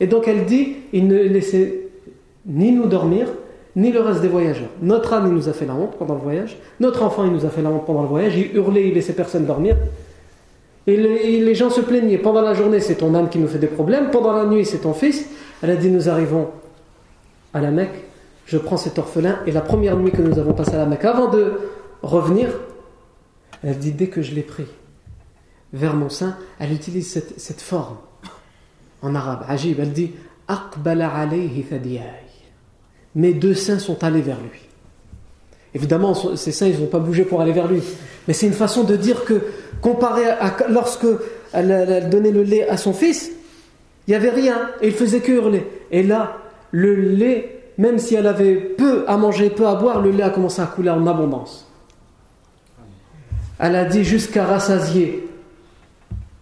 Et 0.00 0.06
donc 0.06 0.28
elle 0.28 0.44
dit, 0.44 0.76
il 0.92 1.08
ne 1.08 1.16
laissait 1.16 1.88
ni 2.46 2.72
nous 2.72 2.86
dormir, 2.86 3.28
ni 3.76 3.92
le 3.92 4.00
reste 4.00 4.20
des 4.20 4.28
voyageurs. 4.28 4.70
Notre 4.82 5.14
il 5.24 5.32
nous 5.32 5.48
a 5.48 5.52
fait 5.52 5.66
la 5.66 5.74
honte 5.74 5.96
pendant 5.96 6.14
le 6.14 6.20
voyage. 6.20 6.56
Notre 6.80 7.02
enfant, 7.02 7.24
il 7.24 7.32
nous 7.32 7.44
a 7.44 7.48
fait 7.48 7.62
la 7.62 7.70
honte 7.70 7.86
pendant 7.86 8.02
le 8.02 8.08
voyage. 8.08 8.36
Il 8.36 8.56
hurlait, 8.56 8.88
il 8.88 8.94
laissait 8.94 9.12
personne 9.12 9.46
dormir. 9.46 9.76
Et 10.86 10.96
les, 10.96 11.54
gens 11.54 11.70
se 11.70 11.80
plaignaient. 11.80 12.18
Pendant 12.18 12.40
la 12.40 12.54
journée, 12.54 12.80
c'est 12.80 12.96
ton 12.96 13.14
âme 13.14 13.28
qui 13.28 13.38
nous 13.38 13.46
fait 13.46 13.58
des 13.58 13.66
problèmes. 13.66 14.10
Pendant 14.10 14.32
la 14.32 14.46
nuit, 14.46 14.64
c'est 14.64 14.78
ton 14.78 14.94
fils. 14.94 15.28
Elle 15.62 15.70
a 15.70 15.76
dit, 15.76 15.90
nous 15.90 16.08
arrivons 16.08 16.48
à 17.52 17.60
la 17.60 17.70
Mecque. 17.70 18.04
Je 18.46 18.56
prends 18.56 18.78
cet 18.78 18.98
orphelin. 18.98 19.38
Et 19.46 19.52
la 19.52 19.60
première 19.60 19.96
nuit 19.96 20.10
que 20.10 20.22
nous 20.22 20.38
avons 20.38 20.54
passée 20.54 20.74
à 20.74 20.78
la 20.78 20.86
Mecque, 20.86 21.04
avant 21.04 21.28
de 21.28 21.52
revenir, 22.02 22.48
elle 23.62 23.76
dit, 23.78 23.92
dès 23.92 24.06
que 24.06 24.22
je 24.22 24.34
l'ai 24.34 24.42
pris 24.42 24.66
vers 25.74 25.94
mon 25.94 26.08
sein, 26.08 26.36
elle 26.58 26.72
utilise 26.72 27.22
cette 27.36 27.60
forme 27.60 27.96
en 29.02 29.14
arabe. 29.14 29.44
Ajib, 29.48 29.78
elle 29.80 29.92
dit, 29.92 30.12
mes 33.14 33.34
deux 33.34 33.54
seins 33.54 33.78
sont 33.78 34.02
allés 34.04 34.20
vers 34.20 34.40
lui. 34.40 34.60
Évidemment, 35.74 36.14
ses 36.14 36.52
seins, 36.52 36.66
ils 36.66 36.80
n'ont 36.80 36.86
pas 36.86 36.98
bougé 36.98 37.24
pour 37.24 37.40
aller 37.40 37.52
vers 37.52 37.68
lui. 37.68 37.82
Mais 38.26 38.34
c'est 38.34 38.46
une 38.46 38.54
façon 38.54 38.84
de 38.84 38.96
dire 38.96 39.24
que, 39.24 39.42
comparé 39.80 40.26
à 40.26 40.56
lorsque 40.68 41.06
elle, 41.52 42.08
donnait 42.10 42.30
le 42.30 42.42
lait 42.42 42.68
à 42.68 42.76
son 42.76 42.92
fils, 42.92 43.30
il 44.06 44.10
n'y 44.10 44.16
avait 44.16 44.30
rien, 44.30 44.70
et 44.80 44.88
il 44.88 44.94
faisait 44.94 45.20
que 45.20 45.32
hurler. 45.32 45.66
Et 45.90 46.02
là, 46.02 46.38
le 46.70 46.94
lait, 46.94 47.62
même 47.76 47.98
si 47.98 48.14
elle 48.14 48.26
avait 48.26 48.54
peu 48.54 49.04
à 49.06 49.16
manger, 49.16 49.50
peu 49.50 49.66
à 49.66 49.74
boire, 49.74 50.00
le 50.00 50.10
lait 50.10 50.22
a 50.22 50.30
commencé 50.30 50.62
à 50.62 50.66
couler 50.66 50.90
en 50.90 51.06
abondance. 51.06 51.70
Elle 53.58 53.76
a 53.76 53.84
dit 53.84 54.04
jusqu'à 54.04 54.44
rassasier 54.44 55.28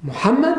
Muhammad, 0.03 0.59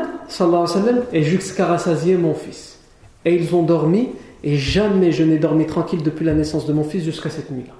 et 1.13 1.23
jusqu'à 1.23 1.67
rassasier 1.67 2.17
mon 2.17 2.33
fils. 2.33 2.79
Et 3.25 3.35
ils 3.35 3.55
ont 3.55 3.63
dormi, 3.63 4.09
et 4.43 4.57
jamais 4.57 5.11
je 5.11 5.23
n'ai 5.23 5.37
dormi 5.37 5.65
tranquille 5.65 6.03
depuis 6.03 6.25
la 6.25 6.33
naissance 6.33 6.65
de 6.65 6.73
mon 6.73 6.83
fils 6.83 7.03
jusqu'à 7.03 7.29
cette 7.29 7.51
nuit-là. 7.51 7.73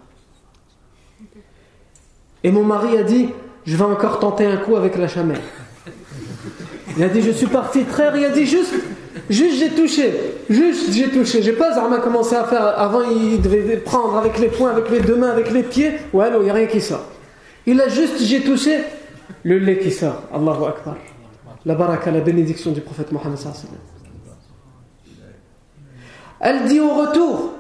Et 2.44 2.52
mon 2.52 2.64
mari 2.64 2.98
a 2.98 3.04
dit, 3.04 3.30
je 3.66 3.76
vais 3.76 3.84
encore 3.84 4.20
tenter 4.20 4.46
un 4.46 4.58
coup 4.58 4.76
avec 4.76 4.98
la 4.98 5.08
chamelle. 5.08 5.42
Il 6.96 7.04
a 7.04 7.10
dit, 7.10 7.22
je 7.22 7.32
suis 7.32 7.48
parti 7.48 7.84
traire, 7.84 8.16
il 8.16 8.26
a 8.26 8.30
dit 8.30 8.46
juste, 8.46 8.74
juste 9.30 9.60
j'ai 9.60 9.70
touché, 9.70 10.14
juste 10.50 10.92
j'ai 10.92 11.10
touché. 11.10 11.42
J'ai 11.42 11.54
pas 11.54 11.74
Zarma 11.74 11.98
commencé 11.98 12.36
à 12.36 12.44
faire, 12.46 12.80
avant 12.80 13.02
il 13.02 13.42
devait 13.42 13.78
prendre 13.78 14.16
avec 14.18 14.40
les 14.40 14.48
poings, 14.48 14.72
avec 14.72 14.90
les 14.90 15.02
deux 15.02 15.16
mains, 15.16 15.32
avec 15.32 15.52
les 15.52 15.64
pieds. 15.64 15.94
Ouais, 16.14 16.30
il 16.34 16.44
n'y 16.44 16.50
a 16.50 16.54
rien 16.54 16.68
qui 16.68 16.82
sort. 16.82 17.06
Il 17.66 17.82
a 17.82 17.90
juste, 17.90 18.22
j'ai 18.22 18.42
touché 18.42 18.80
le 19.44 19.60
lait 19.60 19.80
qui 19.80 19.92
sort. 19.92 20.24
Allahu 20.34 20.66
Akbar. 20.70 20.96
La 21.68 21.76
baraka, 21.76 22.12
la 22.12 22.22
bénédiction 22.22 22.72
du 22.72 22.80
prophète 22.80 23.12
Mohammed 23.12 23.38
Elle 26.40 26.64
dit 26.64 26.80
au 26.80 26.94
retour, 26.94 27.52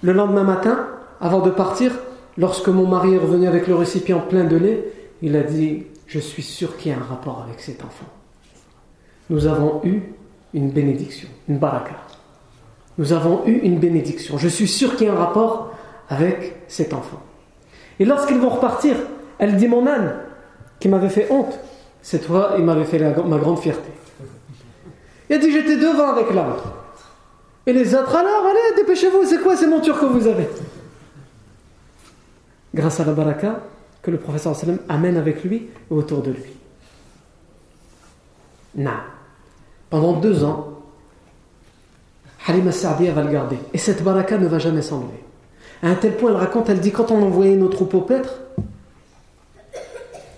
le 0.00 0.12
lendemain 0.12 0.44
matin, 0.44 0.86
avant 1.20 1.40
de 1.40 1.50
partir, 1.50 1.90
lorsque 2.36 2.68
mon 2.68 2.86
mari 2.86 3.14
est 3.14 3.18
revenu 3.18 3.48
avec 3.48 3.66
le 3.66 3.74
récipient 3.74 4.20
plein 4.20 4.44
de 4.44 4.54
lait, 4.54 4.84
il 5.22 5.34
a 5.34 5.42
dit 5.42 5.86
Je 6.06 6.20
suis 6.20 6.44
sûr 6.44 6.76
qu'il 6.76 6.92
y 6.92 6.94
a 6.94 6.98
un 6.98 7.02
rapport 7.02 7.44
avec 7.44 7.58
cet 7.58 7.82
enfant. 7.84 8.06
Nous 9.28 9.48
avons 9.48 9.80
eu 9.82 10.02
une 10.54 10.70
bénédiction, 10.70 11.28
une 11.48 11.58
baraka. 11.58 11.96
Nous 12.96 13.12
avons 13.12 13.44
eu 13.44 13.58
une 13.58 13.80
bénédiction. 13.80 14.38
Je 14.38 14.46
suis 14.46 14.68
sûr 14.68 14.94
qu'il 14.94 15.08
y 15.08 15.10
a 15.10 15.14
un 15.14 15.18
rapport 15.18 15.72
avec 16.08 16.62
cet 16.68 16.94
enfant. 16.94 17.20
Et 17.98 18.04
lorsqu'ils 18.04 18.38
vont 18.38 18.50
repartir, 18.50 18.94
elle 19.40 19.56
dit 19.56 19.66
Mon 19.66 19.84
âne, 19.88 20.14
qui 20.78 20.88
m'avait 20.88 21.08
fait 21.08 21.26
honte, 21.32 21.58
cette 22.02 22.24
fois, 22.24 22.54
il 22.58 22.64
m'avait 22.64 22.84
fait 22.84 22.98
ma 22.98 23.38
grande 23.38 23.58
fierté. 23.58 23.90
Il 25.28 25.36
a 25.36 25.38
dit 25.38 25.50
J'étais 25.50 25.76
devant 25.76 26.12
avec 26.12 26.32
l'âne. 26.32 26.54
Et 27.66 27.72
les 27.72 27.94
autres, 27.94 28.16
alors, 28.16 28.46
allez, 28.46 28.76
dépêchez-vous, 28.76 29.26
c'est 29.26 29.42
quoi 29.42 29.56
ces 29.56 29.66
montures 29.66 30.00
que 30.00 30.06
vous 30.06 30.26
avez? 30.26 30.48
Grâce 32.74 33.00
à 33.00 33.04
la 33.04 33.12
baraka 33.12 33.60
que 34.02 34.10
le 34.10 34.18
professeur 34.18 34.56
sallam 34.56 34.78
amène 34.88 35.16
avec 35.16 35.44
lui 35.44 35.68
et 35.90 35.94
autour 35.94 36.22
de 36.22 36.30
lui. 36.30 36.56
Non. 38.74 38.90
Pendant 39.90 40.14
deux 40.14 40.44
ans, 40.44 40.78
Halima 42.46 42.72
Sa'diya 42.72 43.12
va 43.12 43.22
le 43.22 43.30
garder. 43.30 43.58
Et 43.74 43.78
cette 43.78 44.02
baraka 44.02 44.38
ne 44.38 44.46
va 44.46 44.58
jamais 44.58 44.82
s'enlever. 44.82 45.22
À 45.82 45.88
un 45.88 45.94
tel 45.94 46.16
point, 46.16 46.30
elle 46.30 46.36
raconte, 46.36 46.70
elle 46.70 46.80
dit, 46.80 46.92
quand 46.92 47.10
on 47.10 47.22
envoyait 47.22 47.56
nos 47.56 47.68
troupeaux 47.68 48.00
paître, 48.00 48.40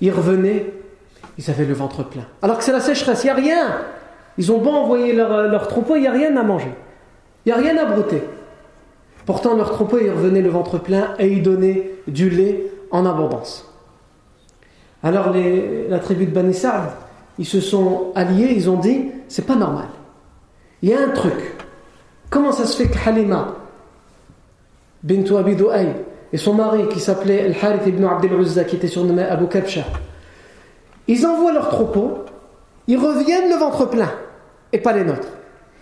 ils 0.00 0.10
revenaient, 0.10 0.72
ils 1.40 1.50
avaient 1.50 1.64
le 1.64 1.72
ventre 1.72 2.04
plein. 2.04 2.24
Alors 2.42 2.58
que 2.58 2.64
c'est 2.64 2.72
la 2.72 2.80
sécheresse, 2.80 3.24
il 3.24 3.28
n'y 3.28 3.30
a 3.30 3.34
rien. 3.34 3.76
Ils 4.36 4.52
ont 4.52 4.58
beau 4.58 4.70
envoyer 4.70 5.14
leur, 5.14 5.48
leur 5.48 5.68
troupeau, 5.68 5.96
il 5.96 6.02
n'y 6.02 6.06
a 6.06 6.12
rien 6.12 6.36
à 6.36 6.42
manger. 6.42 6.72
Il 7.44 7.52
n'y 7.52 7.58
a 7.58 7.62
rien 7.62 7.78
à 7.78 7.86
brouter. 7.86 8.22
Pourtant, 9.24 9.56
leur 9.56 9.70
troupeau, 9.70 9.98
ils 9.98 10.10
revenaient 10.10 10.42
le 10.42 10.50
ventre 10.50 10.78
plein 10.78 11.14
et 11.18 11.28
ils 11.28 11.42
donnaient 11.42 11.92
du 12.06 12.28
lait 12.28 12.66
en 12.90 13.06
abondance. 13.06 13.66
Alors, 15.02 15.32
la 15.32 15.98
tribu 15.98 16.26
de 16.26 16.30
Bani 16.30 16.54
ils 17.38 17.46
se 17.46 17.60
sont 17.60 18.12
alliés, 18.14 18.52
ils 18.54 18.68
ont 18.68 18.76
dit 18.76 19.06
c'est 19.28 19.46
pas 19.46 19.56
normal. 19.56 19.86
Il 20.82 20.90
y 20.90 20.94
a 20.94 21.00
un 21.00 21.08
truc. 21.08 21.54
Comment 22.28 22.52
ça 22.52 22.66
se 22.66 22.76
fait 22.76 22.88
que 22.88 23.08
Halima, 23.08 23.56
bintou 25.02 25.38
Abi 25.38 25.56
et 26.32 26.36
son 26.36 26.52
mari 26.52 26.86
qui 26.88 27.00
s'appelait 27.00 27.46
Al-Harith 27.46 27.86
ibn 27.86 28.04
Abdel 28.04 28.34
Uzza, 28.34 28.64
qui 28.64 28.76
était 28.76 28.88
surnommé 28.88 29.22
Abu 29.22 29.46
Kabsha, 29.46 29.84
ils 31.10 31.26
envoient 31.26 31.52
leur 31.52 31.68
troupeau, 31.68 32.24
ils 32.86 32.96
reviennent 32.96 33.50
le 33.50 33.56
ventre 33.56 33.84
plein, 33.86 34.12
et 34.72 34.78
pas 34.78 34.92
les 34.92 35.04
nôtres. 35.04 35.26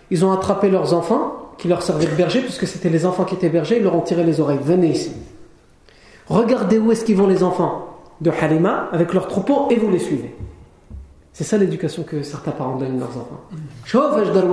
Ils 0.09 0.25
ont 0.25 0.31
attrapé 0.31 0.69
leurs 0.69 0.95
enfants, 0.95 1.53
qui 1.59 1.67
leur 1.67 1.83
servaient 1.83 2.07
de 2.07 2.15
berger, 2.15 2.41
puisque 2.41 2.65
c'était 2.65 2.89
les 2.89 3.05
enfants 3.05 3.25
qui 3.25 3.35
étaient 3.35 3.49
bergers, 3.49 3.77
ils 3.77 3.83
leur 3.83 3.93
ont 3.93 4.01
tiré 4.01 4.23
les 4.23 4.39
oreilles. 4.39 4.59
Venez 4.59 4.87
ici. 4.87 5.11
Regardez 6.27 6.79
où 6.79 6.91
est-ce 6.91 7.05
qu'ils 7.05 7.15
vont 7.15 7.27
les 7.27 7.43
enfants 7.43 7.99
de 8.21 8.31
Halima 8.31 8.89
avec 8.91 9.13
leur 9.13 9.27
troupeau 9.27 9.67
et 9.69 9.75
vous 9.75 9.91
les 9.91 9.99
suivez. 9.99 10.35
C'est 11.31 11.43
ça 11.43 11.57
l'éducation 11.57 12.01
que 12.01 12.23
certains 12.23 12.51
parents 12.51 12.77
donnent 12.77 12.97
à 12.97 12.99
leurs 13.01 13.17
enfants. 13.17 13.41
Chauffe, 13.85 14.25
je 14.25 14.31
donne 14.31 14.47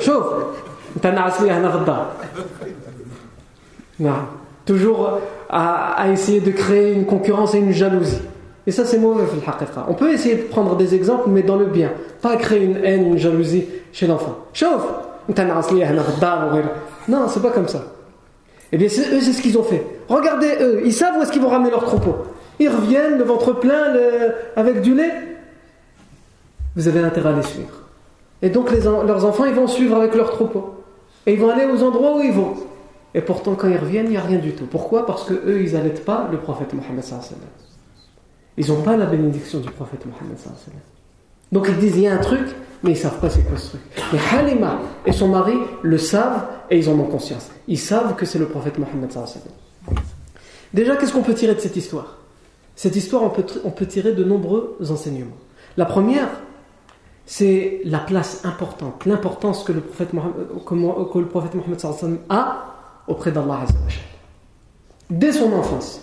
Chauffe. 0.00 0.34
Toujours 4.66 5.20
à, 5.48 6.08
essayer 6.10 6.40
de 6.40 6.50
créer 6.50 6.92
une 6.94 7.06
concurrence 7.06 7.54
et 7.54 7.58
une 7.58 7.72
jalousie. 7.72 8.20
Et 8.66 8.72
ça, 8.72 8.84
c'est 8.84 8.98
mauvais, 8.98 9.24
On 9.88 9.94
peut 9.94 10.12
essayer 10.12 10.36
de 10.36 10.42
prendre 10.42 10.76
des 10.76 10.94
exemples, 10.94 11.28
mais 11.28 11.42
dans 11.42 11.56
le 11.56 11.66
bien. 11.66 11.92
Pas 12.22 12.36
créer 12.36 12.64
une 12.64 12.76
haine, 12.82 13.06
une 13.06 13.18
jalousie 13.18 13.66
chez 13.92 14.06
l'enfant. 14.06 14.38
Chauffe. 14.52 14.86
Non, 17.08 17.28
c'est 17.28 17.42
pas 17.42 17.50
comme 17.50 17.68
ça. 17.68 17.84
Eh 18.72 18.76
bien, 18.76 18.88
eux, 18.88 19.20
c'est 19.20 19.32
ce 19.32 19.42
qu'ils 19.42 19.58
ont 19.58 19.62
fait. 19.62 19.86
Regardez, 20.08 20.56
eux, 20.60 20.82
ils 20.84 20.92
savent 20.92 21.18
où 21.18 21.22
est-ce 21.22 21.30
qu'ils 21.30 21.42
vont 21.42 21.48
ramener 21.48 21.70
leur 21.70 21.84
troupeau. 21.84 22.16
Ils 22.58 22.68
reviennent, 22.68 23.18
le 23.18 23.24
ventre 23.24 23.52
plein, 23.52 23.92
avec 24.56 24.80
du 24.80 24.94
lait. 24.94 25.12
Vous 26.76 26.88
avez 26.88 27.00
intérêt 27.00 27.30
à 27.30 27.36
les 27.36 27.42
suivre. 27.42 27.82
Et 28.42 28.48
donc, 28.48 28.70
leurs 28.72 29.24
enfants, 29.24 29.44
ils 29.44 29.54
vont 29.54 29.66
suivre 29.66 29.96
avec 29.96 30.14
leur 30.14 30.30
troupeau. 30.30 30.74
Et 31.26 31.34
ils 31.34 31.40
vont 31.40 31.50
aller 31.50 31.66
aux 31.66 31.82
endroits 31.82 32.16
où 32.16 32.20
ils 32.20 32.32
vont. 32.32 32.54
Et 33.14 33.20
pourtant, 33.20 33.54
quand 33.54 33.68
ils 33.68 33.76
reviennent, 33.78 34.06
il 34.06 34.12
n'y 34.12 34.16
a 34.16 34.22
rien 34.22 34.38
du 34.38 34.52
tout. 34.52 34.66
Pourquoi? 34.66 35.06
Parce 35.06 35.24
que 35.24 35.34
eux, 35.34 35.62
ils 35.62 35.74
n'allaitent 35.74 36.04
pas 36.04 36.28
le 36.32 36.38
prophète 36.38 36.72
Mohammed. 36.74 37.04
Ils 38.56 38.68
n'ont 38.68 38.82
pas 38.82 38.96
la 38.96 39.06
bénédiction 39.06 39.60
du 39.60 39.70
prophète 39.70 40.06
Mohammed. 40.06 40.36
Donc 41.52 41.66
ils 41.68 41.78
disent 41.78 41.96
il 41.96 42.02
y 42.02 42.06
a 42.06 42.14
un 42.14 42.18
truc, 42.18 42.46
mais 42.82 42.90
ils 42.90 42.94
ne 42.94 42.98
savent 42.98 43.20
pas 43.20 43.30
c'est 43.30 43.42
quoi 43.42 43.56
ce 43.56 43.70
truc. 43.70 43.80
Mais 44.12 44.18
Halima 44.32 44.78
et 45.06 45.12
son 45.12 45.28
mari 45.28 45.56
le 45.82 45.98
savent 45.98 46.46
et 46.70 46.78
ils 46.78 46.88
en 46.88 46.98
ont 46.98 47.06
conscience. 47.06 47.50
Ils 47.68 47.78
savent 47.78 48.14
que 48.16 48.26
c'est 48.26 48.38
le 48.38 48.46
prophète 48.46 48.78
Mohammed. 48.78 49.10
Déjà, 50.72 50.96
qu'est-ce 50.96 51.12
qu'on 51.12 51.22
peut 51.22 51.34
tirer 51.34 51.54
de 51.54 51.60
cette 51.60 51.76
histoire? 51.76 52.18
Cette 52.76 52.96
histoire, 52.96 53.22
on 53.22 53.30
peut, 53.30 53.44
on 53.64 53.70
peut 53.70 53.86
tirer 53.86 54.12
de 54.12 54.24
nombreux 54.24 54.76
enseignements. 54.90 55.36
La 55.76 55.84
première, 55.84 56.28
c'est 57.26 57.80
la 57.84 58.00
place 58.00 58.44
importante, 58.44 59.06
l'importance 59.06 59.64
que 59.64 59.72
le 59.72 59.80
prophète 59.80 60.12
Mohammed, 60.12 60.34
que 60.66 61.18
le 61.18 61.26
prophète 61.26 61.54
Mohammed 61.54 61.80
a 62.28 62.74
auprès 63.06 63.32
d'Allah 63.32 63.60
Dès 65.10 65.32
son 65.32 65.52
enfance, 65.52 66.00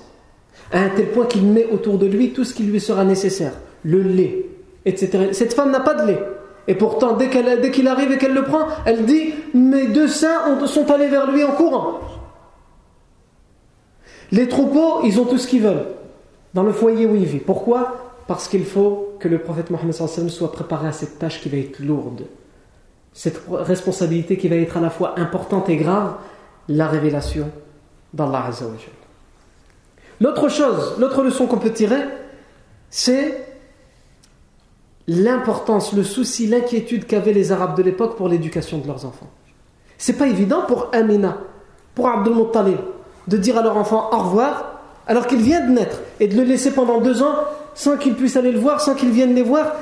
à 0.72 0.80
un 0.80 0.90
tel 0.90 1.08
point 1.12 1.26
qu'il 1.26 1.46
met 1.46 1.66
autour 1.66 1.98
de 1.98 2.06
lui 2.06 2.32
tout 2.32 2.44
ce 2.44 2.54
qui 2.54 2.64
lui 2.64 2.80
sera 2.80 3.04
nécessaire, 3.04 3.54
le 3.84 4.02
lait, 4.02 4.46
etc. 4.86 5.30
Cette 5.32 5.54
femme 5.54 5.72
n'a 5.72 5.80
pas 5.80 5.94
de 5.94 6.08
lait. 6.08 6.20
Et 6.68 6.76
pourtant, 6.76 7.14
dès 7.14 7.30
qu'il 7.30 7.88
arrive 7.88 8.12
et 8.12 8.18
qu'elle 8.18 8.34
le 8.34 8.44
prend, 8.44 8.68
elle 8.86 9.06
dit 9.06 9.34
Mes 9.54 9.88
deux 9.88 10.08
seins 10.08 10.66
sont 10.68 10.90
allés 10.92 11.08
vers 11.08 11.32
lui 11.32 11.44
en 11.44 11.52
courant. 11.52 12.00
Les 14.32 14.48
troupeaux, 14.48 15.02
ils 15.04 15.20
ont 15.20 15.26
tout 15.26 15.38
ce 15.38 15.48
qu'ils 15.48 15.64
veulent 15.64 15.88
dans 16.54 16.64
le 16.64 16.72
foyer 16.72 17.06
où 17.06 17.16
il 17.16 17.26
vit. 17.26 17.40
Pourquoi? 17.40 18.14
Parce 18.28 18.48
qu'il 18.48 18.64
faut 18.64 19.16
que 19.20 19.28
le 19.28 19.40
prophète 19.40 19.70
Mohammed 19.70 19.94
soit 19.94 20.52
préparé 20.52 20.88
à 20.88 20.92
cette 20.92 21.20
tâche 21.20 21.42
qui 21.42 21.50
va 21.50 21.58
être 21.58 21.80
lourde. 21.80 22.28
Cette 23.14 23.42
responsabilité 23.50 24.38
qui 24.38 24.48
va 24.48 24.56
être 24.56 24.78
à 24.78 24.82
la 24.82 24.90
fois 24.90 25.20
importante 25.20 25.68
et 25.70 25.76
grave, 25.76 26.14
la 26.70 26.88
révélation 26.88 27.50
d'Allah 28.14 28.52
L'autre 30.22 30.50
chose, 30.50 30.94
l'autre 31.00 31.24
leçon 31.24 31.48
qu'on 31.48 31.58
peut 31.58 31.72
tirer, 31.72 32.02
c'est 32.92 33.44
l'importance, 35.08 35.94
le 35.94 36.04
souci, 36.04 36.46
l'inquiétude 36.46 37.08
qu'avaient 37.08 37.34
les 37.34 37.52
Arabes 37.52 37.76
de 37.76 37.82
l'époque 37.82 38.16
pour 38.16 38.30
l'éducation 38.30 38.78
de 38.78 38.86
leurs 38.86 39.04
enfants. 39.06 39.30
C'est 39.98 40.14
pas 40.14 40.28
évident 40.28 40.62
pour 40.68 40.90
Amina, 40.94 41.40
pour 41.96 42.08
Abdul 42.08 42.36
de 43.28 43.38
dire 43.38 43.58
à 43.58 43.64
leur 43.64 43.78
enfant 43.78 44.10
au 44.12 44.18
revoir 44.18 44.80
alors 45.08 45.26
qu'il 45.26 45.42
vient 45.42 45.66
de 45.66 45.72
naître 45.72 45.98
et 46.20 46.28
de 46.28 46.38
le 46.38 46.44
laisser 46.44 46.72
pendant 46.72 47.02
deux 47.02 47.24
ans 47.24 47.36
sans 47.74 47.98
qu'il 47.98 48.14
puisse 48.14 48.38
aller 48.38 48.52
le 48.52 48.60
voir, 48.60 48.80
sans 48.80 48.94
qu'il 48.94 49.10
vienne 49.10 49.34
les 49.34 49.42
voir. 49.42 49.74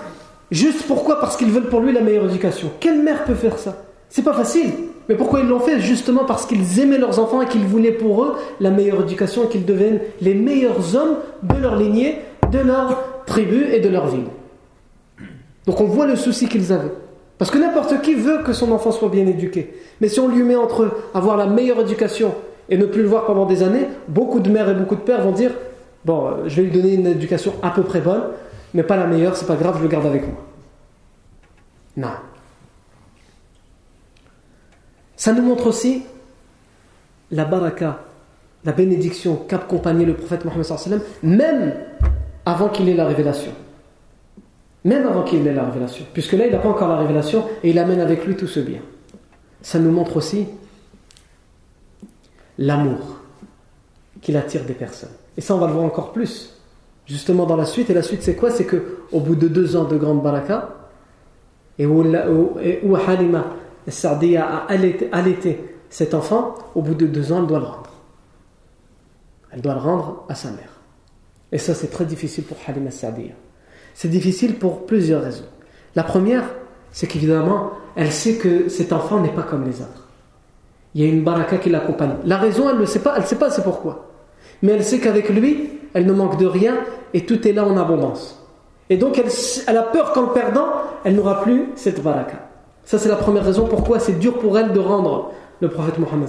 Juste 0.52 0.84
pourquoi? 0.88 1.20
Parce 1.20 1.36
qu'ils 1.36 1.52
veulent 1.52 1.70
pour 1.70 1.82
lui 1.82 1.92
la 1.92 2.02
meilleure 2.02 2.26
éducation. 2.26 2.72
Quelle 2.80 3.02
mère 3.02 3.26
peut 3.26 3.36
faire 3.36 3.60
ça? 3.60 3.76
C'est 4.10 4.24
pas 4.24 4.34
facile. 4.34 4.72
Mais 5.10 5.16
pourquoi 5.16 5.40
ils 5.40 5.48
l'ont 5.48 5.60
fait 5.60 5.80
Justement 5.80 6.24
parce 6.24 6.46
qu'ils 6.46 6.80
aimaient 6.80 7.00
leurs 7.00 7.20
enfants 7.20 7.42
et 7.42 7.48
qu'ils 7.48 7.66
voulaient 7.66 7.92
pour 7.92 8.24
eux 8.24 8.36
la 8.60 8.70
meilleure 8.70 9.02
éducation 9.02 9.44
et 9.44 9.48
qu'ils 9.48 9.66
deviennent 9.66 10.00
les 10.22 10.36
meilleurs 10.36 10.96
hommes 10.96 11.18
de 11.44 11.58
leur 11.58 11.76
lignée, 11.76 12.20
de 12.52 12.60
leur 12.60 13.24
tribu 13.26 13.66
et 13.74 13.80
de 13.80 13.90
leur 13.90 14.08
ville. 14.08 14.28
Donc 15.66 15.82
on 15.82 15.86
voit 15.86 16.06
le 16.06 16.16
souci 16.16 16.48
qu'ils 16.48 16.72
avaient. 16.72 16.94
Parce 17.40 17.52
que 17.52 17.58
n'importe 17.58 18.02
qui 18.02 18.14
veut 18.14 18.44
que 18.44 18.54
son 18.54 18.72
enfant 18.72 18.92
soit 18.92 19.10
bien 19.10 19.26
éduqué. 19.26 19.74
Mais 20.00 20.10
si 20.10 20.20
on 20.20 20.28
lui 20.28 20.44
met 20.44 20.56
entre 20.56 20.92
avoir 21.14 21.38
la 21.38 21.48
meilleure 21.48 21.80
éducation 21.82 22.36
et 22.70 22.78
ne 22.78 22.86
plus 22.86 23.02
le 23.02 23.08
voir 23.08 23.26
pendant 23.26 23.46
des 23.46 23.64
années, 23.64 23.88
beaucoup 24.08 24.40
de 24.40 24.50
mères 24.50 24.70
et 24.70 24.76
beaucoup 24.76 24.96
de 24.96 25.02
pères 25.02 25.24
vont 25.24 25.32
dire 25.32 25.52
Bon, 26.06 26.28
euh, 26.28 26.32
je 26.48 26.56
vais 26.58 26.64
lui 26.64 26.72
donner 26.72 26.94
une 26.94 27.08
éducation 27.08 27.54
à 27.62 27.72
peu 27.72 27.84
près 27.84 28.00
bonne, 28.00 28.24
mais 28.74 28.84
pas 28.84 28.96
la 28.96 29.06
meilleure, 29.06 29.36
c'est 29.36 29.48
pas 29.48 29.56
grave, 29.56 29.76
je 29.78 29.84
le 29.84 29.90
garde 29.90 30.06
avec 30.06 30.22
moi. 30.24 30.38
Non. 31.98 32.10
Ça 35.20 35.34
nous 35.34 35.42
montre 35.42 35.68
aussi 35.68 36.04
la 37.30 37.44
baraka, 37.44 38.00
la 38.64 38.72
bénédiction 38.72 39.36
qu'accompagnait 39.36 40.06
le 40.06 40.14
prophète 40.14 40.46
Mohammed 40.46 41.02
même 41.24 41.74
avant 42.46 42.70
qu'il 42.70 42.88
ait 42.88 42.94
la 42.94 43.06
révélation. 43.06 43.52
Même 44.86 45.06
avant 45.06 45.24
qu'il 45.24 45.46
ait 45.46 45.54
la 45.54 45.66
révélation. 45.66 46.06
Puisque 46.14 46.32
là, 46.32 46.46
il 46.46 46.54
n'a 46.54 46.60
pas 46.60 46.70
encore 46.70 46.88
la 46.88 46.96
révélation 46.96 47.44
et 47.64 47.72
il 47.72 47.80
amène 47.80 48.00
avec 48.00 48.26
lui 48.26 48.38
tout 48.38 48.48
ce 48.48 48.62
bien. 48.62 48.80
Ça 49.62 49.78
nous 49.78 49.92
montre 49.92 50.16
aussi 50.16 50.46
l'amour 52.58 53.18
qu'il 54.22 54.38
attire 54.38 54.64
des 54.64 54.74
personnes. 54.74 55.12
Et 55.36 55.42
ça, 55.42 55.54
on 55.54 55.58
va 55.58 55.68
le 55.68 55.74
voir 55.74 55.84
encore 55.84 56.14
plus. 56.14 56.58
Justement 57.06 57.46
dans 57.46 57.58
la 57.58 57.66
suite. 57.66 57.90
Et 57.90 57.94
la 57.94 58.04
suite, 58.04 58.24
c'est 58.24 58.38
quoi? 58.38 58.52
C'est 58.52 58.66
qu'au 58.66 59.20
bout 59.20 59.36
de 59.36 59.50
deux 59.50 59.76
ans 59.76 59.84
de 59.84 59.98
grande 59.98 60.24
baraka, 60.24 60.70
et 61.78 61.86
où, 61.86 62.06
où 62.84 62.96
Halima 62.96 63.48
Sardiya 63.88 64.46
a 64.46 64.68
allaité 65.12 65.60
cet 65.90 66.14
enfant, 66.14 66.56
au 66.76 66.82
bout 66.82 66.94
de 66.94 67.08
deux 67.08 67.32
ans, 67.32 67.40
elle 67.40 67.48
doit 67.48 67.60
le 67.60 67.66
rendre. 67.66 67.92
Elle 69.52 69.62
doit 69.62 69.74
le 69.74 69.80
rendre 69.80 70.26
à 70.30 70.36
sa 70.36 70.52
mère. 70.52 70.80
Et 71.52 71.58
ça, 71.58 71.74
c'est 71.74 71.88
très 71.88 72.06
difficile 72.06 72.44
pour 72.44 72.58
Halima 72.68 72.92
Sardiya. 72.92 73.34
C'est 73.96 74.10
difficile 74.10 74.56
pour 74.56 74.86
plusieurs 74.86 75.24
raisons. 75.24 75.48
La 75.96 76.04
première, 76.04 76.44
c'est 76.92 77.08
qu'évidemment, 77.08 77.72
elle 77.96 78.12
sait 78.12 78.36
que 78.36 78.70
cet 78.70 78.94
enfant 78.94 79.20
n'est 79.20 79.34
pas 79.34 79.44
comme 79.44 79.66
les 79.66 79.82
autres. 79.82 80.08
Il 80.94 81.02
y 81.02 81.06
a 81.06 81.08
une 81.10 81.24
baraka 81.24 81.58
qui 81.58 81.70
l'accompagne. 81.70 82.16
La 82.26 82.38
raison, 82.38 82.70
elle 82.70 82.80
ne 82.80 82.86
sait 82.86 83.00
pas, 83.00 83.16
elle 83.18 83.26
sait 83.26 83.38
pas 83.38 83.50
c'est 83.50 83.64
pourquoi. 83.64 84.12
Mais 84.62 84.74
elle 84.74 84.84
sait 84.84 85.00
qu'avec 85.00 85.30
lui, 85.30 85.80
elle 85.94 86.06
ne 86.06 86.14
manque 86.14 86.38
de 86.38 86.46
rien 86.46 86.78
et 87.14 87.26
tout 87.26 87.48
est 87.48 87.54
là 87.54 87.66
en 87.66 87.78
abondance. 87.78 88.44
Et 88.90 88.98
donc, 88.98 89.20
elle, 89.20 89.78
a 89.78 89.84
peur 89.84 90.14
qu'en 90.14 90.28
perdant, 90.28 90.68
elle 91.04 91.16
n'aura 91.16 91.42
plus 91.44 91.70
cette 91.76 92.02
baraka. 92.02 92.49
Ça, 92.90 92.98
c'est 92.98 93.08
la 93.08 93.18
première 93.18 93.46
raison 93.46 93.68
pourquoi 93.68 94.00
c'est 94.00 94.18
dur 94.18 94.40
pour 94.40 94.58
elle 94.58 94.74
de 94.74 94.80
rendre 94.80 95.32
le 95.62 95.70
prophète 95.70 96.00
Mohammed. 96.00 96.28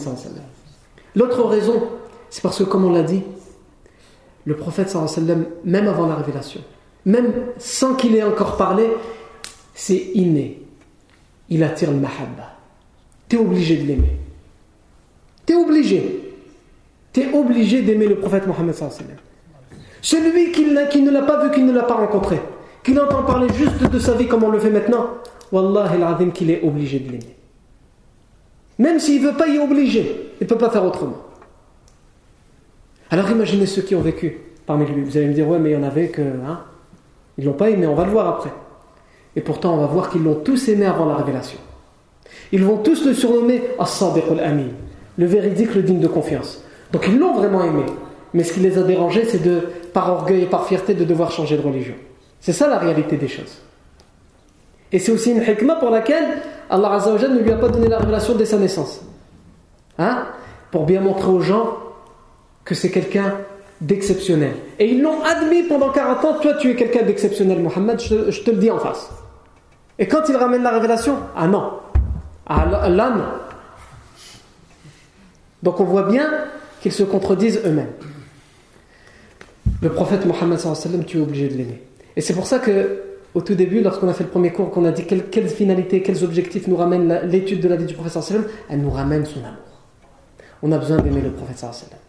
L'autre 1.16 1.42
raison, 1.44 1.84
c'est 2.28 2.42
parce 2.42 2.58
que, 2.58 2.64
comme 2.64 2.84
on 2.84 2.92
l'a 2.92 3.02
dit, 3.02 3.22
le 4.44 4.54
prophète, 4.56 4.94
même 5.64 5.88
avant 5.88 6.06
la 6.06 6.16
révélation, 6.16 6.60
même 7.06 7.32
sans 7.56 7.94
qu'il 7.94 8.14
ait 8.14 8.22
encore 8.22 8.58
parlé, 8.58 8.90
c'est 9.74 10.10
inné. 10.12 10.60
Il 11.48 11.62
attire 11.62 11.92
le 11.92 11.96
mahabba. 11.96 12.58
Tu 13.26 13.36
es 13.36 13.38
obligé 13.38 13.78
de 13.78 13.86
l'aimer. 13.86 14.18
Tu 15.46 15.54
es 15.54 15.56
obligé. 15.56 16.34
Tu 17.14 17.20
es 17.22 17.32
obligé 17.32 17.80
d'aimer 17.80 18.06
le 18.06 18.16
prophète 18.16 18.46
Mohammed. 18.46 18.74
Celui 20.02 20.52
qui, 20.52 20.66
qui 20.90 21.00
ne 21.00 21.10
l'a 21.10 21.22
pas 21.22 21.42
vu, 21.42 21.52
qui 21.52 21.62
ne 21.62 21.72
l'a 21.72 21.84
pas 21.84 21.94
rencontré, 21.94 22.38
qui 22.84 22.98
entend 22.98 23.22
parler 23.22 23.48
juste 23.54 23.82
de 23.82 23.98
sa 23.98 24.12
vie 24.12 24.28
comme 24.28 24.44
on 24.44 24.50
le 24.50 24.58
fait 24.58 24.68
maintenant, 24.68 25.06
Wallah 25.52 25.90
il 26.20 26.32
qu'il 26.32 26.50
est 26.50 26.62
obligé 26.62 27.00
de 27.00 27.12
l'aimer. 27.12 27.36
Même 28.78 28.98
s'il 28.98 29.22
ne 29.22 29.28
veut 29.28 29.36
pas, 29.36 29.48
est 29.48 29.58
obligé. 29.58 30.32
Il 30.40 30.44
ne 30.44 30.48
peut 30.48 30.58
pas 30.58 30.70
faire 30.70 30.84
autrement. 30.84 31.18
Alors 33.10 33.30
imaginez 33.30 33.66
ceux 33.66 33.82
qui 33.82 33.94
ont 33.94 34.00
vécu 34.00 34.38
parmi 34.66 34.86
lui. 34.86 35.02
Vous 35.02 35.16
allez 35.16 35.26
me 35.26 35.34
dire, 35.34 35.48
ouais, 35.48 35.58
mais 35.58 35.70
il 35.70 35.72
y 35.74 35.76
en 35.76 35.82
avait 35.82 36.08
que. 36.08 36.22
Hein, 36.22 36.60
ils 37.36 37.44
ne 37.44 37.50
l'ont 37.50 37.56
pas 37.56 37.70
aimé, 37.70 37.86
on 37.86 37.94
va 37.94 38.04
le 38.04 38.10
voir 38.10 38.28
après. 38.28 38.52
Et 39.36 39.40
pourtant, 39.40 39.74
on 39.74 39.78
va 39.78 39.86
voir 39.86 40.10
qu'ils 40.10 40.22
l'ont 40.22 40.36
tous 40.36 40.68
aimé 40.68 40.86
avant 40.86 41.06
la 41.06 41.16
révélation. 41.16 41.58
Ils 42.52 42.64
vont 42.64 42.78
tous 42.78 43.06
le 43.06 43.14
surnommer 43.14 43.62
As-Sadiq 43.78 44.24
al-Amin, 44.30 44.68
le 45.16 45.26
véridique, 45.26 45.74
le 45.74 45.82
digne 45.82 46.00
de 46.00 46.08
confiance. 46.08 46.64
Donc 46.92 47.06
ils 47.08 47.18
l'ont 47.18 47.34
vraiment 47.34 47.64
aimé. 47.64 47.84
Mais 48.34 48.44
ce 48.44 48.52
qui 48.52 48.60
les 48.60 48.78
a 48.78 48.82
dérangés, 48.82 49.24
c'est 49.24 49.42
de, 49.42 49.62
par 49.92 50.10
orgueil 50.12 50.42
et 50.42 50.46
par 50.46 50.66
fierté, 50.66 50.94
de 50.94 51.04
devoir 51.04 51.30
changer 51.30 51.56
de 51.56 51.62
religion. 51.62 51.94
C'est 52.40 52.52
ça 52.52 52.68
la 52.68 52.78
réalité 52.78 53.16
des 53.16 53.28
choses. 53.28 53.58
Et 54.92 54.98
c'est 54.98 55.12
aussi 55.12 55.30
une 55.30 55.42
hikmah 55.42 55.76
pour 55.76 55.90
laquelle 55.90 56.24
Allah 56.68 56.92
Azzawajal 56.94 57.34
ne 57.34 57.40
lui 57.40 57.52
a 57.52 57.56
pas 57.56 57.68
donné 57.68 57.88
la 57.88 57.98
révélation 57.98 58.34
dès 58.34 58.44
sa 58.44 58.58
naissance. 58.58 59.00
Hein? 59.98 60.26
Pour 60.70 60.86
bien 60.86 61.00
montrer 61.00 61.30
aux 61.30 61.40
gens 61.40 61.78
que 62.64 62.74
c'est 62.74 62.90
quelqu'un 62.90 63.34
d'exceptionnel. 63.80 64.54
Et 64.78 64.90
ils 64.90 65.02
l'ont 65.02 65.22
admis 65.22 65.62
pendant 65.64 65.90
40 65.90 66.24
ans, 66.24 66.34
toi 66.40 66.54
tu 66.54 66.70
es 66.70 66.76
quelqu'un 66.76 67.02
d'exceptionnel, 67.02 67.60
Mohammed, 67.60 68.00
je, 68.00 68.40
te 68.42 68.50
le 68.50 68.58
dis 68.58 68.70
en 68.70 68.78
face. 68.78 69.10
Et 69.98 70.06
quand 70.06 70.28
il 70.28 70.36
ramène 70.36 70.62
la 70.62 70.70
révélation, 70.70 71.16
ah 71.36 71.46
non, 71.46 71.72
ah 72.46 72.88
là 72.88 73.10
non. 73.10 73.24
Donc 75.62 75.80
on 75.80 75.84
voit 75.84 76.04
bien 76.04 76.30
qu'ils 76.80 76.92
se 76.92 77.02
contredisent 77.02 77.60
eux-mêmes. 77.64 77.92
Le 79.82 79.90
prophète 79.90 80.26
Mohammed, 80.26 80.58
tu 81.06 81.18
es 81.18 81.20
obligé 81.20 81.48
de 81.48 81.54
l'aimer. 81.54 81.82
Et 82.16 82.20
c'est 82.20 82.34
pour 82.34 82.46
ça 82.46 82.58
que 82.58 83.09
au 83.34 83.40
tout 83.40 83.54
début, 83.54 83.80
lorsqu'on 83.80 84.08
a 84.08 84.12
fait 84.12 84.24
le 84.24 84.30
premier 84.30 84.50
cours, 84.52 84.70
qu'on 84.70 84.84
a 84.84 84.90
dit 84.90 85.04
quelles, 85.06 85.48
finalités, 85.48 86.02
quels 86.02 86.24
objectifs 86.24 86.66
nous 86.66 86.76
ramène 86.76 87.20
l'étude 87.24 87.60
de 87.60 87.68
la 87.68 87.76
vie 87.76 87.84
du 87.84 87.94
prophète 87.94 88.22
sallam, 88.22 88.44
elle 88.68 88.80
nous 88.80 88.90
ramène 88.90 89.24
son 89.24 89.38
amour. 89.40 89.56
On 90.62 90.72
a 90.72 90.78
besoin 90.78 90.98
d'aimer 90.98 91.20
le 91.20 91.30
prophète 91.30 91.58
sallam. 91.58 92.00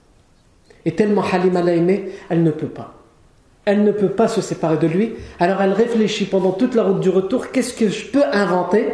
Et 0.83 0.95
tellement 0.95 1.23
Halima 1.23 1.61
l'a 1.61 1.73
aimé, 1.73 2.09
elle 2.29 2.41
ne 2.41 2.51
peut 2.51 2.67
pas. 2.67 2.95
Elle 3.65 3.83
ne 3.83 3.91
peut 3.91 4.09
pas 4.09 4.27
se 4.27 4.41
séparer 4.41 4.77
de 4.77 4.87
lui. 4.87 5.13
Alors 5.39 5.61
elle 5.61 5.73
réfléchit 5.73 6.25
pendant 6.25 6.51
toute 6.51 6.73
la 6.73 6.83
route 6.83 6.99
du 6.99 7.09
retour, 7.09 7.51
qu'est-ce 7.51 7.75
que 7.75 7.89
je 7.89 8.07
peux 8.07 8.23
inventer 8.33 8.87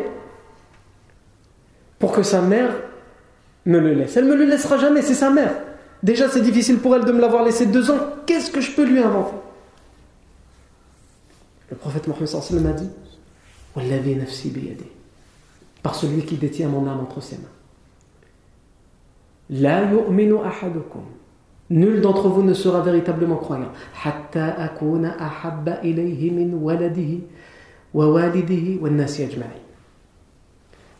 pour 1.99 2.11
que 2.11 2.23
sa 2.23 2.41
mère 2.41 2.71
me 3.65 3.79
le 3.79 3.93
laisse? 3.93 4.17
Elle 4.17 4.25
ne 4.25 4.31
me 4.31 4.35
le 4.35 4.45
laissera 4.45 4.77
jamais, 4.77 5.01
c'est 5.01 5.13
sa 5.13 5.29
mère. 5.29 5.53
Déjà 6.03 6.27
c'est 6.27 6.41
difficile 6.41 6.79
pour 6.79 6.93
elle 6.93 7.05
de 7.05 7.11
me 7.13 7.21
l'avoir 7.21 7.45
laissé 7.45 7.65
deux 7.65 7.89
ans, 7.89 7.99
qu'est-ce 8.25 8.51
que 8.51 8.59
je 8.59 8.71
peux 8.71 8.83
lui 8.83 8.99
inventer? 8.99 9.35
Le 11.69 11.75
prophète 11.75 12.07
Mohammed 12.07 12.27
sallam 12.27 12.65
a 12.67 12.73
dit 12.73 12.89
par 15.83 15.95
celui 15.95 16.23
qui 16.23 16.35
détient 16.35 16.69
mon 16.69 16.87
âme 16.87 16.99
entre 16.99 17.21
ses 17.21 17.37
mains. 17.37 17.43
La 19.49 19.83
yu'minu 19.85 20.35
ahadukum. 20.43 21.03
Nul 21.69 22.01
d'entre 22.01 22.29
vous 22.29 22.43
ne 22.43 22.53
sera 22.53 22.81
véritablement 22.81 23.37
croyant. 23.37 23.71
Hatta 24.03 24.53
akuna 24.59 25.15
ahabba 25.19 25.81
ilayhi 25.83 26.31
min 26.31 26.53
waladihi 26.55 27.23
wa 27.93 28.07
walidihi 28.07 28.79
wa 28.79 28.89
nasi 28.89 29.23
ajma'in. 29.23 29.47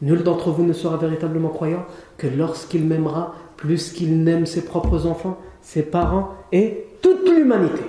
Nul 0.01 0.24
d'entre 0.24 0.51
vous 0.51 0.63
ne 0.63 0.74
sera 0.74 0.97
véritablement 0.97 1.49
croyant 1.49 1.86
que 2.18 2.28
lorsqu'il 2.28 2.86
m'aimera 2.86 3.34
plus 3.55 3.91
qu'il 3.91 4.24
n'aime 4.24 4.45
ses 4.45 4.63
propres 4.63 5.05
enfants, 5.07 5.38
ses 5.61 5.84
parents 5.84 6.30
et 6.51 6.86
toute 7.01 7.28
l'humanité. 7.30 7.84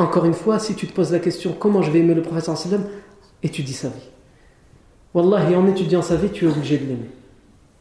Encore 0.00 0.24
une 0.24 0.32
fois, 0.32 0.58
si 0.58 0.74
tu 0.74 0.86
te 0.86 0.94
poses 0.94 1.12
la 1.12 1.18
question 1.18 1.52
comment 1.52 1.82
je 1.82 1.90
vais 1.90 1.98
aimer 1.98 2.14
le 2.14 2.22
professeur 2.22 2.56
sallam, 2.56 2.84
étudie 3.42 3.74
sa 3.74 3.88
vie. 3.88 4.08
Wallah, 5.12 5.50
et 5.50 5.54
en 5.54 5.66
étudiant 5.66 6.00
sa 6.00 6.16
vie, 6.16 6.30
tu 6.30 6.46
es 6.46 6.48
obligé 6.48 6.78
de 6.78 6.86
l'aimer. 6.86 7.10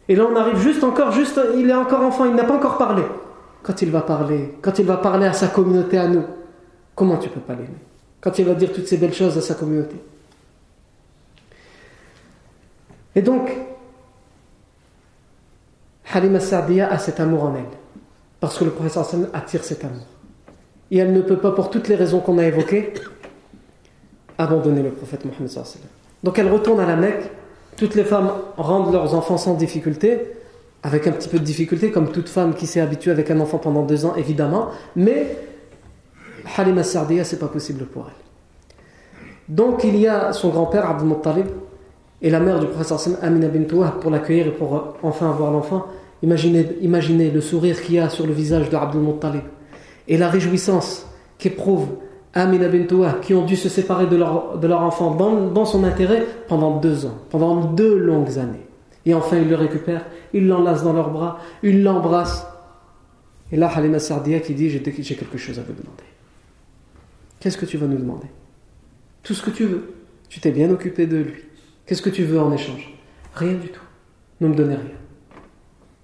Et 0.09 0.15
là, 0.17 0.25
on 0.29 0.35
arrive 0.35 0.57
juste 0.57 0.83
encore, 0.83 1.13
juste, 1.13 1.39
il 1.55 1.69
est 1.69 1.73
encore 1.73 2.01
enfant, 2.01 2.25
il 2.25 2.35
n'a 2.35 2.43
pas 2.43 2.55
encore 2.55 2.77
parlé. 2.77 3.03
Quand 3.63 3.81
il 3.81 3.89
va 3.89 4.01
parler, 4.01 4.53
quand 4.61 4.77
il 4.79 4.85
va 4.85 4.97
parler 4.97 5.27
à 5.27 5.31
sa 5.31 5.47
communauté, 5.47 5.97
à 5.97 6.09
nous, 6.09 6.25
comment 6.93 7.15
tu 7.15 7.29
peux 7.29 7.39
pas 7.39 7.53
l'aimer? 7.53 7.69
Quand 8.19 8.37
il 8.37 8.43
va 8.43 8.53
dire 8.53 8.73
toutes 8.73 8.87
ces 8.87 8.97
belles 8.97 9.13
choses 9.13 9.37
à 9.37 9.41
sa 9.41 9.55
communauté. 9.55 9.95
Et 13.15 13.21
donc, 13.21 13.49
Halima 16.11 16.41
Sa'diya 16.41 16.91
a 16.91 16.97
cet 16.97 17.21
amour 17.21 17.45
en 17.45 17.55
elle. 17.55 17.63
Parce 18.41 18.57
que 18.57 18.65
le 18.65 18.71
professeur 18.71 19.07
attire 19.33 19.63
cet 19.63 19.85
amour 19.85 20.05
et 20.91 20.97
elle 20.97 21.13
ne 21.13 21.21
peut 21.21 21.37
pas, 21.37 21.51
pour 21.51 21.69
toutes 21.69 21.87
les 21.87 21.95
raisons 21.95 22.19
qu'on 22.19 22.37
a 22.37 22.45
évoquées, 22.45 22.93
abandonner 24.37 24.81
le 24.81 24.89
prophète 24.89 25.25
Mohammed. 25.25 25.51
Donc 26.23 26.39
elle 26.39 26.51
retourne 26.51 26.79
à 26.79 26.85
la 26.85 26.95
Mecque. 26.95 27.29
Toutes 27.77 27.95
les 27.95 28.03
femmes 28.03 28.31
rendent 28.57 28.91
leurs 28.91 29.13
enfants 29.13 29.37
sans 29.37 29.53
difficulté, 29.53 30.19
avec 30.83 31.07
un 31.07 31.11
petit 31.11 31.29
peu 31.29 31.39
de 31.39 31.43
difficulté, 31.43 31.91
comme 31.91 32.11
toute 32.11 32.27
femme 32.27 32.53
qui 32.53 32.67
s'est 32.67 32.81
habituée 32.81 33.11
avec 33.11 33.31
un 33.31 33.39
enfant 33.39 33.57
pendant 33.57 33.83
deux 33.83 34.05
ans, 34.05 34.15
évidemment. 34.15 34.69
Mais 34.95 35.37
Halima 36.57 36.83
Sardiya, 36.83 37.23
c'est 37.23 37.39
pas 37.39 37.47
possible 37.47 37.85
pour 37.85 38.07
elle. 38.07 39.55
Donc 39.55 39.83
il 39.83 39.95
y 39.97 40.07
a 40.07 40.33
son 40.33 40.49
grand-père, 40.49 40.89
Abdul 40.89 41.07
Muttalib, 41.07 41.47
et 42.21 42.29
la 42.29 42.39
mère 42.39 42.59
du 42.59 42.67
prophète 42.67 43.17
Amina 43.21 43.47
bint 43.47 43.91
pour 44.01 44.11
l'accueillir 44.11 44.47
et 44.47 44.51
pour 44.51 44.95
enfin 45.03 45.29
avoir 45.29 45.51
l'enfant. 45.51 45.85
Imaginez, 46.21 46.67
imaginez 46.81 47.31
le 47.31 47.39
sourire 47.39 47.81
qu'il 47.81 47.95
y 47.95 47.99
a 47.99 48.09
sur 48.09 48.27
le 48.27 48.33
visage 48.33 48.69
de 48.69 48.75
Abdul 48.75 49.01
Muttalib 49.01 49.43
et 50.09 50.17
la 50.17 50.27
réjouissance 50.27 51.07
qu'éprouvent 51.37 51.95
Amina 52.33 52.67
Bentoua, 52.67 53.13
qui 53.21 53.33
ont 53.33 53.45
dû 53.45 53.55
se 53.55 53.69
séparer 53.69 54.07
de 54.07 54.15
leur, 54.15 54.57
de 54.57 54.67
leur 54.67 54.81
enfant 54.81 55.15
dans, 55.15 55.65
son 55.65 55.83
intérêt 55.83 56.25
pendant 56.47 56.79
deux 56.79 57.05
ans, 57.05 57.17
pendant 57.29 57.63
deux 57.71 57.97
longues 57.97 58.37
années. 58.37 58.65
Et 59.05 59.13
enfin, 59.13 59.37
ils 59.37 59.47
le 59.47 59.55
récupèrent, 59.55 60.05
ils 60.33 60.47
l'enlacent 60.47 60.83
dans 60.83 60.93
leurs 60.93 61.11
bras, 61.11 61.39
ils 61.63 61.81
l'embrassent. 61.81 62.45
Et 63.51 63.55
là, 63.55 63.67
Halima 63.67 63.99
Sardia 63.99 64.39
qui 64.41 64.53
dit 64.53 64.69
J'ai 64.69 64.81
quelque 64.81 65.37
chose 65.37 65.57
à 65.57 65.61
vous 65.61 65.73
demander. 65.73 66.03
Qu'est-ce 67.39 67.57
que 67.57 67.65
tu 67.65 67.77
vas 67.77 67.87
nous 67.87 67.97
demander? 67.97 68.27
Tout 69.23 69.33
ce 69.33 69.41
que 69.41 69.49
tu 69.49 69.65
veux. 69.65 69.93
Tu 70.27 70.39
t'es 70.39 70.51
bien 70.51 70.69
occupé 70.69 71.07
de 71.07 71.17
lui. 71.17 71.43
Qu'est-ce 71.85 72.03
que 72.03 72.11
tu 72.11 72.23
veux 72.23 72.39
en 72.39 72.51
échange? 72.51 72.93
Rien 73.33 73.53
du 73.53 73.69
tout. 73.69 73.81
Ne 74.41 74.49
me 74.49 74.55
donnez 74.55 74.75
rien. 74.75 74.99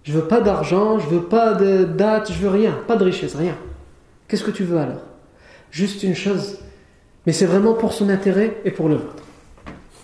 Je 0.03 0.12
veux 0.12 0.28
pas 0.28 0.41
d'argent, 0.41 0.97
je 0.97 1.08
veux 1.08 1.24
pas 1.24 1.53
de 1.53 1.84
date, 1.84 2.32
je 2.32 2.39
veux 2.39 2.49
rien, 2.49 2.78
pas 2.88 2.95
de 2.95 3.03
richesse, 3.03 3.36
rien. 3.36 3.56
Qu'est-ce 4.28 4.44
que 4.44 4.52
tu 4.52 4.64
veux 4.64 4.78
alors? 4.78 5.04
Juste 5.72 6.04
une 6.04 6.16
chose, 6.16 6.60
mais 7.26 7.34
c'est 7.34 7.46
vraiment 7.46 7.74
pour 7.74 7.94
son 7.94 8.10
intérêt 8.10 8.58
et 8.66 8.72
pour 8.72 8.90
le 8.90 8.96
vôtre. 8.96 9.24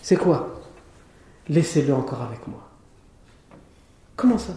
C'est 0.02 0.18
quoi? 0.18 0.62
Laissez-le 1.50 1.94
encore 1.94 2.22
avec 2.22 2.48
moi. 2.48 2.70
Comment 4.16 4.38
ça? 4.38 4.54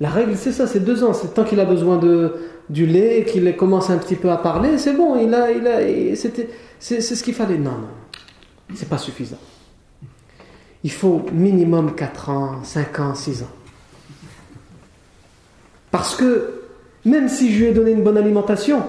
La 0.00 0.10
règle, 0.10 0.36
c'est 0.36 0.52
ça, 0.52 0.66
c'est 0.66 0.80
deux 0.80 1.04
ans. 1.04 1.14
C'est 1.14 1.34
tant 1.34 1.44
qu'il 1.44 1.60
a 1.60 1.64
besoin 1.64 1.96
de, 1.98 2.34
du 2.68 2.86
lait, 2.86 3.24
qu'il 3.24 3.56
commence 3.56 3.90
un 3.90 3.98
petit 3.98 4.16
peu 4.16 4.30
à 4.30 4.36
parler, 4.36 4.78
c'est 4.78 4.94
bon, 4.94 5.16
il 5.20 5.34
a, 5.34 5.50
il 5.50 5.66
a, 5.66 6.16
c'était, 6.16 6.48
c'est, 6.78 7.00
ce 7.00 7.22
qu'il 7.22 7.34
fallait. 7.34 7.58
Non, 7.58 7.72
non, 7.72 7.88
c'est 8.74 8.88
pas 8.88 8.98
suffisant. 8.98 9.38
Il 10.82 10.92
faut 10.92 11.24
minimum 11.32 11.94
4 11.94 12.28
ans, 12.30 12.64
5 12.64 13.00
ans, 13.00 13.14
6 13.14 13.42
ans. 13.42 13.50
Parce 15.90 16.16
que 16.16 16.63
même 17.04 17.28
si 17.28 17.52
je 17.52 17.60
lui 17.60 17.66
ai 17.70 17.72
donné 17.72 17.92
une 17.92 18.02
bonne 18.02 18.16
alimentation, 18.16 18.82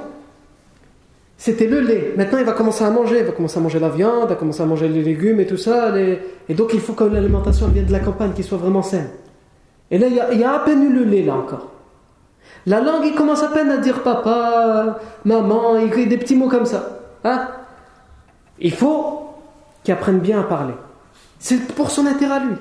c'était 1.38 1.68
le 1.68 1.82
lait. 1.82 2.14
Maintenant, 2.18 2.38
il 2.40 2.46
va 2.46 2.54
commencer 2.54 2.84
à 2.84 2.90
manger. 2.90 3.20
Il 3.20 3.26
va 3.26 3.32
commencer 3.32 3.58
à 3.60 3.62
manger 3.62 3.80
la 3.80 3.90
viande, 3.90 4.24
il 4.24 4.30
va 4.30 4.36
commencer 4.36 4.62
à 4.62 4.66
manger 4.66 4.88
les 4.88 5.04
légumes 5.04 5.40
et 5.40 5.46
tout 5.46 5.58
ça. 5.58 5.94
Et 5.98 6.54
donc, 6.54 6.74
il 6.74 6.80
faut 6.80 6.94
que 6.94 7.04
l'alimentation 7.04 7.68
vienne 7.68 7.86
de 7.86 7.92
la 7.92 8.00
campagne, 8.00 8.32
qu'il 8.34 8.46
soit 8.46 8.58
vraiment 8.58 8.82
saine. 8.82 9.10
Et 9.92 9.98
là, 9.98 10.08
il 10.08 10.40
y, 10.40 10.44
a, 10.44 10.54
à 10.54 10.60
peine 10.60 10.84
eu 10.84 10.94
le 10.94 11.04
lait, 11.04 11.24
là 11.24 11.36
encore. 11.36 11.72
La 12.66 12.82
langue, 12.82 13.06
il 13.06 13.14
commence 13.14 13.44
à 13.44 13.50
peine 13.50 13.70
à 13.70 13.78
dire 13.78 14.02
papa, 14.02 15.00
maman, 15.24 15.78
il 15.78 16.10
des 16.10 16.18
petits 16.18 16.36
mots 16.36 16.50
comme 16.50 16.66
ça. 16.66 17.00
Hein? 17.24 17.48
Il 18.60 18.72
faut 18.72 19.30
qu'il 19.84 19.94
apprenne 19.94 20.20
bien 20.20 20.40
à 20.40 20.44
parler. 20.44 20.74
C'est 21.38 21.68
pour 21.74 21.92
son 21.92 22.08
intérêt 22.08 22.36
à 22.36 22.40
lui. 22.40 22.56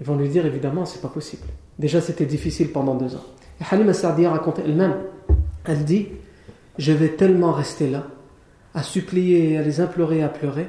Ils 0.00 0.06
vont 0.06 0.16
lui 0.16 0.28
dire 0.28 0.44
évidemment, 0.46 0.84
c'est 0.84 1.00
pas 1.00 1.08
possible. 1.08 1.46
Déjà, 1.78 2.00
c'était 2.00 2.26
difficile 2.26 2.70
pendant 2.72 2.94
deux 2.94 3.14
ans. 3.14 3.24
Et 3.60 3.64
Halima 3.70 3.92
Sardiya 3.92 4.30
raconte 4.30 4.58
elle-même, 4.58 4.94
elle 5.64 5.84
dit 5.84 6.08
Je 6.78 6.92
vais 6.92 7.08
tellement 7.08 7.52
rester 7.52 7.88
là, 7.88 8.06
à 8.74 8.82
supplier, 8.82 9.56
à 9.56 9.62
les 9.62 9.80
implorer, 9.80 10.22
à 10.22 10.28
pleurer, 10.28 10.68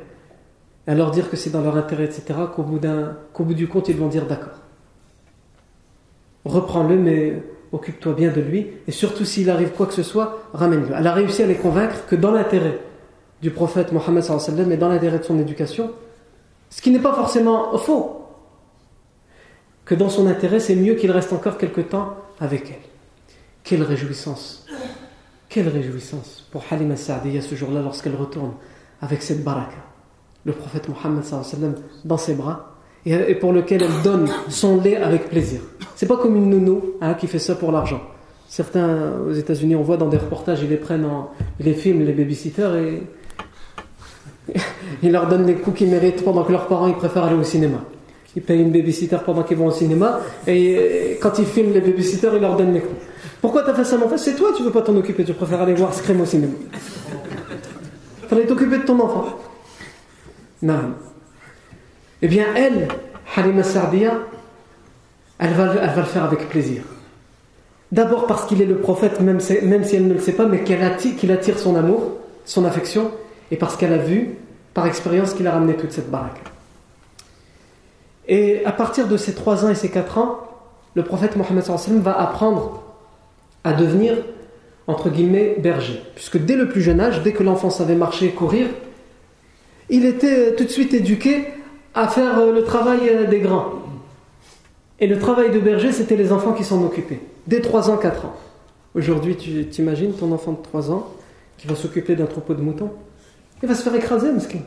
à 0.88 0.96
leur 0.96 1.12
dire 1.12 1.30
que 1.30 1.36
c'est 1.36 1.50
dans 1.50 1.62
leur 1.62 1.76
intérêt, 1.76 2.06
etc., 2.06 2.24
qu'au 2.56 2.64
bout, 2.64 2.80
bout 3.40 3.54
du 3.54 3.68
compte, 3.68 3.90
ils 3.90 3.98
vont 3.98 4.08
dire 4.08 4.26
d'accord. 4.26 4.62
Reprends-le, 6.46 6.96
mais 6.96 7.44
occupe-toi 7.74 8.14
bien 8.14 8.32
de 8.32 8.40
lui, 8.40 8.68
et 8.88 8.92
surtout 8.92 9.26
s'il 9.26 9.50
arrive 9.50 9.72
quoi 9.72 9.86
que 9.86 9.94
ce 9.94 10.04
soit, 10.04 10.40
ramène-le. 10.54 10.96
Elle 10.98 11.08
a 11.08 11.14
réussi 11.14 11.44
à 11.44 11.46
les 11.46 11.56
convaincre 11.56 12.06
que 12.08 12.16
dans 12.16 12.32
l'intérêt 12.32 12.80
du 13.42 13.52
prophète 13.52 13.92
Mohammed 13.92 14.24
et 14.72 14.78
dans 14.78 14.88
l'intérêt 14.88 15.20
de 15.20 15.24
son 15.24 15.38
éducation, 15.38 15.92
ce 16.70 16.82
qui 16.82 16.92
n'est 16.92 17.00
pas 17.00 17.14
forcément 17.14 17.78
faux, 17.78 18.17
que 19.88 19.96
dans 19.96 20.10
son 20.10 20.28
intérêt, 20.28 20.60
c'est 20.60 20.76
mieux 20.76 20.96
qu'il 20.96 21.12
reste 21.12 21.34
encore 21.34 21.58
quelque 21.58 21.82
temps 21.82 22.16
avec 22.40 22.70
elle. 22.70 22.86
Quelle 23.64 23.84
réjouissance 23.84 24.66
Quelle 25.50 25.70
réjouissance 25.70 26.46
pour 26.52 26.64
Halima 26.70 26.98
Sa'diya 26.98 27.42
ce 27.42 27.56
jour-là 27.56 27.82
lorsqu'elle 27.82 28.16
retourne 28.16 28.52
avec 29.02 29.24
cette 29.24 29.44
baraka 29.44 29.78
le 30.46 30.54
prophète 30.54 30.88
Mohammed 30.88 31.24
dans 32.06 32.18
ses 32.18 32.34
bras 32.34 32.74
et 33.06 33.36
pour 33.36 33.54
lequel 33.54 33.84
elle 33.84 34.04
donne 34.04 34.30
son 34.50 34.82
lait 34.82 34.98
avec 34.98 35.30
plaisir. 35.30 35.62
C'est 35.96 36.06
pas 36.06 36.18
comme 36.18 36.36
une 36.36 36.50
nounou 36.50 36.82
hein, 37.02 37.14
qui 37.14 37.28
fait 37.28 37.40
ça 37.40 37.56
pour 37.56 37.72
l'argent. 37.72 38.02
Certains 38.50 39.14
aux 39.28 39.34
États-Unis, 39.34 39.76
on 39.76 39.84
voit 39.84 39.98
dans 39.98 40.08
des 40.08 40.18
reportages, 40.18 40.62
ils 40.62 40.70
les 40.70 40.78
prennent 40.78 41.06
en, 41.06 41.32
ils 41.60 41.66
les 41.66 41.74
filment, 41.74 42.04
les 42.04 42.14
babysitters, 42.14 42.76
et 42.76 43.04
ils 45.04 45.12
leur 45.12 45.28
donnent 45.28 45.46
les 45.46 45.56
coups 45.56 45.78
qu'ils 45.78 45.90
méritent 45.90 46.24
pendant 46.24 46.44
que 46.44 46.52
leurs 46.52 46.68
parents 46.68 46.88
ils 46.88 46.96
préfèrent 46.96 47.26
aller 47.26 47.36
au 47.36 47.44
cinéma. 47.44 47.80
Ils 48.38 48.44
payent 48.44 48.62
une 48.62 48.72
babysitter 48.72 49.18
pendant 49.26 49.42
qu'ils 49.42 49.58
vont 49.58 49.66
au 49.66 49.72
cinéma, 49.72 50.20
et 50.46 51.18
quand 51.20 51.40
ils 51.40 51.46
filment 51.48 51.74
les 51.74 51.82
babysitters, 51.82 52.30
ils 52.36 52.40
leur 52.40 52.56
donnent 52.56 52.76
les 52.76 52.82
coups. 52.82 53.02
Pourquoi 53.42 53.64
t'as 53.64 53.74
fait 53.74 53.84
ça, 53.84 53.98
mon 53.98 54.06
frère? 54.06 54.20
C'est 54.20 54.36
toi, 54.36 54.50
tu 54.56 54.62
veux 54.62 54.70
pas 54.70 54.84
t'en 54.84 54.96
occuper, 54.96 55.24
tu 55.24 55.34
préfères 55.34 55.60
aller 55.60 55.74
voir 55.74 55.92
Scream 55.92 56.22
au 56.22 56.26
cinéma. 56.26 56.54
Fallait 58.28 58.46
t'occuper 58.46 58.78
de 58.78 58.84
ton 58.84 59.00
enfant. 59.00 59.26
Non. 60.62 60.76
Eh 62.22 62.28
bien, 62.28 62.46
elle, 62.56 62.90
Halima 63.36 63.64
Sardia, 63.64 64.20
elle 65.40 65.54
va, 65.54 65.74
elle 65.82 65.90
va 65.90 65.96
le 65.96 66.04
faire 66.04 66.26
avec 66.26 66.48
plaisir. 66.48 66.84
D'abord 67.92 68.28
parce 68.28 68.46
qu'il 68.46 68.62
est 68.62 68.66
le 68.66 68.78
prophète, 68.78 69.20
même, 69.20 69.40
si 69.40 69.56
elle 69.56 70.08
ne 70.08 70.14
le 70.14 70.20
sait 70.20 70.34
pas, 70.34 70.46
mais 70.46 70.64
qu'il 70.64 70.80
attire, 70.84 71.32
attire 71.32 71.58
son 71.58 71.76
amour, 71.76 72.18
son 72.46 72.66
affection, 72.66 73.10
et 73.50 73.56
parce 73.56 73.76
qu'elle 73.78 73.94
a 73.94 73.98
vu, 73.98 74.36
par 74.76 74.86
expérience, 74.86 75.34
qu'il 75.34 75.48
a 75.48 75.54
ramené 75.54 75.74
toute 75.74 75.92
cette 75.92 76.12
baraque. 76.12 76.40
Et 78.28 78.66
à 78.66 78.72
partir 78.72 79.08
de 79.08 79.18
ses 79.18 79.34
3 79.34 79.66
ans 79.66 79.70
et 79.70 79.76
ses 79.76 79.90
4 79.90 80.18
ans, 80.18 80.40
le 80.96 81.04
prophète 81.04 81.36
Mohammed 81.36 81.64
va 82.02 82.20
apprendre 82.20 82.84
à 83.64 83.74
devenir, 83.74 84.16
entre 84.88 85.10
guillemets, 85.10 85.56
berger. 85.60 86.02
Puisque 86.16 86.38
dès 86.38 86.56
le 86.56 86.68
plus 86.68 86.82
jeune 86.82 87.00
âge, 87.00 87.22
dès 87.24 87.34
que 87.34 87.44
l'enfant 87.44 87.70
savait 87.70 87.96
marcher 87.96 88.28
et 88.28 88.32
courir, 88.32 88.68
il 89.90 90.06
était 90.06 90.56
tout 90.56 90.66
de 90.66 90.70
suite 90.70 90.94
éduqué 90.94 91.46
à 91.94 92.08
faire 92.08 92.40
euh, 92.40 92.52
le 92.52 92.64
travail 92.64 93.10
euh, 93.10 93.26
des 93.26 93.40
grands. 93.40 93.74
Et 95.00 95.08
le 95.08 95.18
travail 95.18 95.52
de 95.52 95.60
berger, 95.60 95.92
c'était 95.92 96.16
les 96.16 96.32
enfants 96.32 96.54
qui 96.54 96.64
s'en 96.64 96.84
occupaient, 96.84 97.22
dès 97.46 97.62
3 97.62 97.90
ans, 97.90 97.98
4 97.98 98.26
ans. 98.26 98.36
Aujourd'hui, 98.96 99.36
tu 99.36 99.66
t'imagines 99.68 100.14
ton 100.14 100.32
enfant 100.32 100.54
de 100.54 100.62
3 100.62 100.92
ans 100.92 101.08
qui 101.58 101.68
va 101.68 101.76
s'occuper 101.76 102.16
d'un 102.16 102.26
troupeau 102.26 102.54
de 102.54 102.62
moutons? 102.62 102.92
Il 103.62 103.70
va 103.70 103.76
se 103.76 103.84
faire 103.84 103.96
écraser, 103.96 104.32
mesquin. 104.32 104.60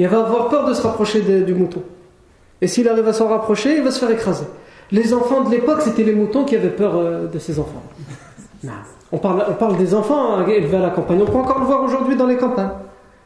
Il 0.00 0.08
va 0.08 0.20
avoir 0.20 0.48
peur 0.48 0.64
de 0.66 0.72
se 0.72 0.80
rapprocher 0.80 1.20
du 1.20 1.52
mouton. 1.52 1.82
Et 2.62 2.68
s'il 2.68 2.88
arrive 2.88 3.06
à 3.06 3.12
s'en 3.12 3.28
rapprocher, 3.28 3.76
il 3.76 3.82
va 3.82 3.90
se 3.90 3.98
faire 3.98 4.10
écraser. 4.10 4.46
Les 4.92 5.12
enfants 5.12 5.42
de 5.42 5.50
l'époque, 5.50 5.82
c'était 5.82 6.04
les 6.04 6.14
moutons 6.14 6.46
qui 6.46 6.56
avaient 6.56 6.70
peur 6.70 6.96
euh, 6.96 7.26
de 7.26 7.38
ces 7.38 7.58
enfants. 7.58 7.82
On 9.12 9.18
parle, 9.18 9.44
on 9.50 9.54
parle 9.54 9.76
des 9.76 9.92
enfants 9.92 10.36
hein, 10.36 10.46
élevés 10.46 10.76
à 10.76 10.82
la 10.82 10.90
campagne. 10.90 11.18
On 11.20 11.26
peut 11.26 11.36
encore 11.36 11.58
le 11.58 11.64
voir 11.66 11.82
aujourd'hui 11.82 12.14
dans 12.14 12.28
les 12.28 12.36
campagnes. 12.36 12.70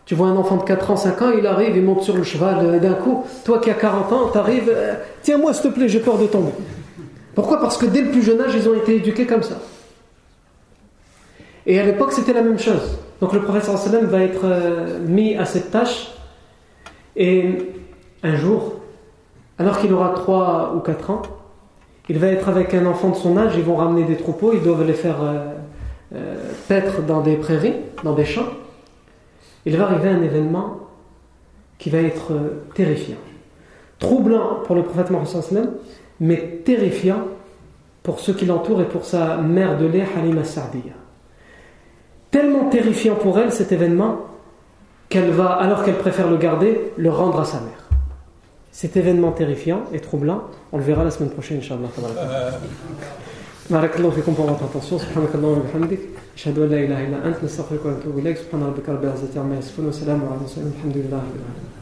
Tu 0.07 0.15
vois 0.15 0.29
un 0.29 0.37
enfant 0.37 0.57
de 0.57 0.65
4 0.65 0.91
ans, 0.91 0.97
5 0.97 1.21
ans, 1.21 1.31
il 1.37 1.47
arrive, 1.47 1.77
il 1.77 1.83
monte 1.83 2.03
sur 2.03 2.17
le 2.17 2.23
cheval 2.23 2.57
euh, 2.61 2.79
d'un 2.79 2.95
coup. 2.95 3.25
Toi 3.45 3.59
qui 3.59 3.71
as 3.71 3.75
40 3.75 4.13
ans, 4.13 4.31
tu 4.33 4.39
arrives, 4.39 4.73
euh, 4.75 4.95
tiens-moi 5.23 5.53
s'il 5.53 5.71
te 5.71 5.77
plaît, 5.77 5.89
j'ai 5.89 6.01
peur 6.01 6.17
de 6.17 6.27
tomber. 6.27 6.53
Pourquoi? 7.35 7.61
Parce 7.61 7.77
que 7.77 7.85
dès 7.85 8.01
le 8.01 8.11
plus 8.11 8.23
jeune 8.23 8.41
âge, 8.41 8.53
ils 8.57 8.67
ont 8.67 8.75
été 8.75 8.97
éduqués 8.97 9.27
comme 9.27 9.43
ça. 9.43 9.57
Et 11.67 11.79
à 11.79 11.85
l'époque, 11.85 12.13
c'était 12.13 12.33
la 12.33 12.43
même 12.43 12.59
chose. 12.59 12.99
Donc 13.21 13.33
le 13.35 13.43
professeur 13.43 13.79
sallam 13.79 14.07
va 14.07 14.23
être 14.23 14.45
euh, 14.45 14.99
mis 15.07 15.37
à 15.37 15.45
cette 15.45 15.71
tâche. 15.71 16.15
Et 17.17 17.59
un 18.23 18.37
jour, 18.37 18.75
alors 19.59 19.79
qu'il 19.79 19.93
aura 19.93 20.11
3 20.11 20.75
ou 20.77 20.81
4 20.81 21.11
ans, 21.11 21.23
il 22.09 22.19
va 22.19 22.29
être 22.29 22.49
avec 22.49 22.75
un 22.75 22.87
enfant 22.87 23.11
de 23.11 23.17
son 23.17 23.37
âge, 23.37 23.55
ils 23.57 23.63
vont 23.63 23.77
ramener 23.77 24.05
des 24.05 24.17
troupeaux, 24.17 24.53
ils 24.53 24.63
doivent 24.63 24.87
les 24.87 24.93
faire 24.93 25.17
paître 26.69 27.03
dans 27.03 27.23
des 27.23 27.37
prairies, 27.37 27.77
dans 28.03 28.13
des 28.13 28.25
champs 28.25 28.49
il 29.67 29.77
va 29.77 29.85
arriver 29.85 30.09
un 30.09 30.23
événement 30.23 30.81
qui 31.79 31.91
va 31.91 31.99
être 31.99 32.33
euh, 32.33 32.65
terrifiant. 32.75 33.17
Troublant 33.99 34.61
pour 34.65 34.77
le 34.77 34.83
prophète 34.83 35.11
Mohammed, 35.11 35.71
mais 36.21 36.61
terrifiant 36.65 37.23
pour 38.03 38.21
ceux 38.21 38.35
qui 38.35 38.47
l'entourent 38.47 38.83
et 38.83 38.89
pour 38.89 39.05
sa 39.05 39.39
mère 39.39 39.79
de 39.79 39.87
lait, 39.87 40.07
Halima 40.17 40.45
Sardiya. 40.45 40.93
Tellement 42.31 42.69
terrifiant 42.69 43.15
pour 43.15 43.39
elle 43.39 43.53
cet 43.53 43.73
événement 43.73 44.19
qu'elle 45.10 45.32
va, 45.32 45.54
alors 45.54 45.84
qu'elle 45.84 45.98
préfère 45.98 46.30
le 46.30 46.38
garder, 46.38 46.92
le 46.98 47.10
rendre 47.10 47.40
à 47.40 47.46
sa 47.46 47.60
mère. 47.60 47.84
Cet 48.72 48.96
événement 48.98 49.32
terrifiant 49.32 49.82
et 49.94 50.00
troublant, 50.00 50.44
on 50.72 50.78
le 50.78 50.84
verra 50.84 51.04
la 51.04 51.12
semaine 51.12 51.32
prochaine, 51.32 51.58
Inch'Allah. 51.58 51.90
بارك 53.70 53.98
الله 53.98 54.10
فيكم 54.10 54.34
pour 54.36 54.46
votre 54.46 54.64
attention 54.64 54.98
سبحانك 54.98 55.36
اللهم 55.36 55.58
وبحمدك 55.58 56.00
أشهد 56.36 56.60
أن 56.60 56.70
لا 56.70 56.78
إله 56.78 57.08
إلا 57.08 57.28
أنت 57.28 57.44
نستغفرك 57.44 57.86
ونتوب 57.86 58.18
إليك 58.18 58.38
سبحان 58.38 58.64
ربك 58.64 58.90
رب 58.90 59.04
العزة 59.04 59.40
عما 59.42 59.58
يصفون 59.58 59.86
وسلام 59.86 60.22
على 60.26 60.36
المرسلين 60.36 60.74
الحمد 60.78 60.98
لله 60.98 61.18
رب 61.18 61.36
العالمين 61.40 61.80